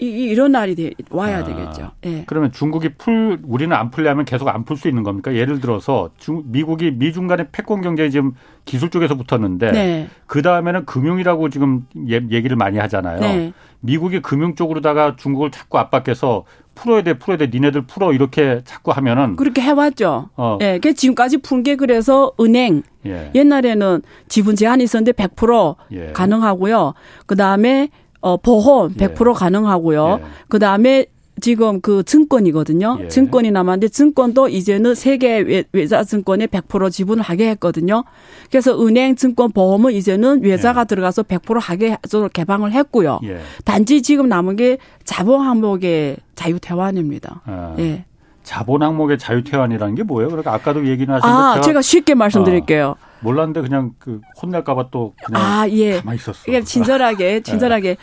이, 0.00 0.06
이런 0.06 0.52
날이 0.52 0.74
돼, 0.74 0.90
와야 1.10 1.38
아, 1.38 1.44
되겠죠. 1.44 1.90
예. 2.06 2.24
그러면 2.26 2.52
중국이 2.52 2.90
풀 2.98 3.38
우리는 3.44 3.74
안 3.76 3.90
풀려면 3.90 4.24
계속 4.24 4.48
안 4.48 4.64
풀 4.64 4.76
수 4.76 4.88
있는 4.88 5.02
겁니까? 5.02 5.34
예를 5.34 5.60
들어서 5.60 6.10
중, 6.18 6.42
미국이 6.46 6.90
미중 6.92 7.26
간의 7.26 7.48
패권 7.52 7.80
경쟁이 7.80 8.10
지금 8.10 8.32
기술 8.64 8.90
쪽에서 8.90 9.16
붙었는데 9.16 9.72
네. 9.72 10.08
그 10.26 10.42
다음에는 10.42 10.84
금융이라고 10.84 11.48
지금 11.50 11.86
예, 12.08 12.20
얘기를 12.30 12.56
많이 12.56 12.78
하잖아요. 12.78 13.20
네. 13.20 13.52
미국이 13.80 14.20
금융 14.20 14.54
쪽으로다가 14.54 15.16
중국을 15.16 15.50
자꾸 15.50 15.78
압박해서 15.78 16.44
풀어야 16.74 17.02
돼, 17.02 17.14
풀어야 17.18 17.38
돼, 17.38 17.48
니네들 17.48 17.82
풀어 17.86 18.12
이렇게 18.12 18.60
자꾸 18.64 18.92
하면은 18.92 19.34
그렇게 19.36 19.60
해왔죠. 19.62 20.30
어. 20.36 20.58
예, 20.60 20.78
그 20.80 20.94
지금까지 20.94 21.38
푼 21.38 21.62
게 21.64 21.74
그래서 21.74 22.30
은행 22.40 22.82
예. 23.06 23.32
옛날에는 23.34 24.02
지분 24.28 24.54
제한이 24.54 24.84
있었는데 24.84 25.12
100% 25.12 25.74
예. 25.92 26.12
가능하고요. 26.12 26.94
그 27.26 27.34
다음에 27.34 27.88
어, 28.20 28.36
보험 28.36 28.94
100% 28.94 29.30
예. 29.30 29.32
가능하고요. 29.32 30.18
예. 30.20 30.26
그 30.48 30.58
다음에 30.58 31.06
지금 31.40 31.80
그 31.80 32.02
증권이거든요. 32.02 32.98
예. 33.02 33.08
증권이 33.08 33.50
남았는데 33.50 33.88
증권도 33.88 34.48
이제는 34.48 34.94
세계 34.94 35.64
외자 35.72 36.04
증권에 36.04 36.46
100% 36.46 36.90
지분을 36.90 37.22
하게 37.22 37.50
했거든요. 37.50 38.04
그래서 38.50 38.84
은행, 38.84 39.14
증권, 39.16 39.52
보험은 39.52 39.92
이제는 39.92 40.42
외자가 40.42 40.80
예. 40.80 40.84
들어가서 40.84 41.22
100% 41.22 41.60
하게 41.60 41.96
개방을 42.32 42.72
했고요. 42.72 43.20
예. 43.24 43.38
단지 43.64 44.02
지금 44.02 44.28
남은 44.28 44.56
게 44.56 44.78
자본 45.04 45.40
항목의 45.40 46.16
자유 46.34 46.58
퇴환입니다. 46.60 47.42
아. 47.46 47.76
예. 47.78 48.04
자본 48.48 48.82
항목의 48.82 49.18
자유 49.18 49.44
퇴환이라는 49.44 49.94
게 49.94 50.02
뭐예요? 50.04 50.30
그러니까 50.30 50.54
아까도 50.54 50.86
얘기는 50.88 51.14
하셨는데 51.14 51.42
아, 51.42 51.52
제가, 51.56 51.60
제가 51.66 51.82
쉽게 51.82 52.14
말씀드릴게요. 52.14 52.94
아. 52.98 53.08
몰랐는데 53.20 53.60
그냥 53.60 53.92
그 53.98 54.22
혼날까봐 54.40 54.86
또 54.90 55.12
그냥 55.22 55.42
아, 55.42 55.68
예. 55.68 55.98
가만히 55.98 56.16
있었어. 56.16 56.46
그냥 56.46 56.64
친절하게, 56.64 57.40
친절하게. 57.44 57.88
네. 57.88 57.96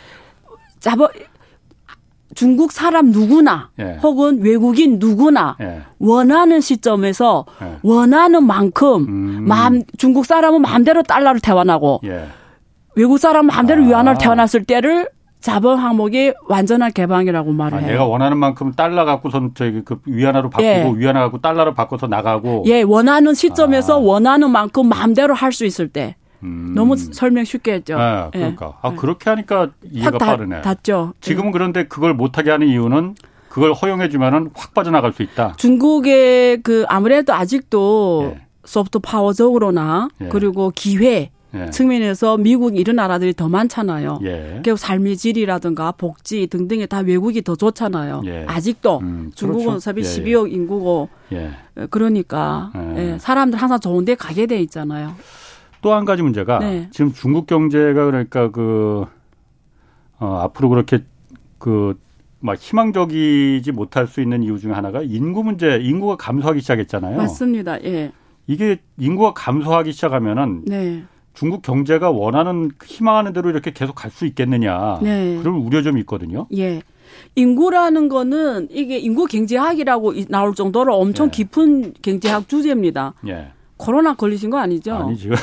자본, 0.78 1.08
중국 2.36 2.70
사람 2.70 3.10
누구나 3.10 3.70
예. 3.80 3.98
혹은 4.00 4.40
외국인 4.40 5.00
누구나 5.00 5.56
예. 5.60 5.82
원하는 5.98 6.60
시점에서 6.60 7.44
예. 7.62 7.78
원하는 7.82 8.44
만큼 8.44 9.02
음. 9.02 9.44
마음 9.48 9.82
중국 9.98 10.26
사람은 10.26 10.62
마음대로 10.62 11.02
달러를 11.02 11.40
태환하고 11.40 12.02
예. 12.04 12.28
외국 12.94 13.18
사람은 13.18 13.48
마음대로 13.48 13.82
아. 13.82 13.86
위안을 13.88 14.18
태어났을 14.18 14.64
때를 14.64 15.08
자본 15.40 15.78
항목이 15.78 16.32
완전한 16.48 16.92
개방이라고 16.92 17.52
말을 17.52 17.78
아, 17.78 17.80
해요. 17.80 17.90
내가 17.92 18.04
원하는 18.06 18.36
만큼 18.38 18.72
달러 18.72 19.04
갖고선 19.04 19.52
저기 19.54 19.82
그 19.84 20.00
위안화로 20.06 20.50
바꾸고 20.50 20.64
예. 20.66 20.92
위안화 20.96 21.20
갖고 21.20 21.38
달러로 21.40 21.74
바꿔서 21.74 22.06
나가고 22.08 22.64
예, 22.66 22.82
원하는 22.82 23.34
시점에서 23.34 23.94
아. 23.94 23.98
원하는 23.98 24.50
만큼 24.50 24.88
마음대로 24.88 25.34
할 25.34 25.52
수 25.52 25.64
있을 25.64 25.88
때. 25.88 26.16
음. 26.42 26.72
너무 26.74 26.96
설명 26.96 27.44
쉽게 27.44 27.72
했죠. 27.74 27.96
네, 27.96 28.26
그러니까. 28.32 28.66
예. 28.66 28.70
아, 28.82 28.94
그렇게 28.94 29.30
하니까 29.30 29.70
이해가 29.90 30.18
다, 30.18 30.26
빠르네. 30.26 30.60
닿죠. 30.62 31.14
지금은 31.20 31.50
그런데 31.52 31.86
그걸 31.86 32.12
못하게 32.12 32.50
하는 32.50 32.66
이유는 32.68 33.14
그걸 33.48 33.72
허용해 33.72 34.10
주면은 34.10 34.50
확 34.54 34.74
빠져나갈 34.74 35.12
수 35.14 35.22
있다. 35.22 35.54
중국의 35.56 36.62
그 36.62 36.84
아무래도 36.88 37.32
아직도 37.32 38.32
예. 38.36 38.40
소프트 38.64 38.98
파워적으로나 38.98 40.08
예. 40.20 40.28
그리고 40.28 40.70
기회 40.74 41.30
예. 41.54 41.70
측면에서 41.70 42.36
미국 42.36 42.76
이런 42.76 42.96
나라들이 42.96 43.32
더 43.34 43.48
많잖아요. 43.48 44.20
예. 44.24 44.60
결국 44.64 44.78
삶의 44.78 45.16
질이라든가 45.16 45.92
복지 45.92 46.46
등등에 46.46 46.86
다 46.86 46.98
외국이 46.98 47.42
더 47.42 47.56
좋잖아요. 47.56 48.22
예. 48.26 48.44
아직도 48.48 48.98
음, 48.98 49.32
중국은 49.34 49.64
그렇죠. 49.64 49.76
어차피 49.76 50.02
12억 50.02 50.48
예, 50.48 50.52
예. 50.52 50.54
인구고 50.54 51.08
예. 51.32 51.50
그러니까 51.90 52.72
사람들 53.18 53.60
항상 53.60 53.80
좋은데 53.80 54.14
가게 54.14 54.46
돼 54.46 54.60
있잖아요. 54.62 55.14
또 55.82 55.94
한 55.94 56.04
가지 56.04 56.22
문제가 56.22 56.58
네. 56.58 56.88
지금 56.90 57.12
중국 57.12 57.46
경제가 57.46 58.06
그러니까 58.06 58.50
그 58.50 59.04
어, 60.18 60.40
앞으로 60.42 60.68
그렇게 60.70 61.04
그 61.58 61.94
막 62.40 62.56
희망적이지 62.56 63.72
못할 63.72 64.06
수 64.06 64.20
있는 64.20 64.42
이유 64.42 64.58
중에 64.58 64.72
하나가 64.72 65.02
인구 65.02 65.42
문제, 65.42 65.78
인구가 65.82 66.16
감소하기 66.16 66.60
시작했잖아요. 66.60 67.16
맞습니다. 67.16 67.82
예. 67.84 68.12
이게 68.46 68.78
인구가 68.98 69.32
감소하기 69.34 69.92
시작하면은 69.92 70.62
네. 70.66 71.02
중국 71.36 71.62
경제가 71.62 72.10
원하는 72.10 72.70
희망하는 72.84 73.32
대로 73.32 73.50
이렇게 73.50 73.70
계속 73.72 73.94
갈 73.94 74.10
수 74.10 74.24
있겠느냐 74.26 74.98
네. 75.02 75.36
그런 75.42 75.56
우려 75.56 75.82
좀 75.82 75.98
있거든요. 75.98 76.46
예. 76.56 76.80
인구라는 77.34 78.08
거는 78.08 78.68
이게 78.70 78.98
인구 78.98 79.26
경제학이라고 79.26 80.14
나올 80.28 80.54
정도로 80.54 80.96
엄청 80.96 81.26
예. 81.26 81.30
깊은 81.30 81.94
경제학 82.02 82.48
주제입니다. 82.48 83.12
예. 83.28 83.48
코로나 83.76 84.14
걸리신 84.14 84.48
거 84.48 84.58
아니죠? 84.58 84.94
아니죠. 84.94 85.30
예. 85.32 85.36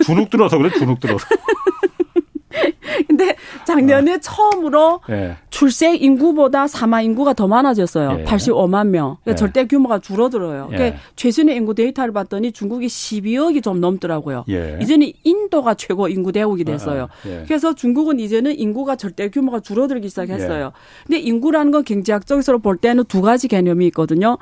주눅 0.04 0.30
들어서 0.30 0.56
그래, 0.58 0.70
주눅 0.70 1.00
들어서. 1.00 1.26
근데 3.08 3.34
작년에 3.66 4.14
어. 4.14 4.18
처음으로 4.18 5.00
예. 5.10 5.36
출생 5.54 5.94
인구보다 5.94 6.66
사망 6.66 7.04
인구가 7.04 7.32
더 7.32 7.46
많아졌어요. 7.46 8.18
예. 8.18 8.24
85만 8.24 8.88
명. 8.88 9.18
그러니까 9.22 9.30
예. 9.30 9.34
절대 9.36 9.64
규모가 9.66 10.00
줄어들어요. 10.00 10.66
그러니까 10.66 10.84
예. 10.86 11.00
최근에 11.14 11.54
인구 11.54 11.74
데이터를 11.76 12.12
봤더니 12.12 12.50
중국이 12.50 12.88
12억이 12.88 13.62
좀 13.62 13.80
넘더라고요. 13.80 14.46
예. 14.48 14.80
이제는 14.82 15.12
인도가 15.22 15.74
최고 15.74 16.08
인구 16.08 16.32
대국이 16.32 16.64
됐어요. 16.64 17.02
어, 17.04 17.28
어. 17.28 17.42
그래서 17.46 17.72
중국은 17.72 18.18
이제는 18.18 18.58
인구가 18.58 18.96
절대 18.96 19.28
규모가 19.28 19.60
줄어들기 19.60 20.08
시작했어요. 20.08 20.72
근데 21.06 21.20
인구라는 21.20 21.70
건 21.70 21.84
경제학적으로 21.84 22.58
볼 22.58 22.76
때는 22.76 23.04
두 23.04 23.22
가지 23.22 23.46
개념이 23.46 23.86
있거든요. 23.86 24.38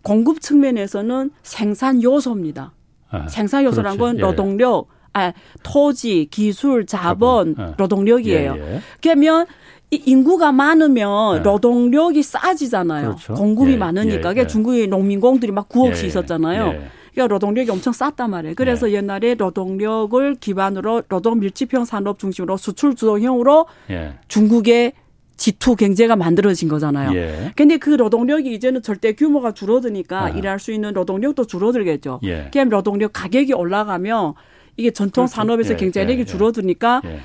공급 0.00 0.40
측면에서는 0.40 1.30
생산 1.42 2.02
요소입니다. 2.02 2.72
아, 3.10 3.28
생산 3.28 3.64
요소란 3.64 3.98
건 3.98 4.16
노동력, 4.16 4.88
아, 5.12 5.32
토지, 5.62 6.26
기술, 6.30 6.86
자본, 6.86 7.54
자본. 7.54 7.68
예. 7.68 7.74
노동력이에요. 7.76 8.54
예, 8.56 8.74
예. 8.76 8.80
그러면 9.02 9.44
이 9.44 9.48
인구가 9.90 10.50
많으면 10.52 11.38
예. 11.38 11.40
노동력이 11.40 12.22
싸지잖아요. 12.22 13.08
그렇죠. 13.10 13.34
공급이 13.34 13.72
예, 13.72 13.76
많으니까. 13.76 14.20
그러니까 14.20 14.42
예, 14.42 14.46
중국의 14.46 14.88
농민공들이 14.88 15.52
막 15.52 15.68
9억씩 15.68 16.04
있었잖아요. 16.04 16.74
그러니까 17.12 17.34
노동력이 17.34 17.70
엄청 17.70 17.92
쌌단 17.92 18.30
말이에요. 18.30 18.54
그래서 18.56 18.90
옛날에 18.90 19.34
노동력을 19.34 20.34
기반으로 20.36 21.02
노동 21.02 21.38
밀집형 21.38 21.84
산업 21.84 22.18
중심으로 22.18 22.56
수출 22.56 22.96
주도형으로 22.96 23.66
중국의 24.26 24.94
G2 25.36 25.76
경제가 25.76 26.16
만들어진 26.16 26.68
거잖아요. 26.68 27.14
예. 27.16 27.52
근데 27.56 27.76
그 27.76 27.90
노동력이 27.90 28.52
이제는 28.54 28.82
절대 28.82 29.12
규모가 29.12 29.52
줄어드니까 29.52 30.24
아. 30.24 30.28
일할 30.30 30.58
수 30.58 30.72
있는 30.72 30.92
노동력도 30.92 31.46
줄어들겠죠. 31.46 32.20
예. 32.24 32.50
그럼 32.52 32.68
노동력 32.68 33.12
가격이 33.12 33.52
올라가면 33.52 34.34
이게 34.76 34.90
전통 34.90 35.24
그렇죠. 35.24 35.34
산업에서 35.34 35.74
예, 35.74 35.76
경제력이 35.76 36.20
예, 36.20 36.24
줄어드니까 36.24 37.02
예. 37.04 37.20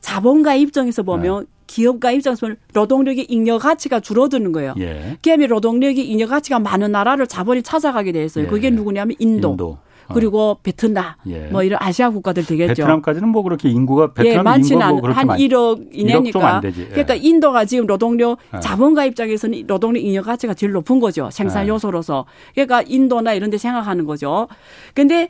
자본가 0.00 0.54
입장에서 0.54 1.02
보면 1.02 1.42
예. 1.42 1.57
기업가 1.68 2.10
입장에서 2.10 2.40
보면 2.46 2.56
노동력의 2.74 3.26
잉여 3.28 3.58
가치가 3.58 4.00
줄어드는 4.00 4.50
거예요. 4.50 4.74
예. 4.80 5.16
그다음에 5.22 5.46
노동력이 5.46 6.02
잉여 6.02 6.26
가치가 6.26 6.58
많은 6.58 6.90
나라를 6.90 7.28
자본이 7.28 7.62
찾아가게 7.62 8.10
돼 8.10 8.24
있어요. 8.24 8.48
그게 8.48 8.70
누구냐면 8.70 9.14
인도. 9.20 9.50
인도. 9.50 9.78
어. 10.08 10.14
그리고 10.14 10.56
베트남 10.62 11.12
예. 11.26 11.48
뭐 11.48 11.62
이런 11.62 11.78
아시아 11.82 12.08
국가들 12.08 12.46
되겠죠. 12.46 12.68
베트남까지는 12.68 13.28
뭐 13.28 13.42
그렇게 13.42 13.68
인구가 13.68 14.14
베트남 14.14 14.38
예, 14.38 14.42
많지는 14.42 14.96
뭐한 14.96 15.28
1억 15.28 15.88
이내니까. 15.92 16.62
예. 16.64 16.70
그러니까 16.70 17.14
인도가 17.14 17.66
지금 17.66 17.86
노동력 17.86 18.38
예. 18.54 18.60
자본가 18.60 19.04
입장에서는 19.04 19.66
노동력 19.66 20.02
잉여 20.02 20.22
가치가 20.22 20.54
제일 20.54 20.72
높은 20.72 20.98
거죠. 20.98 21.28
생산 21.30 21.66
예. 21.66 21.68
요소로서. 21.68 22.24
그러니까 22.54 22.82
인도나 22.86 23.34
이런 23.34 23.50
데 23.50 23.58
생각하는 23.58 24.06
거죠. 24.06 24.48
근데 24.94 25.28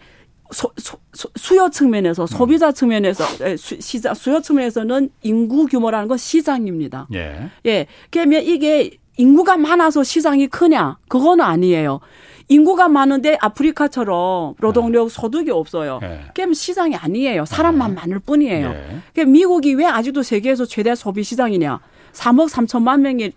소, 0.51 0.71
소, 0.79 0.99
수요 1.37 1.69
측면에서 1.69 2.27
소비자 2.27 2.73
측면에서 2.73 3.25
수, 3.57 3.81
시장 3.81 4.15
수요 4.15 4.41
측면에서는 4.41 5.11
인구 5.23 5.67
규모라는 5.67 6.09
건 6.09 6.17
시장입니다. 6.17 7.09
예. 7.15 7.51
예. 7.67 7.87
그러면 8.11 8.43
이게 8.43 8.99
인구가 9.17 9.57
많아서 9.57 10.03
시장이 10.03 10.47
크냐? 10.47 10.99
그건 11.09 11.41
아니에요. 11.41 12.01
인구가 12.49 12.89
많은데 12.89 13.37
아프리카처럼 13.41 14.55
노동력 14.61 15.09
네. 15.09 15.15
소득이 15.15 15.51
없어요. 15.51 16.01
예. 16.03 16.21
그럼 16.35 16.55
시장이 16.55 16.97
아니에요. 16.97 17.45
사람만 17.45 17.91
예. 17.91 17.95
많을 17.95 18.19
뿐이에요. 18.21 18.75
예. 19.19 19.25
미국이 19.25 19.75
왜 19.75 19.85
아직도 19.85 20.23
세계에서 20.23 20.65
최대 20.65 20.95
소비 20.95 21.23
시장이냐? 21.23 21.81
3억 22.13 22.49
3천만 22.49 23.01
명이 23.01 23.33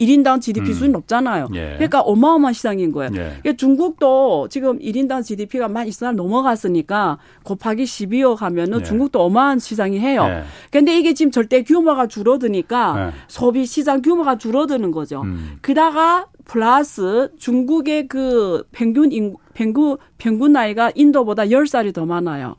1인당 0.00 0.40
GDP 0.40 0.68
음. 0.68 0.72
수준이 0.72 0.92
높잖아요. 0.92 1.48
예. 1.54 1.74
그러니까 1.74 2.00
어마어마한 2.00 2.52
시장인 2.52 2.92
거예요. 2.92 3.10
예. 3.14 3.16
그러니까 3.16 3.52
중국도 3.56 4.48
지금 4.48 4.78
1인당 4.78 5.24
GDP가 5.24 5.68
만 5.68 5.86
있을 5.86 6.14
넘어갔으니까 6.14 7.18
곱하기 7.42 7.84
12억 7.84 8.38
하면은 8.38 8.80
예. 8.80 8.84
중국도 8.84 9.20
어마한 9.22 9.58
시장이 9.58 9.98
해요. 9.98 10.24
예. 10.28 10.44
근데 10.70 10.96
이게 10.96 11.14
지금 11.14 11.30
절대 11.30 11.62
규모가 11.62 12.06
줄어드니까 12.06 13.08
예. 13.08 13.12
소비 13.26 13.66
시장 13.66 14.02
규모가 14.02 14.38
줄어드는 14.38 14.90
거죠. 14.92 15.22
음. 15.22 15.58
그다가 15.60 16.26
플러스 16.44 17.30
중국의 17.38 18.08
그 18.08 18.64
평균 18.72 19.12
인구, 19.12 19.38
평균 19.54 19.96
평균 20.16 20.52
나이가 20.52 20.90
인도보다 20.94 21.44
10살이 21.44 21.92
더 21.92 22.06
많아요. 22.06 22.56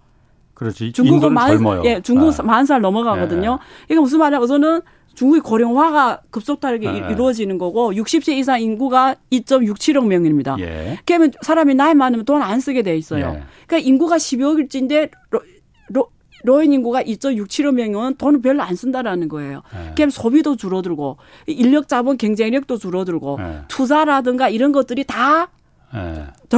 그렇지. 0.53 0.91
중국은 0.91 1.33
만, 1.33 1.47
젊어요. 1.47 1.83
예, 1.85 2.01
중국 2.01 2.37
아. 2.37 2.43
만살 2.43 2.81
넘어가거든요. 2.81 3.59
예. 3.61 3.85
이게 3.89 3.99
무슨 3.99 4.19
말이야? 4.19 4.39
우선은 4.39 4.81
중국의 5.19 5.41
고령화가 5.41 6.21
급속하게 6.29 6.91
네. 6.91 7.07
이루어지는 7.11 7.57
거고 7.57 7.91
60세 7.91 8.37
이상 8.37 8.61
인구가 8.61 9.17
2.67억 9.33 10.07
명입니다. 10.07 10.55
예. 10.59 10.97
그러면 11.05 11.33
사람이 11.41 11.75
나이 11.75 11.93
많으면 11.93 12.23
돈 12.23 12.39
안 12.41 12.61
쓰게 12.61 12.83
돼 12.83 12.95
있어요. 12.95 13.25
예. 13.35 13.43
그러니까 13.67 13.85
인구가 13.85 14.15
12억일지인데 14.15 15.11
로, 15.31 15.41
로, 15.89 16.07
로인 16.45 16.71
인구가 16.71 17.03
2.67억 17.03 17.73
명은 17.73 18.15
돈을 18.15 18.41
별로 18.41 18.63
안 18.63 18.77
쓴다라는 18.77 19.27
거예요. 19.27 19.61
예. 19.75 19.93
그럼 19.93 20.09
소비도 20.09 20.55
줄어들고 20.55 21.17
인력 21.47 21.89
자본 21.89 22.15
경쟁력도 22.17 22.77
줄어들고 22.77 23.39
예. 23.41 23.61
투자라든가 23.67 24.47
이런 24.47 24.71
것들이 24.71 25.03
다덜 25.03 25.49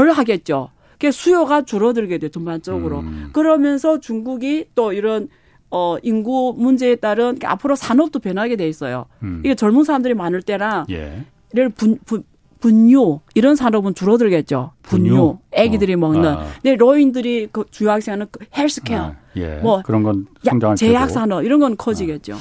예. 0.08 0.12
하겠죠. 0.12 0.70
그 1.00 1.12
수요가 1.12 1.64
줄어들게 1.64 2.20
돼 2.20 2.30
전반적으로. 2.30 3.00
음. 3.00 3.30
그러면서 3.34 4.00
중국이 4.00 4.66
또 4.76 4.94
이런 4.94 5.30
어, 5.72 5.98
인구 6.04 6.54
문제에 6.58 6.96
따른 6.96 7.38
앞으로 7.44 7.76
산업도 7.76 8.20
변하게 8.20 8.56
돼 8.56 8.68
있어요. 8.68 9.06
음. 9.24 9.42
이게 9.44 9.56
젊은 9.56 9.84
사람들이 9.84 10.14
많을 10.14 10.42
때랑 10.42 10.86
예. 10.92 11.24
예를 11.56 11.70
분, 11.70 11.98
분, 12.06 12.24
분뇨 12.60 13.22
이런 13.34 13.56
산업은 13.56 13.96
줄어들겠죠. 13.96 14.72
분뇨? 14.84 15.40
애기들이 15.52 15.94
어. 15.96 15.98
먹는. 15.98 16.26
아. 16.26 16.46
근데 16.62 16.76
로인들이 16.76 17.50
그 17.52 17.66
주요하는 17.72 18.28
그 18.32 18.46
헬스케어, 18.56 19.02
아. 19.02 19.16
예. 19.38 19.56
뭐 19.56 19.82
그런 19.82 20.04
건 20.04 20.28
성장할 20.44 20.76
제약 20.78 21.10
산업 21.10 21.44
이런 21.44 21.60
건 21.60 21.76
커지겠죠. 21.78 22.36
아. 22.36 22.40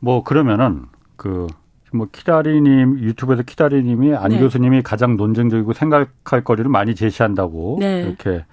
뭐 0.00 0.24
그러면은 0.24 0.86
그 1.16 1.46
뭐 1.92 2.06
키다리님 2.10 3.00
유튜브에서 3.00 3.42
키다리님이 3.42 4.14
안 4.14 4.30
네. 4.30 4.38
교수님이 4.38 4.82
가장 4.82 5.16
논쟁적이고 5.16 5.72
생각할 5.72 6.44
거리를 6.44 6.70
많이 6.70 6.94
제시한다고 6.94 7.78
네. 7.80 8.02
이렇게 8.02 8.44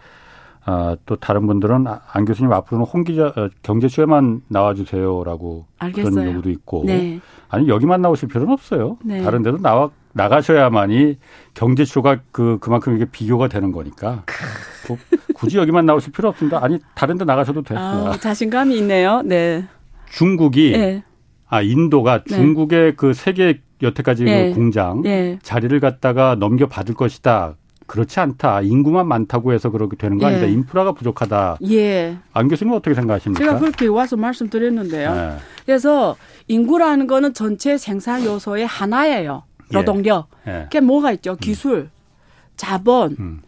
아, 0.69 0.97
또 1.05 1.15
다른 1.15 1.47
분들은 1.47 1.87
아, 1.87 2.01
안 2.11 2.25
교수님 2.25 2.51
앞으로는 2.51 2.85
홍 2.85 3.05
기자 3.05 3.27
어, 3.27 3.49
경제쇼에만 3.63 4.41
나와주세요라고 4.49 5.65
알겠어요. 5.79 6.13
그런 6.13 6.27
요구도 6.27 6.49
있고 6.49 6.83
네. 6.85 7.21
아니 7.47 7.69
여기만 7.69 8.01
나오실 8.01 8.27
필요는 8.27 8.51
없어요. 8.51 8.97
네. 9.01 9.23
다른 9.23 9.43
데도 9.43 9.59
나와 9.59 9.89
나가셔야만이 10.11 11.19
경제쇼가 11.53 12.19
그 12.33 12.57
그만큼 12.59 12.97
이게 12.97 13.05
비교가 13.05 13.47
되는 13.47 13.71
거니까 13.71 14.23
뭐 14.89 14.97
굳이 15.33 15.57
여기만 15.57 15.85
나오실 15.85 16.11
필요 16.11 16.27
없습니다. 16.27 16.61
아니 16.61 16.79
다른 16.95 17.17
데 17.17 17.23
나가셔도 17.23 17.61
돼요. 17.61 17.79
아, 17.79 18.17
자신감이 18.17 18.77
있네요. 18.79 19.21
네. 19.23 19.65
중국이 20.09 20.73
네. 20.73 21.03
아 21.47 21.61
인도가 21.61 22.25
네. 22.25 22.35
중국의 22.35 22.97
그 22.97 23.13
세계 23.13 23.61
여태까지 23.81 24.25
그 24.25 24.29
네. 24.29 24.53
공장 24.53 25.01
네. 25.01 25.39
자리를 25.43 25.79
갖다가 25.79 26.35
넘겨 26.35 26.67
받을 26.67 26.93
것이다. 26.93 27.55
그렇지 27.87 28.19
않다. 28.19 28.61
인구만 28.61 29.07
많다고 29.07 29.53
해서 29.53 29.69
그렇게 29.69 29.95
되는 29.95 30.17
거 30.17 30.27
아니다. 30.27 30.45
예. 30.45 30.51
인프라가 30.51 30.91
부족하다. 30.91 31.57
예. 31.69 32.17
안 32.33 32.47
교수님 32.47 32.73
어떻게 32.73 32.93
생각하십니까? 32.93 33.43
제가 33.43 33.59
그렇게 33.59 33.87
와서 33.87 34.15
말씀드렸는데요. 34.17 35.09
예. 35.09 35.37
그래서 35.65 36.15
인구라는 36.47 37.07
거는 37.07 37.33
전체 37.33 37.77
생산 37.77 38.23
요소의 38.23 38.67
하나예요. 38.67 39.43
예. 39.73 39.77
노동력. 39.77 40.27
예. 40.47 40.63
그게 40.63 40.81
뭐가 40.81 41.13
있죠? 41.13 41.31
음. 41.31 41.37
기술, 41.39 41.89
자본, 42.57 43.15
음. 43.19 43.41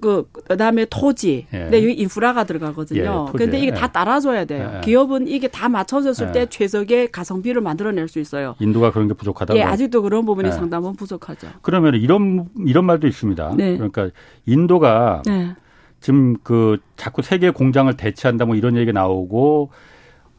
그 0.00 0.28
그다음에 0.48 0.86
토지. 0.86 1.46
예. 1.52 1.58
근데 1.58 1.82
여기 1.82 1.92
인프라가 1.94 2.44
들어가거든요. 2.44 3.26
예, 3.28 3.38
근데 3.38 3.58
이게 3.58 3.72
다 3.72 3.86
예. 3.86 3.92
따라줘야 3.92 4.44
돼요. 4.44 4.72
예. 4.76 4.80
기업은 4.80 5.28
이게 5.28 5.48
다 5.48 5.68
맞춰졌을 5.68 6.32
때 6.32 6.46
최적의 6.46 7.12
가성비를 7.12 7.60
만들어낼 7.60 8.08
수 8.08 8.18
있어요. 8.18 8.56
인도가 8.60 8.90
그런 8.92 9.08
게 9.08 9.14
부족하다고. 9.14 9.58
예, 9.58 9.62
아직도 9.62 10.02
그런 10.02 10.24
부분이 10.26 10.50
상당히 10.52 10.92
부족하죠. 10.96 11.48
그러면 11.62 11.94
이런 11.94 12.48
이런 12.64 12.84
말도 12.84 13.06
있습니다. 13.06 13.54
네. 13.56 13.76
그러니까 13.76 14.10
인도가 14.44 15.22
네. 15.26 15.54
지금 16.00 16.36
그 16.42 16.78
자꾸 16.96 17.22
세계 17.22 17.50
공장을 17.50 17.92
대체한다 17.96 18.44
뭐 18.44 18.56
이런 18.56 18.76
얘기가 18.76 18.92
나오고 18.92 19.70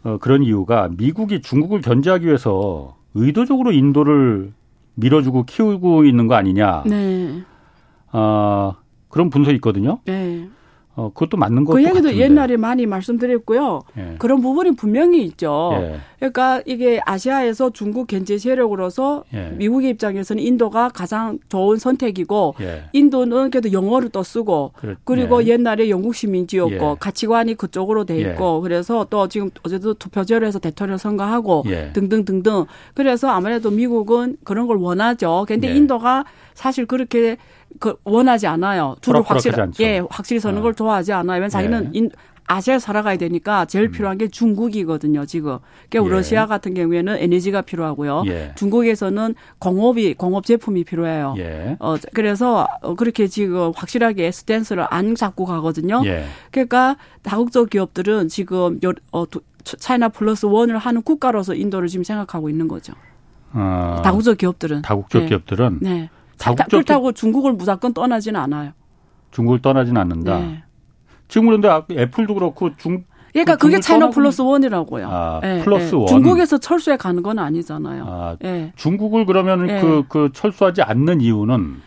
어, 0.04 0.18
그런 0.20 0.44
이유가 0.44 0.90
미국이 0.96 1.42
중국을 1.42 1.82
견제하기 1.82 2.26
위해서 2.26 2.96
의도적으로 3.14 3.72
인도를 3.72 4.54
밀어주고 4.96 5.44
키우고 5.44 6.06
있는 6.06 6.28
거 6.28 6.36
아니냐. 6.36 6.84
네. 6.86 7.44
어, 8.12 8.76
그런 9.10 9.30
분석이 9.30 9.56
있거든요. 9.56 10.00
네. 10.06 10.48
어, 11.00 11.12
그것도 11.14 11.38
맞는 11.38 11.64
거그 11.64 11.80
얘기도 11.84 12.06
같은데. 12.06 12.18
옛날에 12.18 12.58
많이 12.58 12.88
말씀드렸고요. 12.88 13.84
예. 14.00 14.16
그런 14.18 14.42
부분이 14.42 14.76
분명히 14.76 15.24
있죠. 15.26 15.70
예. 15.74 16.00
그러니까 16.18 16.64
이게 16.66 17.00
아시아에서 17.06 17.70
중국 17.70 18.08
견제 18.08 18.40
세력으로서 18.40 19.24
예. 19.32 19.52
미국의 19.56 19.92
입장에서는 19.92 20.42
인도가 20.42 20.90
가장 20.90 21.38
좋은 21.50 21.78
선택이고 21.78 22.56
예. 22.62 22.86
인도는 22.94 23.52
그래도 23.52 23.72
영어를 23.72 24.10
또 24.10 24.24
쓰고 24.24 24.72
그래, 24.76 24.96
그리고 25.04 25.44
예. 25.44 25.50
옛날에 25.50 25.92
영국 25.92 26.16
시민지였고 26.16 26.74
예. 26.74 26.96
가치관이 27.00 27.54
그쪽으로 27.54 28.06
돼 28.06 28.20
있고 28.20 28.62
그래서 28.62 29.06
또 29.08 29.28
지금 29.28 29.52
어제도 29.62 29.94
투표제로 29.94 30.48
해서 30.48 30.58
대통령 30.58 30.98
선거하고 30.98 31.64
등등 31.94 32.26
등등 32.26 32.66
그래서 32.96 33.30
아무래도 33.30 33.70
미국은 33.70 34.38
그런 34.44 34.66
걸 34.66 34.78
원하죠. 34.78 35.46
근데 35.48 35.76
인도가 35.76 36.26
사실 36.56 36.88
그렇게 36.88 37.38
그 37.80 37.96
원하지 38.04 38.48
않아요. 38.48 38.96
둘을 39.02 39.22
확실히 39.24 39.56
예 39.82 40.02
확실히 40.10 40.40
서는 40.40 40.60
어. 40.60 40.62
걸 40.62 40.74
좋아하지 40.74 41.14
않아요. 41.14 41.36
왜냐면 41.36 41.50
자기는 41.50 41.84
네. 41.84 41.90
인, 41.94 42.10
아시아에 42.48 42.80
살아가야 42.80 43.18
되니까 43.18 43.66
제일 43.66 43.86
음. 43.86 43.92
필요한 43.92 44.18
게 44.18 44.30
중국이거든요, 44.30 45.26
지금. 45.26 45.60
그러니까 45.90 46.10
예. 46.10 46.18
러시아 46.18 46.48
같은 46.48 46.74
경우에는 46.74 47.18
에너지가 47.18 47.62
필요하고요. 47.62 48.24
예. 48.28 48.54
중국에서는 48.56 49.36
공업이, 49.60 50.14
공업 50.14 50.46
제품이 50.46 50.86
필요해요. 50.86 51.36
예. 51.38 51.76
어, 51.80 51.96
그래서 52.14 52.68
어, 52.82 52.96
그렇게 52.96 53.28
지금 53.28 53.74
확실하게 53.76 54.32
스탠스를 54.32 54.88
안 54.90 55.14
잡고 55.14 55.46
가거든요. 55.46 56.02
예. 56.06 56.26
그러니까 56.52 56.96
다국적 57.22 57.70
기업들은 57.70 58.30
지금 58.30 58.80
여, 58.84 58.94
어, 59.12 59.26
차이나 59.64 60.08
플러스 60.08 60.46
원을 60.46 60.78
하는 60.78 61.02
국가로서 61.02 61.54
인도를 61.54 61.90
지금 61.90 62.06
생각하고 62.06 62.50
있는 62.50 62.70
거죠. 62.70 62.94
어, 63.52 64.02
다국적 64.04 64.38
기업들은. 64.38 64.84
다국적 64.84 65.24
네. 65.24 65.28
기업들은. 65.28 65.80
네. 65.82 66.10
다국적 66.38 66.70
그렇다고 66.70 67.12
중국을 67.12 67.54
무조건 67.54 67.94
떠나지는 67.94 68.40
않아요. 68.40 68.72
중국을 69.32 69.62
떠나지는 69.62 70.00
않는다. 70.02 70.40
네. 70.40 70.64
지금 71.28 71.48
그런데 71.48 71.68
아, 71.68 71.84
애플도 71.92 72.34
그렇고 72.34 72.76
중 72.78 73.04
그러니까 73.34 73.56
그게 73.56 73.80
차이나 73.80 74.10
플러스 74.10 74.42
원이라고요. 74.42 75.08
아, 75.12 75.40
네, 75.44 75.62
플러스 75.64 75.92
네. 75.92 75.96
원. 75.98 76.08
중국에서 76.08 76.58
철수해 76.58 76.98
가는 76.98 77.22
건 77.22 77.38
아니잖아요. 77.38 78.06
아, 78.08 78.36
네. 78.40 78.72
중국을 78.76 79.26
그러면 79.26 79.68
그, 79.68 80.04
그 80.10 80.30
철수하지 80.34 80.82
않는 80.82 81.22
이유는 81.22 81.82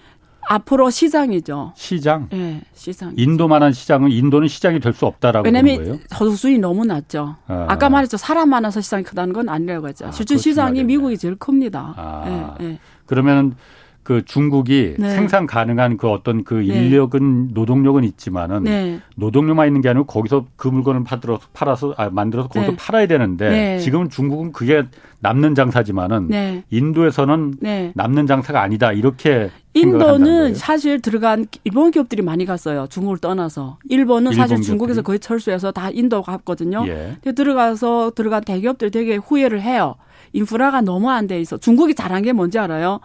앞으로 0.48 0.90
시장이죠. 0.90 1.72
시장? 1.76 2.28
네, 2.30 2.60
시장. 2.74 3.12
인도만한 3.16 3.72
시장은 3.72 4.10
인도는 4.10 4.48
시장이 4.48 4.80
될 4.80 4.92
수 4.92 5.06
없다라고 5.06 5.44
왜냐면 5.44 5.76
거예요? 5.76 5.98
저수준이 6.08 6.58
너무 6.58 6.84
낮죠. 6.84 7.36
아. 7.46 7.78
까 7.78 7.88
말했죠. 7.88 8.16
사람 8.16 8.50
많아서 8.50 8.80
시장이 8.80 9.04
크다는 9.04 9.32
건 9.32 9.48
아니라고 9.48 9.88
했죠. 9.88 10.06
아, 10.06 10.10
실제 10.10 10.36
시장이 10.36 10.84
미국이 10.84 11.16
제일 11.18 11.36
큽니다. 11.36 11.94
아. 11.96 12.56
네, 12.58 12.64
네. 12.66 12.78
그러면 13.06 13.54
그 14.02 14.24
중국이 14.24 14.94
네. 14.98 15.10
생산 15.10 15.46
가능한 15.46 15.96
그 15.96 16.08
어떤 16.08 16.42
그 16.42 16.54
네. 16.54 16.64
인력은 16.66 17.48
네. 17.48 17.50
노동력은 17.54 18.02
있지만은 18.04 18.64
네. 18.64 19.00
노동력만 19.16 19.66
있는 19.66 19.82
게 19.82 19.88
아니고 19.88 20.06
거기서 20.06 20.46
그 20.56 20.68
물건을 20.68 21.04
팔아서 21.04 21.40
팔아서 21.52 21.94
아, 21.96 22.08
만들어서 22.10 22.48
거기서 22.48 22.72
네. 22.72 22.76
팔아야 22.78 23.06
되는데 23.06 23.50
네. 23.50 23.78
지금은 23.78 24.08
중국은 24.08 24.52
그게 24.52 24.84
남는 25.20 25.54
장사지만은 25.54 26.30
인도에서는 26.70 27.54
남는 27.94 28.26
장사가 28.26 28.62
아니다 28.62 28.92
이렇게 28.92 29.50
인도는 29.74 30.54
사실 30.54 31.00
들어간 31.00 31.46
일본 31.64 31.90
기업들이 31.90 32.22
많이 32.22 32.44
갔어요. 32.46 32.86
중국을 32.88 33.18
떠나서 33.18 33.78
일본은 33.88 34.32
일본 34.32 34.34
사실 34.34 34.56
기업들이? 34.56 34.66
중국에서 34.66 35.02
거의 35.02 35.18
철수해서 35.20 35.70
다 35.72 35.90
인도 35.90 36.22
갔거든요. 36.22 36.84
예. 36.88 37.16
들어가서 37.32 38.12
들어간 38.16 38.42
대기업들 38.42 38.90
되게 38.90 39.16
후회를 39.16 39.60
해요. 39.60 39.94
인프라가 40.32 40.80
너무 40.80 41.10
안 41.10 41.26
돼 41.26 41.40
있어. 41.40 41.58
중국이 41.58 41.94
잘한 41.94 42.22
게 42.22 42.32
뭔지 42.32 42.58
알아요? 42.58 42.98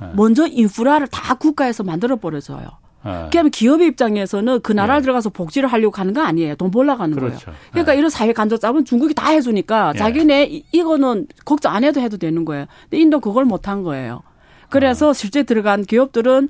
네. 0.00 0.08
먼저 0.14 0.46
인프라를 0.46 1.06
다 1.08 1.34
국가에서 1.34 1.82
만들어 1.82 2.16
버려서요. 2.16 2.68
네. 3.04 3.28
그러면 3.30 3.50
기업의 3.50 3.88
입장에서는 3.88 4.60
그 4.62 4.72
나라를 4.72 5.00
네. 5.00 5.02
들어가서 5.02 5.30
복지를 5.30 5.68
하려고 5.68 5.96
하는 6.00 6.14
거 6.14 6.22
아니에요. 6.22 6.56
돈 6.56 6.70
벌러 6.70 6.96
가는 6.96 7.14
그렇죠. 7.14 7.46
거예요. 7.46 7.58
그러니까 7.70 7.92
네. 7.92 7.98
이런 7.98 8.10
사회 8.10 8.32
간접잡은 8.32 8.84
중국이 8.84 9.14
다 9.14 9.28
해주니까 9.30 9.92
네. 9.92 9.98
자기네 9.98 10.62
이거는 10.72 11.26
걱정 11.44 11.74
안 11.74 11.84
해도 11.84 12.00
해도 12.00 12.16
되는 12.16 12.44
거예요. 12.44 12.66
근데 12.84 12.98
인도 12.98 13.20
그걸 13.20 13.44
못 13.44 13.68
한 13.68 13.82
거예요. 13.82 14.22
그래서 14.70 15.10
아. 15.10 15.12
실제 15.12 15.42
들어간 15.42 15.84
기업들은 15.84 16.48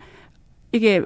이게 0.73 1.03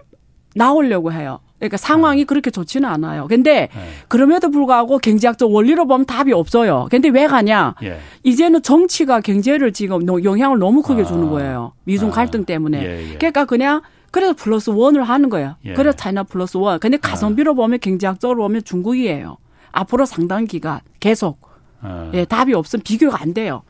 나오려고 0.54 1.12
해요. 1.12 1.40
그러니까 1.58 1.76
상황이 1.76 2.20
네. 2.20 2.24
그렇게 2.24 2.50
좋지는 2.50 2.88
않아요. 2.88 3.26
근데 3.26 3.68
네. 3.74 3.88
그럼에도 4.08 4.50
불구하고 4.50 4.98
경제학적 4.98 5.52
원리로 5.52 5.86
보면 5.86 6.06
답이 6.06 6.32
없어요. 6.32 6.86
근데 6.90 7.08
왜 7.08 7.26
가냐? 7.26 7.74
예. 7.82 7.98
이제는 8.22 8.62
정치가 8.62 9.20
경제를 9.20 9.72
지금 9.72 10.06
영향을 10.24 10.58
너무 10.58 10.82
크게 10.82 11.04
주는 11.04 11.26
아. 11.26 11.30
거예요. 11.30 11.72
미중 11.84 12.10
아. 12.10 12.12
갈등 12.12 12.44
때문에. 12.44 12.82
예, 12.82 13.10
예. 13.10 13.14
그러니까 13.16 13.44
그냥 13.44 13.82
그래서 14.10 14.34
플러스 14.34 14.70
원을 14.70 15.02
하는 15.02 15.28
거예요. 15.28 15.56
예. 15.64 15.74
그래서 15.74 15.96
차이나 15.96 16.22
플러스 16.22 16.56
원. 16.56 16.78
근데 16.78 16.96
아. 16.96 17.08
가성비로 17.08 17.54
보면 17.54 17.80
경제학적으로 17.80 18.42
보면 18.44 18.62
중국이에요. 18.64 19.36
앞으로 19.72 20.06
상당 20.06 20.46
기간 20.46 20.80
계속. 21.00 21.40
아. 21.80 22.10
예, 22.14 22.24
답이 22.24 22.54
없으면 22.54 22.82
비교가 22.84 23.20
안 23.20 23.34
돼요. 23.34 23.62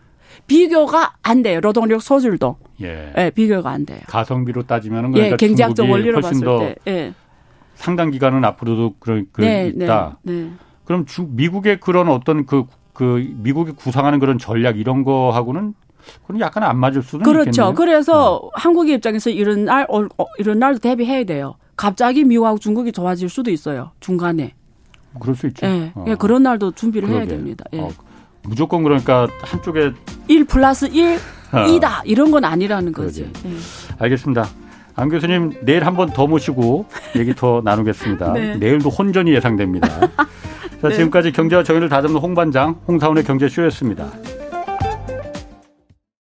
비교가 0.46 1.14
안 1.22 1.42
돼요. 1.42 1.60
노동력 1.60 2.02
소질도. 2.02 2.56
예. 2.82 3.12
예 3.16 3.30
비교가 3.30 3.70
안 3.70 3.86
돼요. 3.86 4.00
가성비로 4.06 4.64
따지면은 4.64 5.12
그러니까 5.12 5.32
예, 5.40 5.46
경제학적 5.46 5.88
원리로 5.88 6.20
봤을 6.20 6.46
때. 6.46 6.74
예. 6.86 7.14
상당 7.78 8.10
기간은 8.10 8.44
앞으로도 8.44 8.96
그런 8.98 9.26
그 9.30 9.40
네, 9.40 9.72
네, 9.74 9.84
있다. 9.84 10.18
네, 10.22 10.32
네. 10.32 10.50
그럼 10.84 11.06
주, 11.06 11.28
미국의 11.30 11.78
그런 11.78 12.08
어떤 12.08 12.44
그, 12.44 12.64
그 12.92 13.24
미국이 13.36 13.70
구상하는 13.72 14.18
그런 14.18 14.36
전략 14.36 14.78
이런 14.78 15.04
거하고는 15.04 15.74
그건 16.22 16.40
약간 16.40 16.64
안 16.64 16.76
맞을 16.78 17.02
수는 17.02 17.22
그렇죠. 17.22 17.50
있겠네요. 17.50 17.74
그래서 17.74 18.36
어. 18.36 18.50
한국의 18.54 18.96
입장에서 18.96 19.30
이런 19.30 19.66
날 19.66 19.86
어, 19.88 20.00
어, 20.18 20.26
이런 20.38 20.58
날도 20.58 20.80
대비해야 20.80 21.22
돼요. 21.24 21.54
갑자기 21.76 22.24
미국하고 22.24 22.58
중국이 22.58 22.90
좋아질 22.90 23.28
수도 23.28 23.50
있어요. 23.52 23.92
중간에. 24.00 24.54
그럴 25.20 25.36
수 25.36 25.46
있죠. 25.46 25.64
예, 25.64 25.92
어. 25.94 26.04
예 26.08 26.14
그런 26.16 26.42
날도 26.42 26.72
준비를 26.72 27.08
그러게. 27.08 27.26
해야 27.26 27.28
됩니다. 27.28 27.64
예. 27.74 27.78
어, 27.78 27.90
무조건 28.42 28.82
그러니까 28.82 29.28
한쪽에 29.42 29.92
1 30.26 30.44
플러스 30.46 30.86
1 30.86 31.18
2다 31.52 32.02
이런 32.04 32.32
건 32.32 32.44
아니라는 32.44 32.92
거지. 32.92 33.22
예. 33.22 33.50
알겠습니다. 33.98 34.48
안 34.98 35.08
교수님 35.08 35.52
내일 35.62 35.84
한 35.86 35.94
번 35.96 36.10
더 36.12 36.26
모시고 36.26 36.86
얘기 37.16 37.34
더 37.34 37.60
나누겠습니다. 37.64 38.32
네. 38.32 38.56
내일도 38.56 38.88
혼전이 38.90 39.32
예상됩니다. 39.32 39.88
자, 39.88 40.88
네. 40.88 40.94
지금까지 40.94 41.32
경제와 41.32 41.62
정의를 41.62 41.88
다잡는 41.88 42.18
홍반장 42.20 42.76
홍사원의 42.86 43.24
경제쇼였습니다. 43.24 44.06